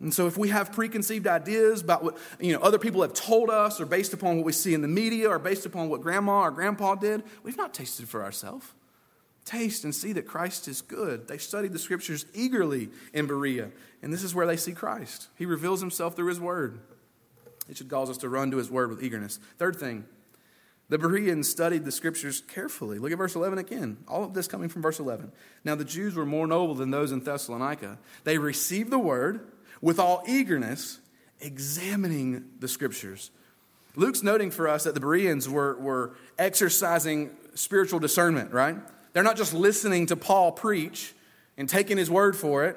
And 0.00 0.12
so 0.12 0.26
if 0.26 0.36
we 0.36 0.48
have 0.48 0.72
preconceived 0.72 1.26
ideas 1.26 1.82
about 1.82 2.02
what 2.02 2.18
you 2.40 2.54
know, 2.54 2.60
other 2.60 2.78
people 2.78 3.02
have 3.02 3.12
told 3.12 3.50
us, 3.50 3.80
or 3.80 3.86
based 3.86 4.14
upon 4.14 4.38
what 4.38 4.46
we 4.46 4.52
see 4.52 4.74
in 4.74 4.80
the 4.80 4.88
media, 4.88 5.28
or 5.28 5.38
based 5.38 5.66
upon 5.66 5.90
what 5.90 6.00
grandma 6.00 6.42
or 6.42 6.50
grandpa 6.50 6.94
did, 6.94 7.22
we've 7.42 7.56
not 7.56 7.72
tasted 7.72 8.08
for 8.08 8.24
ourselves. 8.24 8.66
Taste 9.44 9.84
and 9.84 9.94
see 9.94 10.12
that 10.12 10.26
Christ 10.26 10.68
is 10.68 10.82
good. 10.82 11.26
They 11.26 11.38
studied 11.38 11.72
the 11.72 11.78
scriptures 11.78 12.26
eagerly 12.32 12.90
in 13.12 13.26
Berea, 13.26 13.70
and 14.02 14.12
this 14.12 14.22
is 14.22 14.34
where 14.34 14.46
they 14.46 14.56
see 14.56 14.72
Christ. 14.72 15.28
He 15.36 15.46
reveals 15.46 15.80
himself 15.80 16.14
through 16.14 16.28
his 16.28 16.40
word. 16.40 16.78
It 17.68 17.76
should 17.76 17.88
cause 17.88 18.10
us 18.10 18.18
to 18.18 18.28
run 18.28 18.50
to 18.52 18.56
his 18.56 18.70
word 18.70 18.90
with 18.90 19.02
eagerness. 19.02 19.38
Third 19.58 19.76
thing, 19.76 20.04
the 20.88 20.98
Bereans 20.98 21.48
studied 21.48 21.84
the 21.84 21.92
scriptures 21.92 22.42
carefully. 22.42 22.98
Look 22.98 23.12
at 23.12 23.18
verse 23.18 23.34
11 23.34 23.58
again. 23.58 23.96
All 24.06 24.24
of 24.24 24.34
this 24.34 24.46
coming 24.46 24.68
from 24.68 24.82
verse 24.82 25.00
11. 25.00 25.32
Now, 25.64 25.74
the 25.74 25.84
Jews 25.84 26.14
were 26.14 26.26
more 26.26 26.46
noble 26.46 26.74
than 26.74 26.90
those 26.90 27.12
in 27.12 27.20
Thessalonica. 27.20 27.98
They 28.24 28.38
received 28.38 28.90
the 28.90 28.98
word 28.98 29.50
with 29.80 29.98
all 29.98 30.22
eagerness, 30.26 31.00
examining 31.40 32.44
the 32.58 32.68
scriptures. 32.68 33.30
Luke's 33.96 34.22
noting 34.22 34.50
for 34.50 34.68
us 34.68 34.84
that 34.84 34.94
the 34.94 35.00
Bereans 35.00 35.48
were, 35.48 35.76
were 35.80 36.14
exercising 36.38 37.30
spiritual 37.54 37.98
discernment, 37.98 38.52
right? 38.52 38.76
They're 39.12 39.22
not 39.22 39.36
just 39.36 39.52
listening 39.54 40.06
to 40.06 40.16
Paul 40.16 40.52
preach 40.52 41.14
and 41.56 41.68
taking 41.68 41.98
his 41.98 42.10
word 42.10 42.36
for 42.36 42.64
it. 42.64 42.76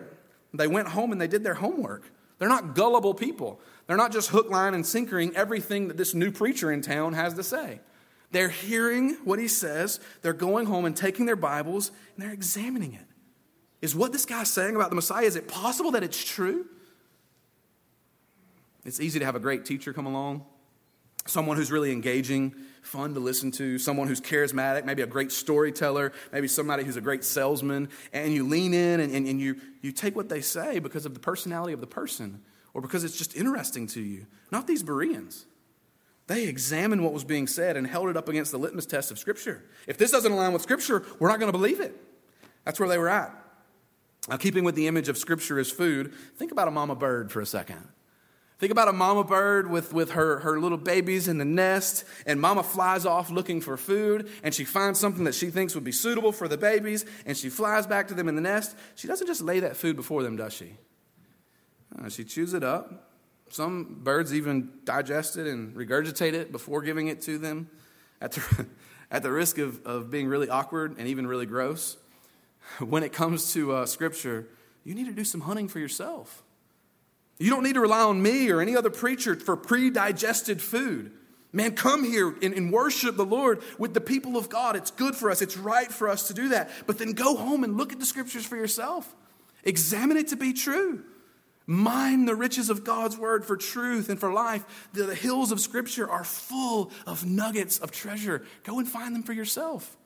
They 0.54 0.68
went 0.68 0.90
home 0.90 1.12
and 1.12 1.20
they 1.20 1.28
did 1.28 1.44
their 1.44 1.56
homework. 1.56 2.04
They're 2.38 2.50
not 2.50 2.76
gullible 2.76 3.14
people. 3.14 3.60
They're 3.88 3.98
not 3.98 4.12
just 4.12 4.30
hook, 4.30 4.50
line, 4.50 4.74
and 4.74 4.86
sinkering 4.86 5.36
everything 5.36 5.88
that 5.88 5.98
this 5.98 6.14
new 6.14 6.32
preacher 6.32 6.72
in 6.72 6.82
town 6.82 7.14
has 7.14 7.34
to 7.36 7.44
say. 7.44 7.80
They're 8.32 8.50
hearing 8.50 9.18
what 9.24 9.40
he 9.40 9.48
says, 9.48 10.00
they're 10.22 10.34
going 10.34 10.66
home 10.66 10.86
and 10.86 10.96
taking 10.96 11.26
their 11.26 11.36
Bibles 11.36 11.90
and 12.16 12.26
they're 12.26 12.34
examining 12.34 12.94
it. 12.94 13.06
Is 13.82 13.96
what 13.96 14.12
this 14.12 14.26
guy's 14.26 14.50
saying 14.50 14.76
about 14.76 14.90
the 14.90 14.96
Messiah, 14.96 15.26
is 15.26 15.36
it 15.36 15.48
possible 15.48 15.92
that 15.92 16.04
it's 16.04 16.22
true? 16.22 16.66
It's 18.84 19.00
easy 19.00 19.20
to 19.20 19.26
have 19.26 19.36
a 19.36 19.40
great 19.40 19.66
teacher 19.66 19.94
come 19.94 20.06
along, 20.06 20.44
someone 21.26 21.56
who's 21.58 21.72
really 21.72 21.92
engaging, 21.92 22.56
fun 22.86 23.14
to 23.14 23.20
listen 23.20 23.52
to, 23.52 23.78
someone 23.78 24.08
who's 24.08 24.22
charismatic, 24.22 24.86
maybe 24.86 25.02
a 25.02 25.08
great 25.08 25.32
storyteller, 25.32 26.12
maybe 26.32 26.48
somebody 26.48 26.84
who's 26.84 26.98
a 26.98 27.02
great 27.02 27.24
salesman, 27.24 27.90
and 28.14 28.34
you 28.34 28.48
lean 28.48 28.74
in 28.74 29.00
and, 29.00 29.14
and, 29.14 29.28
and 29.28 29.40
you, 29.40 29.60
you 29.82 29.92
take 29.92 30.16
what 30.16 30.30
they 30.30 30.42
say 30.42 30.80
because 30.80 31.06
of 31.06 31.14
the 31.14 31.20
personality 31.20 31.74
of 31.74 31.82
the 31.82 31.88
person 31.88 32.42
or 32.74 32.82
because 32.82 33.04
it's 33.04 33.18
just 33.18 33.36
interesting 33.36 33.88
to 33.88 34.02
you. 34.02 34.28
Not 34.52 34.68
these 34.68 34.84
Bereans. 34.84 35.46
They 36.28 36.48
examined 36.48 37.04
what 37.04 37.14
was 37.14 37.24
being 37.24 37.48
said 37.48 37.78
and 37.78 37.86
held 37.86 38.10
it 38.10 38.18
up 38.18 38.30
against 38.30 38.52
the 38.52 38.58
litmus 38.58 38.86
test 38.86 39.12
of 39.12 39.20
Scripture. 39.20 39.64
If 39.88 39.98
this 39.98 40.12
doesn't 40.12 40.32
align 40.32 40.54
with 40.54 40.62
Scripture, 40.62 41.04
we're 41.20 41.30
not 41.30 41.40
going 41.40 41.52
to 41.52 41.58
believe 41.58 41.80
it. 41.80 41.96
That's 42.64 42.80
where 42.80 42.90
they 42.90 42.98
were 42.98 43.10
at. 43.10 43.34
Now, 44.28 44.38
keeping 44.38 44.64
with 44.64 44.76
the 44.76 44.88
image 44.88 45.08
of 45.08 45.18
Scripture 45.18 45.60
as 45.60 45.70
food, 45.70 46.14
think 46.36 46.52
about 46.52 46.68
a 46.68 46.72
mama 46.72 46.96
bird 46.96 47.32
for 47.32 47.42
a 47.42 47.46
second. 47.46 47.88
Think 48.58 48.72
about 48.72 48.88
a 48.88 48.94
mama 48.94 49.26
bird 49.26 49.70
with, 49.70 49.94
with 49.94 50.12
her, 50.12 50.40
her 50.40 50.60
little 50.60 50.78
babies 50.78 51.28
in 51.28 51.38
the 51.38 51.46
nest, 51.46 52.06
and 52.26 52.40
mama 52.40 52.64
flies 52.64 53.06
off 53.06 53.30
looking 53.30 53.60
for 53.60 53.76
food, 53.76 54.30
and 54.44 54.54
she 54.54 54.64
finds 54.64 54.98
something 54.98 55.26
that 55.26 55.36
she 55.36 55.50
thinks 55.50 55.76
would 55.76 55.84
be 55.84 55.92
suitable 55.92 56.32
for 56.32 56.48
the 56.48 56.58
babies, 56.58 57.06
and 57.26 57.36
she 57.36 57.50
flies 57.50 57.86
back 57.86 58.08
to 58.08 58.14
them 58.14 58.30
in 58.30 58.36
the 58.36 58.42
nest. 58.42 58.76
She 58.96 59.08
doesn't 59.08 59.28
just 59.28 59.42
lay 59.42 59.60
that 59.60 59.76
food 59.76 59.98
before 59.98 60.24
them, 60.24 60.38
does 60.38 60.54
she? 60.54 60.78
Uh, 62.02 62.08
she 62.08 62.24
chews 62.24 62.54
it 62.54 62.64
up. 62.64 63.12
Some 63.50 64.00
birds 64.04 64.34
even 64.34 64.72
digest 64.86 65.36
it 65.36 65.48
and 65.48 65.76
regurgitate 65.76 66.34
it 66.34 66.52
before 66.52 66.82
giving 66.82 67.08
it 67.08 67.22
to 67.24 67.38
them 67.38 67.70
at 68.22 68.32
the, 68.32 68.66
at 69.12 69.22
the 69.22 69.32
risk 69.32 69.58
of, 69.58 69.86
of 69.86 70.10
being 70.10 70.28
really 70.28 70.50
awkward 70.50 70.98
and 70.98 71.08
even 71.08 71.28
really 71.28 71.46
gross. 71.46 71.98
When 72.80 73.04
it 73.04 73.14
comes 73.14 73.54
to 73.54 73.74
uh, 73.74 73.86
Scripture, 73.86 74.48
you 74.84 74.96
need 74.96 75.06
to 75.06 75.12
do 75.12 75.24
some 75.24 75.42
hunting 75.42 75.68
for 75.68 75.78
yourself. 75.78 76.42
You 77.38 77.50
don't 77.50 77.64
need 77.64 77.74
to 77.74 77.82
rely 77.82 78.02
on 78.02 78.22
me 78.22 78.50
or 78.50 78.62
any 78.62 78.76
other 78.76 78.90
preacher 78.90 79.36
for 79.36 79.58
pre 79.58 79.90
digested 79.90 80.62
food. 80.62 81.12
Man, 81.52 81.76
come 81.76 82.04
here 82.04 82.36
and, 82.42 82.54
and, 82.54 82.72
worship 82.72 83.16
the 83.16 83.26
Lord 83.26 83.62
with 83.78 83.94
the 83.94 84.02
people 84.02 84.36
of 84.36 84.50
God. 84.50 84.76
It's 84.76 84.92
good 84.92 85.16
for 85.16 85.32
us, 85.32 85.42
it's 85.42 85.56
right 85.56 85.90
for 85.90 86.10
us 86.10 86.28
to 86.28 86.34
do 86.34 86.50
that. 86.50 86.70
But 86.86 86.98
then 86.98 87.14
go 87.14 87.36
home 87.38 87.64
and 87.64 87.78
look 87.78 87.94
at 87.94 88.00
the 88.00 88.06
scriptures 88.06 88.46
for 88.46 88.58
yourself. 88.58 89.14
Examine 89.64 90.18
it 90.18 90.28
to 90.30 90.36
be 90.36 90.52
true. 90.52 91.04
Mine 91.66 92.26
the 92.26 92.36
riches 92.36 92.70
of 92.70 92.84
God's 92.84 93.18
word 93.18 93.46
for 93.46 93.58
truth 93.58 94.10
and 94.10 94.20
for 94.20 94.32
life. 94.32 94.90
The, 94.94 95.04
the 95.04 95.16
hills 95.16 95.52
of 95.52 95.60
scripture 95.60 96.10
are 96.10 96.24
full 96.24 96.92
of 97.08 97.26
nuggets 97.26 97.80
of 97.80 97.90
treasure. 97.90 98.44
Go 98.64 98.78
and 98.80 98.88
find 98.88 99.16
them 99.16 99.24
for 99.24 99.34
yourself. 99.34 99.98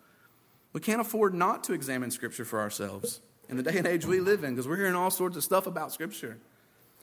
We 0.71 0.81
can't 0.81 1.01
afford 1.01 1.33
not 1.33 1.63
to 1.65 1.73
examine 1.73 2.11
scripture 2.11 2.45
for 2.45 2.59
ourselves 2.59 3.21
in 3.49 3.57
the 3.57 3.63
day 3.63 3.77
and 3.77 3.87
age 3.87 4.05
we 4.05 4.19
live 4.19 4.43
in 4.43 4.51
because 4.51 4.67
we're 4.67 4.77
hearing 4.77 4.95
all 4.95 5.09
sorts 5.09 5.35
of 5.35 5.43
stuff 5.43 5.65
about 5.65 5.91
scripture. 5.91 6.37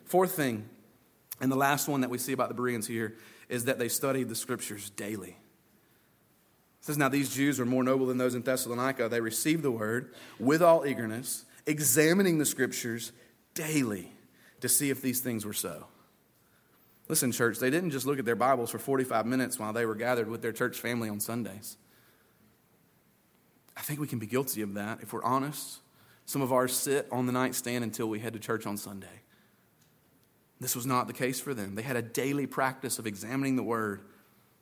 Fourth 0.07 0.33
thing, 0.33 0.69
and 1.41 1.51
the 1.51 1.57
last 1.57 1.89
one 1.89 2.01
that 2.01 2.11
we 2.11 2.19
see 2.19 2.33
about 2.33 2.49
the 2.49 2.55
Bereans 2.55 2.87
here, 2.87 3.17
is 3.49 3.65
that 3.67 3.79
they 3.79 3.89
studied 3.89 4.29
the 4.29 4.35
scriptures 4.35 4.91
daily. 4.91 5.31
It 5.31 6.85
says, 6.85 6.97
Now 6.97 7.09
these 7.09 7.35
Jews 7.35 7.59
were 7.59 7.67
more 7.67 7.83
noble 7.85 8.07
than 8.07 8.19
those 8.19 8.35
in 8.35 8.43
Thessalonica. 8.43 9.09
They 9.09 9.21
received 9.21 9.63
the 9.63 9.71
word 9.71 10.15
with 10.39 10.63
all 10.63 10.87
eagerness, 10.87 11.45
examining 11.67 12.39
the 12.39 12.47
scriptures 12.47 13.13
daily 13.55 14.13
to 14.61 14.69
see 14.69 14.91
if 14.91 15.03
these 15.03 15.21
things 15.21 15.45
were 15.45 15.53
so. 15.53 15.87
Listen, 17.09 17.31
church, 17.31 17.59
they 17.59 17.71
didn't 17.71 17.91
just 17.91 18.07
look 18.07 18.19
at 18.19 18.25
their 18.25 18.37
Bibles 18.37 18.71
for 18.71 18.79
45 18.79 19.27
minutes 19.27 19.59
while 19.59 19.73
they 19.73 19.87
were 19.87 19.95
gathered 19.95 20.29
with 20.29 20.43
their 20.43 20.53
church 20.53 20.79
family 20.79 21.09
on 21.09 21.21
Sundays. 21.21 21.77
I 23.77 23.83
think 23.83 24.01
we 24.01 24.07
can 24.07 24.19
be 24.19 24.27
guilty 24.27 24.63
of 24.63 24.75
that 24.75 25.01
if 25.03 25.13
we're 25.13 25.23
honest. 25.23 25.81
Some 26.25 26.43
of 26.43 26.53
ours 26.53 26.75
sit 26.75 27.07
on 27.13 27.27
the 27.27 27.33
nightstand 27.33 27.85
until 27.85 28.09
we 28.09 28.19
head 28.19 28.33
to 28.33 28.41
church 28.41 28.67
on 28.67 28.77
Sunday. 28.77 29.23
This 30.61 30.75
was 30.75 30.87
not 30.87 31.07
the 31.07 31.13
case 31.13 31.39
for 31.39 31.55
them. 31.55 31.75
They 31.75 31.83
had 31.83 31.97
a 31.97 32.03
daily 32.03 32.47
practice 32.47 32.99
of 32.99 33.07
examining 33.07 33.57
the 33.57 33.63
word, 33.63 34.01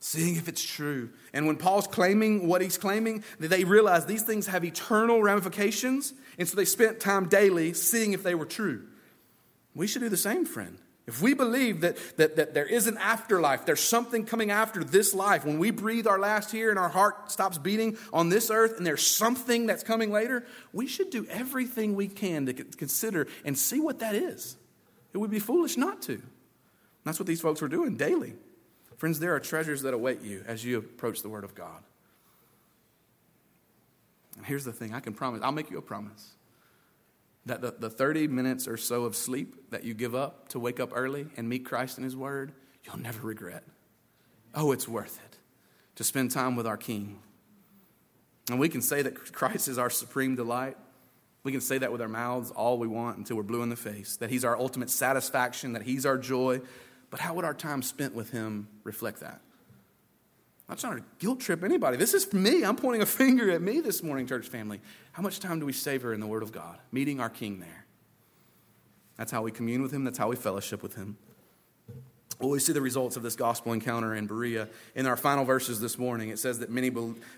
seeing 0.01 0.37
if 0.37 0.49
it's 0.49 0.63
true. 0.63 1.11
And 1.33 1.47
when 1.47 1.57
Paul's 1.57 1.87
claiming 1.87 2.49
what 2.49 2.61
he's 2.63 2.77
claiming, 2.79 3.23
they 3.39 3.65
realized 3.65 4.09
these 4.09 4.23
things 4.23 4.49
have 4.49 4.65
eternal 4.65 5.23
ramifications, 5.23 6.13
and 6.39 6.49
so 6.49 6.57
they 6.57 6.65
spent 6.65 7.01
time 7.01 7.29
daily 7.29 7.75
seeing 7.75 8.13
if 8.13 8.23
they 8.23 8.35
were 8.35 8.47
true. 8.47 8.87
We 9.75 9.87
should 9.87 10.03
do 10.03 10.09
the 10.09 10.17
same, 10.17 10.45
friend. 10.45 10.79
If 11.07 11.21
we 11.21 11.35
believe 11.35 11.83
that, 11.83 11.99
that, 12.17 12.37
that 12.37 12.55
there 12.55 12.65
is 12.65 12.87
an 12.87 12.97
afterlife, 12.97 13.67
there's 13.67 13.81
something 13.81 14.25
coming 14.25 14.51
after 14.51 14.83
this 14.83 15.13
life, 15.13 15.45
when 15.45 15.59
we 15.59 15.71
breathe 15.71 16.07
our 16.07 16.19
last 16.19 16.51
here 16.51 16.71
and 16.71 16.79
our 16.79 16.89
heart 16.89 17.31
stops 17.31 17.59
beating 17.59 17.99
on 18.11 18.31
this 18.31 18.51
earth 18.51 18.79
and 18.79 18.87
there's 18.87 19.07
something 19.07 19.67
that's 19.67 19.83
coming 19.83 20.11
later, 20.11 20.47
we 20.73 20.87
should 20.87 21.11
do 21.11 21.27
everything 21.29 21.95
we 21.95 22.09
can 22.09 22.47
to 22.47 22.55
consider 22.55 23.27
and 23.45 23.57
see 23.59 23.81
what 23.81 23.99
that 23.99 24.15
is. 24.15 24.57
It 25.15 25.19
would 25.19 25.31
be 25.31 25.39
foolish 25.39 25.77
not 25.77 26.03
to. 26.03 26.21
That's 27.05 27.19
what 27.19 27.27
these 27.27 27.41
folks 27.41 27.62
were 27.62 27.69
doing 27.69 27.97
daily. 27.97 28.35
Friends, 28.97 29.21
there 29.21 29.35
are 29.35 29.41
treasures 29.41 29.83
that 29.83 29.95
await 29.95 30.23
you 30.23 30.45
as 30.47 30.65
you 30.65 30.79
approach 30.79 31.23
the 31.23 31.29
Word 31.29 31.45
of 31.45 31.55
God. 31.55 31.83
And 34.37 34.45
here's 34.45 34.65
the 34.65 34.73
thing 34.73 34.93
I 34.93 35.01
can 35.01 35.15
promise, 35.15 35.41
I'll 35.43 35.53
make 35.53 35.71
you 35.71 35.79
a 35.79 35.83
promise 35.83 36.35
that 37.47 37.61
the, 37.61 37.75
the 37.79 37.91
30 37.91 38.29
minutes 38.29 38.67
or 38.67 38.77
so 38.77 39.05
of 39.05 39.15
sleep 39.15 39.71
that 39.71 39.85
you 39.85 39.95
give 39.95 40.15
up 40.15 40.49
to 40.49 40.59
wake 40.59 40.81
up 40.81 40.91
early 40.95 41.27
and 41.37 41.49
meet 41.49 41.65
Christ 41.65 41.99
in 41.99 42.05
His 42.05 42.17
Word, 42.17 42.53
you'll 42.85 42.99
never 42.99 43.27
regret. 43.27 43.65
Oh, 44.55 44.73
it's 44.73 44.89
worth 44.89 45.19
it 45.25 45.39
to 45.97 46.05
spend 46.05 46.31
time 46.31 46.57
with 46.57 46.67
our 46.67 46.77
King. 46.77 47.19
And 48.51 48.59
we 48.59 48.69
can 48.69 48.83
say 48.83 49.03
that 49.03 49.33
Christ 49.33 49.69
is 49.69 49.79
our 49.79 49.91
supreme 49.91 50.37
delight. 50.37 50.77
We 51.45 51.53
can 51.53 51.61
say 51.61 51.79
that 51.79 51.93
with 51.93 52.01
our 52.01 52.09
mouths 52.09 52.51
all 52.51 52.79
we 52.79 52.89
want 52.89 53.19
until 53.19 53.37
we're 53.37 53.43
blue 53.43 53.63
in 53.63 53.69
the 53.69 53.77
face, 53.77 54.17
that 54.17 54.31
He's 54.31 54.45
our 54.45 54.59
ultimate 54.59 54.91
satisfaction, 54.91 55.75
that 55.75 55.83
He's 55.83 56.05
our 56.07 56.19
joy. 56.19 56.61
But 57.11 57.21
how 57.21 57.35
would 57.35 57.45
our 57.45 57.55
time 57.55 57.83
spent 57.83 58.15
with 58.15 58.31
Him 58.31 58.67
reflect 58.83 59.21
that? 59.21 59.41
I'm 60.67 60.73
not 60.73 60.79
trying 60.79 60.97
to 60.97 61.05
guilt 61.19 61.41
trip 61.41 61.63
anybody. 61.63 61.99
This 61.99 62.15
is 62.15 62.33
me. 62.33 62.65
I'm 62.65 62.77
pointing 62.77 63.03
a 63.03 63.07
finger 63.23 63.51
at 63.51 63.61
me 63.61 63.81
this 63.81 64.03
morning, 64.03 64.27
church 64.27 64.49
family. 64.49 64.81
How 65.13 65.23
much 65.23 65.39
time 65.39 65.61
do 65.61 65.67
we 65.67 65.75
savor 65.75 66.15
in 66.15 66.21
the 66.21 66.27
Word 66.27 66.43
of 66.43 66.51
God? 66.51 66.79
Meeting 66.91 67.21
our 67.21 67.29
King 67.29 67.61
there. 67.61 67.85
That's 69.19 69.31
how 69.31 69.43
we 69.43 69.53
commune 69.53 69.83
with 69.83 69.93
Him, 69.93 70.03
that's 70.03 70.19
how 70.19 70.29
we 70.29 70.37
fellowship 70.37 70.83
with 70.83 70.97
Him. 70.97 71.19
Well, 72.41 72.49
we 72.49 72.59
see 72.59 72.73
the 72.73 72.81
results 72.81 73.17
of 73.17 73.23
this 73.23 73.37
gospel 73.37 73.73
encounter 73.73 74.15
in 74.15 74.27
Berea. 74.27 74.69
In 74.95 75.07
our 75.07 75.17
final 75.17 75.45
verses 75.45 75.81
this 75.81 75.99
morning, 75.99 76.31
it 76.31 76.39
says 76.39 76.59
that 76.61 76.71
many 76.71 76.91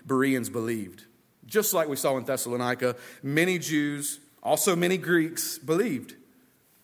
Bereans 0.05 0.49
believed. 0.49 1.05
Just 1.47 1.73
like 1.73 1.87
we 1.87 1.95
saw 1.95 2.17
in 2.17 2.25
Thessalonica, 2.25 2.95
many 3.23 3.57
Jews, 3.57 4.19
also 4.43 4.75
many 4.75 4.97
Greeks, 4.97 5.57
believed. 5.57 6.13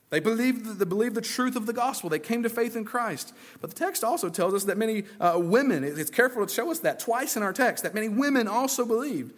They 0.10 0.20
believed, 0.20 0.80
they 0.80 0.86
believed 0.86 1.16
the 1.16 1.22
truth 1.22 1.56
of 1.56 1.66
the 1.66 1.74
gospel. 1.74 2.10
They 2.10 2.20
came 2.20 2.44
to 2.44 2.50
faith 2.50 2.76
in 2.76 2.86
Christ. 2.86 3.34
But 3.62 3.72
the 3.72 3.76
text 3.76 4.04
also 4.04 4.30
tells 4.30 4.54
us 4.54 4.66
that 4.66 4.78
many 4.78 5.06
uh, 5.20 5.40
women, 5.40 5.84
it's 5.84 6.12
careful 6.12 6.46
to 6.46 6.54
show 6.54 6.72
us 6.72 6.80
that 6.80 7.00
twice 7.00 7.36
in 7.36 7.44
our 7.44 7.52
text, 7.52 7.84
that 7.84 7.94
many 7.94 8.10
women 8.10 8.48
also 8.48 8.86
believed. 8.86 9.34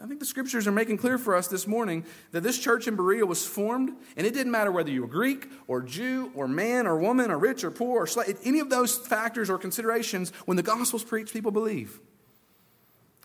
I 0.00 0.06
think 0.06 0.20
the 0.20 0.26
scriptures 0.26 0.66
are 0.66 0.72
making 0.72 0.96
clear 0.98 1.18
for 1.18 1.34
us 1.34 1.48
this 1.48 1.66
morning 1.66 2.04
that 2.30 2.42
this 2.42 2.58
church 2.58 2.88
in 2.88 2.96
Berea 2.96 3.26
was 3.26 3.44
formed, 3.46 3.90
and 4.16 4.26
it 4.26 4.32
didn't 4.32 4.52
matter 4.52 4.72
whether 4.72 4.90
you 4.90 5.02
were 5.02 5.08
Greek 5.08 5.50
or 5.68 5.82
Jew 5.82 6.32
or 6.34 6.48
man 6.48 6.86
or 6.86 6.96
woman 6.96 7.30
or 7.30 7.36
rich 7.36 7.62
or 7.62 7.70
poor 7.70 8.04
or 8.04 8.06
slave, 8.06 8.38
any 8.44 8.60
of 8.60 8.70
those 8.70 8.96
factors 8.96 9.50
or 9.50 9.58
considerations, 9.58 10.30
when 10.46 10.56
the 10.56 10.62
gospel's 10.62 11.04
preached, 11.04 11.32
people 11.32 11.50
believe. 11.50 12.00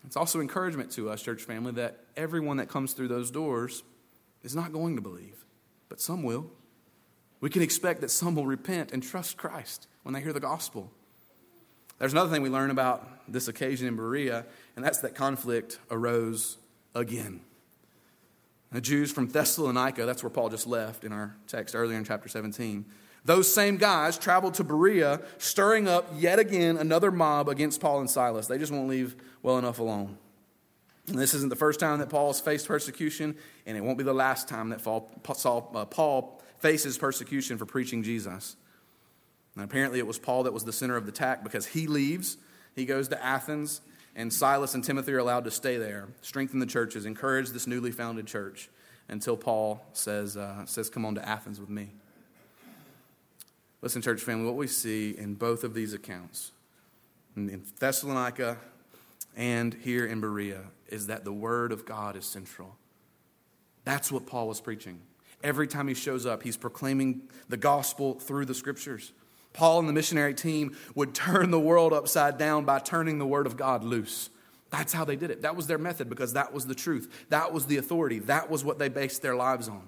It's 0.08 0.16
also 0.16 0.40
encouragement 0.40 0.90
to 0.94 1.10
us, 1.10 1.22
church 1.22 1.44
family, 1.44 1.74
that 1.74 1.98
everyone 2.16 2.58
that 2.58 2.70
comes 2.70 2.94
through 2.94 3.10
those 3.10 3.30
doors 3.30 3.84
is 4.42 4.56
not 4.56 4.72
going 4.72 4.96
to 4.96 5.02
believe, 5.02 5.44
but 5.90 6.00
some 6.00 6.24
will. 6.24 6.50
We 7.42 7.50
can 7.50 7.62
expect 7.62 8.00
that 8.00 8.10
some 8.10 8.34
will 8.34 8.46
repent 8.46 8.94
and 8.94 9.04
trust 9.04 9.36
Christ 9.36 9.88
when 10.04 10.14
they 10.14 10.22
hear 10.22 10.32
the 10.32 10.40
gospel. 10.40 10.90
There's 12.00 12.14
another 12.14 12.32
thing 12.32 12.42
we 12.42 12.48
learn 12.48 12.72
about 12.72 13.06
this 13.28 13.50
occasion 13.50 13.86
in 13.86 13.98
Berea, 13.98 14.46
and 14.78 14.86
that's 14.86 15.00
that 15.00 15.14
conflict 15.14 15.78
arose 15.92 16.58
again. 16.96 17.42
The 18.72 18.80
Jews 18.80 19.12
from 19.12 19.28
Thessalonica, 19.28 20.06
that's 20.06 20.24
where 20.24 20.30
Paul 20.30 20.48
just 20.48 20.68
left 20.68 21.04
in 21.04 21.12
our 21.12 21.36
text 21.48 21.76
earlier 21.76 21.98
in 21.98 22.06
chapter 22.06 22.30
17, 22.30 22.86
those 23.28 23.54
same 23.54 23.76
guys 23.76 24.18
traveled 24.18 24.54
to 24.54 24.64
Berea, 24.64 25.20
stirring 25.38 25.86
up 25.86 26.10
yet 26.16 26.40
again 26.40 26.78
another 26.78 27.12
mob 27.12 27.50
against 27.50 27.82
Paul 27.82 28.00
and 28.00 28.10
Silas. 28.10 28.48
They 28.48 28.58
just 28.58 28.72
won't 28.72 28.88
leave 28.88 29.18
well 29.44 29.58
enough 29.58 29.80
alone. 29.80 30.18
And 31.10 31.20
this 31.20 31.34
isn't 31.34 31.50
the 31.50 31.58
first 31.58 31.78
time 31.78 32.00
that 32.00 32.08
Paul 32.08 32.28
has 32.28 32.40
faced 32.40 32.70
persecution, 32.70 33.36
and 33.66 33.76
it 33.76 33.84
won't 33.84 33.98
be 33.98 34.06
the 34.06 34.14
last 34.14 34.48
time 34.48 34.70
that 34.70 34.88
uh, 34.88 35.86
Paul 35.86 36.42
faces 36.60 36.98
persecution 36.98 37.58
for 37.58 37.66
preaching 37.66 38.02
Jesus. 38.02 38.56
And 39.56 39.64
apparently, 39.66 40.00
it 40.00 40.08
was 40.08 40.18
Paul 40.18 40.44
that 40.44 40.54
was 40.54 40.64
the 40.64 40.72
center 40.72 40.96
of 40.96 41.06
the 41.06 41.12
attack 41.12 41.44
because 41.44 41.66
he 41.66 41.86
leaves, 41.86 42.38
he 42.78 42.86
goes 42.86 43.10
to 43.10 43.22
Athens, 43.22 43.82
and 44.16 44.32
Silas 44.32 44.74
and 44.74 44.86
Timothy 44.86 45.12
are 45.12 45.20
allowed 45.20 45.44
to 45.44 45.52
stay 45.52 45.76
there, 45.76 46.08
strengthen 46.22 46.60
the 46.62 46.66
churches, 46.66 47.06
encourage 47.06 47.50
this 47.50 47.68
newly 47.68 47.92
founded 47.92 48.26
church 48.26 48.70
until 49.10 49.36
Paul 49.36 49.86
says, 49.92 50.38
uh, 50.38 50.66
says 50.66 50.90
Come 50.90 51.04
on 51.04 51.16
to 51.16 51.28
Athens 51.28 51.60
with 51.60 51.70
me. 51.70 51.90
Listen, 53.82 54.02
church 54.02 54.22
family, 54.22 54.46
what 54.46 54.56
we 54.56 54.68
see 54.68 55.16
in 55.18 55.36
both 55.36 55.64
of 55.64 55.74
these 55.74 55.94
accounts, 55.94 56.52
in 57.36 57.64
Thessalonica 57.80 58.58
and 59.36 59.74
here 59.76 60.06
in 60.06 60.20
Berea, 60.20 60.64
is 60.88 61.08
that 61.08 61.24
the 61.24 61.32
Word 61.32 61.72
of 61.72 61.86
God 61.86 62.16
is 62.16 62.26
central. 62.26 62.76
That's 63.84 64.12
what 64.12 64.26
Paul 64.26 64.48
was 64.48 64.60
preaching. 64.60 65.00
Every 65.44 65.68
time 65.68 65.88
he 65.88 65.94
shows 65.94 66.26
up, 66.26 66.42
he's 66.42 66.58
proclaiming 66.58 67.22
the 67.48 67.58
gospel 67.58 68.16
through 68.16 68.46
the 68.46 68.56
scriptures. 68.56 69.14
Paul 69.54 69.80
and 69.80 69.88
the 69.88 69.94
missionary 69.94 70.34
team 70.34 70.76
would 70.96 71.14
turn 71.14 71.52
the 71.52 71.60
world 71.60 71.94
upside 71.94 72.38
down 72.38 72.66
by 72.66 72.80
turning 72.80 73.20
the 73.20 73.28
word 73.28 73.46
of 73.46 73.58
God 73.58 73.84
loose. 73.84 74.30
That's 74.72 74.92
how 74.92 75.06
they 75.06 75.16
did 75.16 75.32
it. 75.32 75.44
That 75.44 75.56
was 75.56 75.68
their 75.68 75.78
method 75.78 76.10
because 76.10 76.34
that 76.34 76.52
was 76.52 76.66
the 76.66 76.76
truth. 76.76 77.26
That 77.30 77.54
was 77.54 77.68
the 77.68 77.78
authority. 77.78 78.20
That 78.20 78.50
was 78.50 78.66
what 78.66 78.80
they 78.80 78.90
based 78.90 79.22
their 79.22 79.36
lives 79.36 79.70
on. 79.70 79.88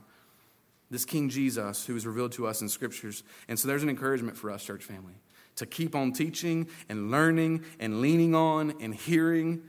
This 0.91 1.05
King 1.05 1.29
Jesus, 1.29 1.85
who 1.85 1.95
is 1.95 2.05
revealed 2.05 2.31
to 2.33 2.47
us 2.47 2.61
in 2.61 2.69
scriptures. 2.69 3.23
And 3.47 3.59
so 3.59 3.67
there's 3.67 3.83
an 3.83 3.89
encouragement 3.89 4.37
for 4.37 4.49
us, 4.49 4.63
church 4.63 4.83
family, 4.83 5.13
to 5.55 5.65
keep 5.65 5.95
on 5.95 6.13
teaching 6.13 6.67
and 6.87 7.11
learning 7.11 7.63
and 7.79 8.01
leaning 8.01 8.33
on 8.33 8.73
and 8.81 8.95
hearing 8.95 9.61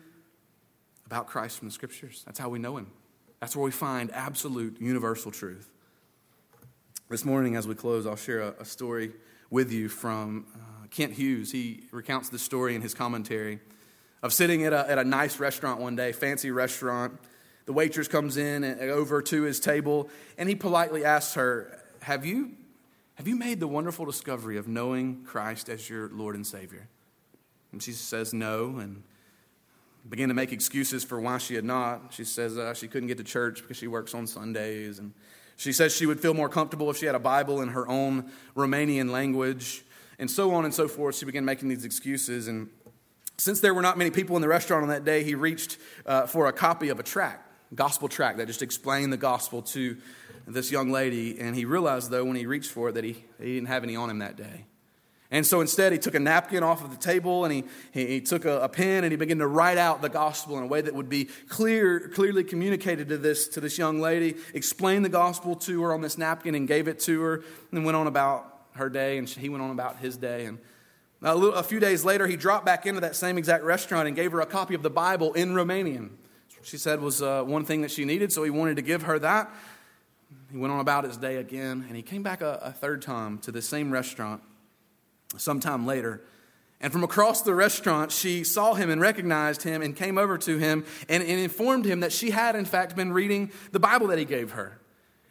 about 1.06 1.26
Christ 1.26 1.58
from 1.58 1.68
the 1.68 1.74
scriptures. 1.74 2.22
That's 2.24 2.38
how 2.38 2.48
we 2.48 2.58
know 2.58 2.76
him. 2.76 2.90
That's 3.40 3.56
where 3.56 3.64
we 3.64 3.70
find 3.70 4.10
absolute 4.12 4.80
universal 4.80 5.30
truth. 5.30 5.68
This 7.08 7.24
morning, 7.24 7.56
as 7.56 7.66
we 7.66 7.74
close, 7.74 8.06
I'll 8.06 8.16
share 8.16 8.40
a, 8.40 8.54
a 8.60 8.64
story 8.64 9.12
with 9.50 9.72
you 9.72 9.88
from 9.88 10.46
uh, 10.54 10.86
Kent 10.90 11.14
Hughes. 11.14 11.50
He 11.50 11.82
recounts 11.90 12.28
this 12.28 12.42
story 12.42 12.76
in 12.76 12.82
his 12.82 12.94
commentary 12.94 13.58
of 14.22 14.32
sitting 14.32 14.64
at 14.64 14.72
a, 14.72 14.88
at 14.88 14.98
a 14.98 15.04
nice 15.04 15.40
restaurant 15.40 15.80
one 15.80 15.96
day, 15.96 16.12
fancy 16.12 16.50
restaurant. 16.50 17.18
The 17.70 17.74
waitress 17.74 18.08
comes 18.08 18.36
in 18.36 18.64
and, 18.64 18.80
over 18.80 19.22
to 19.22 19.42
his 19.42 19.60
table, 19.60 20.10
and 20.36 20.48
he 20.48 20.56
politely 20.56 21.04
asks 21.04 21.34
her, 21.34 21.80
have 22.02 22.26
you, 22.26 22.50
have 23.14 23.28
you 23.28 23.36
made 23.36 23.60
the 23.60 23.68
wonderful 23.68 24.04
discovery 24.04 24.56
of 24.56 24.66
knowing 24.66 25.22
Christ 25.22 25.68
as 25.68 25.88
your 25.88 26.08
Lord 26.08 26.34
and 26.34 26.44
Savior? 26.44 26.88
And 27.70 27.80
she 27.80 27.92
says 27.92 28.34
no, 28.34 28.78
and 28.78 29.04
began 30.08 30.30
to 30.30 30.34
make 30.34 30.50
excuses 30.50 31.04
for 31.04 31.20
why 31.20 31.38
she 31.38 31.54
had 31.54 31.62
not. 31.62 32.12
She 32.12 32.24
says 32.24 32.58
uh, 32.58 32.74
she 32.74 32.88
couldn't 32.88 33.06
get 33.06 33.18
to 33.18 33.24
church 33.24 33.62
because 33.62 33.76
she 33.76 33.86
works 33.86 34.14
on 34.14 34.26
Sundays. 34.26 34.98
And 34.98 35.14
she 35.56 35.72
says 35.72 35.94
she 35.94 36.06
would 36.06 36.18
feel 36.18 36.34
more 36.34 36.48
comfortable 36.48 36.90
if 36.90 36.96
she 36.96 37.06
had 37.06 37.14
a 37.14 37.20
Bible 37.20 37.60
in 37.60 37.68
her 37.68 37.86
own 37.86 38.32
Romanian 38.56 39.10
language, 39.12 39.84
and 40.18 40.28
so 40.28 40.52
on 40.54 40.64
and 40.64 40.74
so 40.74 40.88
forth. 40.88 41.14
She 41.14 41.24
began 41.24 41.44
making 41.44 41.68
these 41.68 41.84
excuses. 41.84 42.48
And 42.48 42.68
since 43.36 43.60
there 43.60 43.74
were 43.74 43.82
not 43.82 43.96
many 43.96 44.10
people 44.10 44.34
in 44.34 44.42
the 44.42 44.48
restaurant 44.48 44.82
on 44.82 44.88
that 44.88 45.04
day, 45.04 45.22
he 45.22 45.36
reached 45.36 45.78
uh, 46.04 46.26
for 46.26 46.48
a 46.48 46.52
copy 46.52 46.88
of 46.88 46.98
a 46.98 47.04
tract, 47.04 47.46
gospel 47.74 48.08
tract, 48.08 48.38
that 48.38 48.46
just 48.46 48.62
explained 48.62 49.12
the 49.12 49.16
gospel 49.16 49.62
to 49.62 49.96
this 50.46 50.70
young 50.70 50.90
lady. 50.90 51.38
And 51.38 51.54
he 51.54 51.64
realized, 51.64 52.10
though, 52.10 52.24
when 52.24 52.36
he 52.36 52.46
reached 52.46 52.70
for 52.70 52.88
it, 52.88 52.92
that 52.92 53.04
he, 53.04 53.24
he 53.38 53.54
didn't 53.54 53.68
have 53.68 53.84
any 53.84 53.96
on 53.96 54.10
him 54.10 54.18
that 54.18 54.36
day. 54.36 54.64
And 55.32 55.46
so 55.46 55.60
instead, 55.60 55.92
he 55.92 55.98
took 55.98 56.16
a 56.16 56.20
napkin 56.20 56.64
off 56.64 56.82
of 56.82 56.90
the 56.90 56.96
table 56.96 57.44
and 57.44 57.54
he, 57.54 57.64
he, 57.92 58.06
he 58.06 58.20
took 58.20 58.44
a, 58.44 58.62
a, 58.62 58.68
pen 58.68 59.04
and 59.04 59.12
he 59.12 59.16
began 59.16 59.38
to 59.38 59.46
write 59.46 59.78
out 59.78 60.02
the 60.02 60.08
gospel 60.08 60.58
in 60.58 60.64
a 60.64 60.66
way 60.66 60.80
that 60.80 60.92
would 60.92 61.08
be 61.08 61.26
clear, 61.48 62.08
clearly 62.08 62.42
communicated 62.42 63.08
to 63.10 63.16
this, 63.16 63.46
to 63.48 63.60
this 63.60 63.78
young 63.78 64.00
lady, 64.00 64.34
explained 64.54 65.04
the 65.04 65.10
gospel 65.10 65.54
to 65.54 65.82
her 65.82 65.92
on 65.92 66.00
this 66.00 66.18
napkin 66.18 66.56
and 66.56 66.66
gave 66.66 66.88
it 66.88 66.98
to 67.00 67.20
her, 67.20 67.44
and 67.70 67.84
went 67.84 67.96
on 67.96 68.08
about 68.08 68.62
her 68.72 68.88
day, 68.88 69.18
and 69.18 69.28
he 69.28 69.48
went 69.48 69.62
on 69.62 69.70
about 69.70 69.98
his 69.98 70.16
day. 70.16 70.46
And 70.46 70.58
a, 71.22 71.36
little, 71.36 71.54
a 71.54 71.62
few 71.62 71.78
days 71.78 72.04
later, 72.04 72.26
he 72.26 72.36
dropped 72.36 72.66
back 72.66 72.84
into 72.84 73.00
that 73.02 73.14
same 73.14 73.38
exact 73.38 73.62
restaurant 73.62 74.08
and 74.08 74.16
gave 74.16 74.32
her 74.32 74.40
a 74.40 74.46
copy 74.46 74.74
of 74.74 74.82
the 74.82 74.90
Bible 74.90 75.32
in 75.34 75.50
Romanian. 75.50 76.10
She 76.62 76.76
said 76.76 77.00
was 77.00 77.22
uh, 77.22 77.42
one 77.42 77.64
thing 77.64 77.82
that 77.82 77.90
she 77.90 78.04
needed, 78.04 78.32
so 78.32 78.42
he 78.42 78.50
wanted 78.50 78.76
to 78.76 78.82
give 78.82 79.02
her 79.02 79.18
that. 79.18 79.50
He 80.52 80.58
went 80.58 80.72
on 80.72 80.80
about 80.80 81.04
his 81.04 81.16
day 81.16 81.36
again, 81.36 81.84
and 81.86 81.96
he 81.96 82.02
came 82.02 82.22
back 82.22 82.40
a, 82.40 82.60
a 82.62 82.72
third 82.72 83.02
time 83.02 83.38
to 83.38 83.52
the 83.52 83.62
same 83.62 83.90
restaurant 83.90 84.42
sometime 85.36 85.86
later. 85.86 86.22
And 86.80 86.92
from 86.92 87.04
across 87.04 87.42
the 87.42 87.54
restaurant, 87.54 88.10
she 88.10 88.42
saw 88.42 88.74
him 88.74 88.88
and 88.90 89.00
recognized 89.00 89.62
him 89.62 89.82
and 89.82 89.94
came 89.94 90.16
over 90.16 90.38
to 90.38 90.58
him 90.58 90.84
and, 91.08 91.22
and 91.22 91.40
informed 91.40 91.84
him 91.84 92.00
that 92.00 92.12
she 92.12 92.30
had, 92.30 92.56
in 92.56 92.64
fact, 92.64 92.96
been 92.96 93.12
reading 93.12 93.50
the 93.72 93.80
Bible 93.80 94.06
that 94.08 94.18
he 94.18 94.24
gave 94.24 94.52
her. 94.52 94.78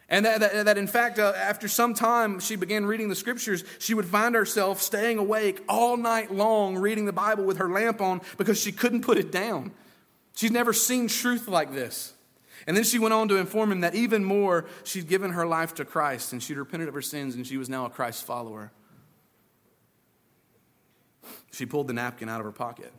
And 0.08 0.24
that, 0.26 0.40
that, 0.40 0.64
that 0.64 0.78
in 0.78 0.86
fact, 0.86 1.18
uh, 1.18 1.32
after 1.36 1.68
some 1.68 1.94
time 1.94 2.40
she 2.40 2.56
began 2.56 2.86
reading 2.86 3.08
the 3.08 3.14
scriptures, 3.14 3.64
she 3.78 3.94
would 3.94 4.06
find 4.06 4.34
herself 4.34 4.80
staying 4.80 5.18
awake 5.18 5.62
all 5.68 5.96
night 5.96 6.32
long 6.32 6.76
reading 6.76 7.04
the 7.04 7.12
Bible 7.12 7.44
with 7.44 7.58
her 7.58 7.68
lamp 7.68 8.00
on 8.00 8.20
because 8.36 8.60
she 8.60 8.72
couldn't 8.72 9.02
put 9.02 9.18
it 9.18 9.30
down. 9.30 9.72
She's 10.40 10.50
never 10.50 10.72
seen 10.72 11.06
truth 11.06 11.48
like 11.48 11.74
this. 11.74 12.14
And 12.66 12.74
then 12.74 12.82
she 12.82 12.98
went 12.98 13.12
on 13.12 13.28
to 13.28 13.36
inform 13.36 13.70
him 13.70 13.82
that 13.82 13.94
even 13.94 14.24
more, 14.24 14.64
she'd 14.84 15.06
given 15.06 15.32
her 15.32 15.46
life 15.46 15.74
to 15.74 15.84
Christ 15.84 16.32
and 16.32 16.42
she'd 16.42 16.56
repented 16.56 16.88
of 16.88 16.94
her 16.94 17.02
sins 17.02 17.34
and 17.34 17.46
she 17.46 17.58
was 17.58 17.68
now 17.68 17.84
a 17.84 17.90
Christ 17.90 18.24
follower. 18.24 18.72
She 21.52 21.66
pulled 21.66 21.88
the 21.88 21.92
napkin 21.92 22.30
out 22.30 22.40
of 22.40 22.46
her 22.46 22.52
pocket. 22.52 22.90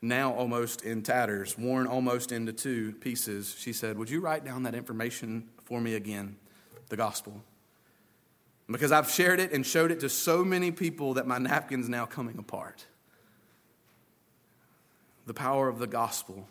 Now 0.00 0.34
almost 0.34 0.84
in 0.84 1.02
tatters, 1.02 1.58
worn 1.58 1.88
almost 1.88 2.30
into 2.30 2.52
two 2.52 2.92
pieces, 2.92 3.56
she 3.58 3.72
said, 3.72 3.98
Would 3.98 4.08
you 4.08 4.20
write 4.20 4.44
down 4.44 4.62
that 4.62 4.76
information 4.76 5.48
for 5.64 5.80
me 5.80 5.96
again? 5.96 6.36
The 6.90 6.96
gospel. 6.96 7.42
Because 8.70 8.92
I've 8.92 9.10
shared 9.10 9.40
it 9.40 9.50
and 9.50 9.66
showed 9.66 9.90
it 9.90 9.98
to 9.98 10.08
so 10.08 10.44
many 10.44 10.70
people 10.70 11.14
that 11.14 11.26
my 11.26 11.38
napkin's 11.38 11.88
now 11.88 12.06
coming 12.06 12.38
apart. 12.38 12.86
The 15.26 15.34
power 15.34 15.68
of 15.68 15.78
the 15.78 15.86
gospel, 15.86 16.48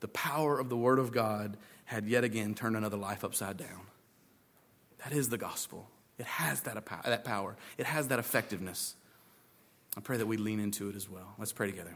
the 0.00 0.08
power 0.08 0.58
of 0.58 0.68
the 0.68 0.76
Word 0.76 0.98
of 0.98 1.12
God 1.12 1.56
had 1.84 2.06
yet 2.06 2.24
again 2.24 2.54
turned 2.54 2.76
another 2.76 2.96
life 2.96 3.24
upside 3.24 3.56
down. 3.56 3.82
That 5.04 5.12
is 5.12 5.28
the 5.28 5.38
gospel. 5.38 5.88
It 6.18 6.26
has 6.26 6.62
that, 6.62 6.74
that 7.04 7.24
power, 7.24 7.56
it 7.76 7.86
has 7.86 8.08
that 8.08 8.18
effectiveness. 8.18 8.94
I 9.96 10.00
pray 10.00 10.16
that 10.16 10.26
we 10.26 10.36
lean 10.36 10.60
into 10.60 10.88
it 10.88 10.96
as 10.96 11.08
well. 11.08 11.34
Let's 11.38 11.52
pray 11.52 11.70
together. 11.70 11.94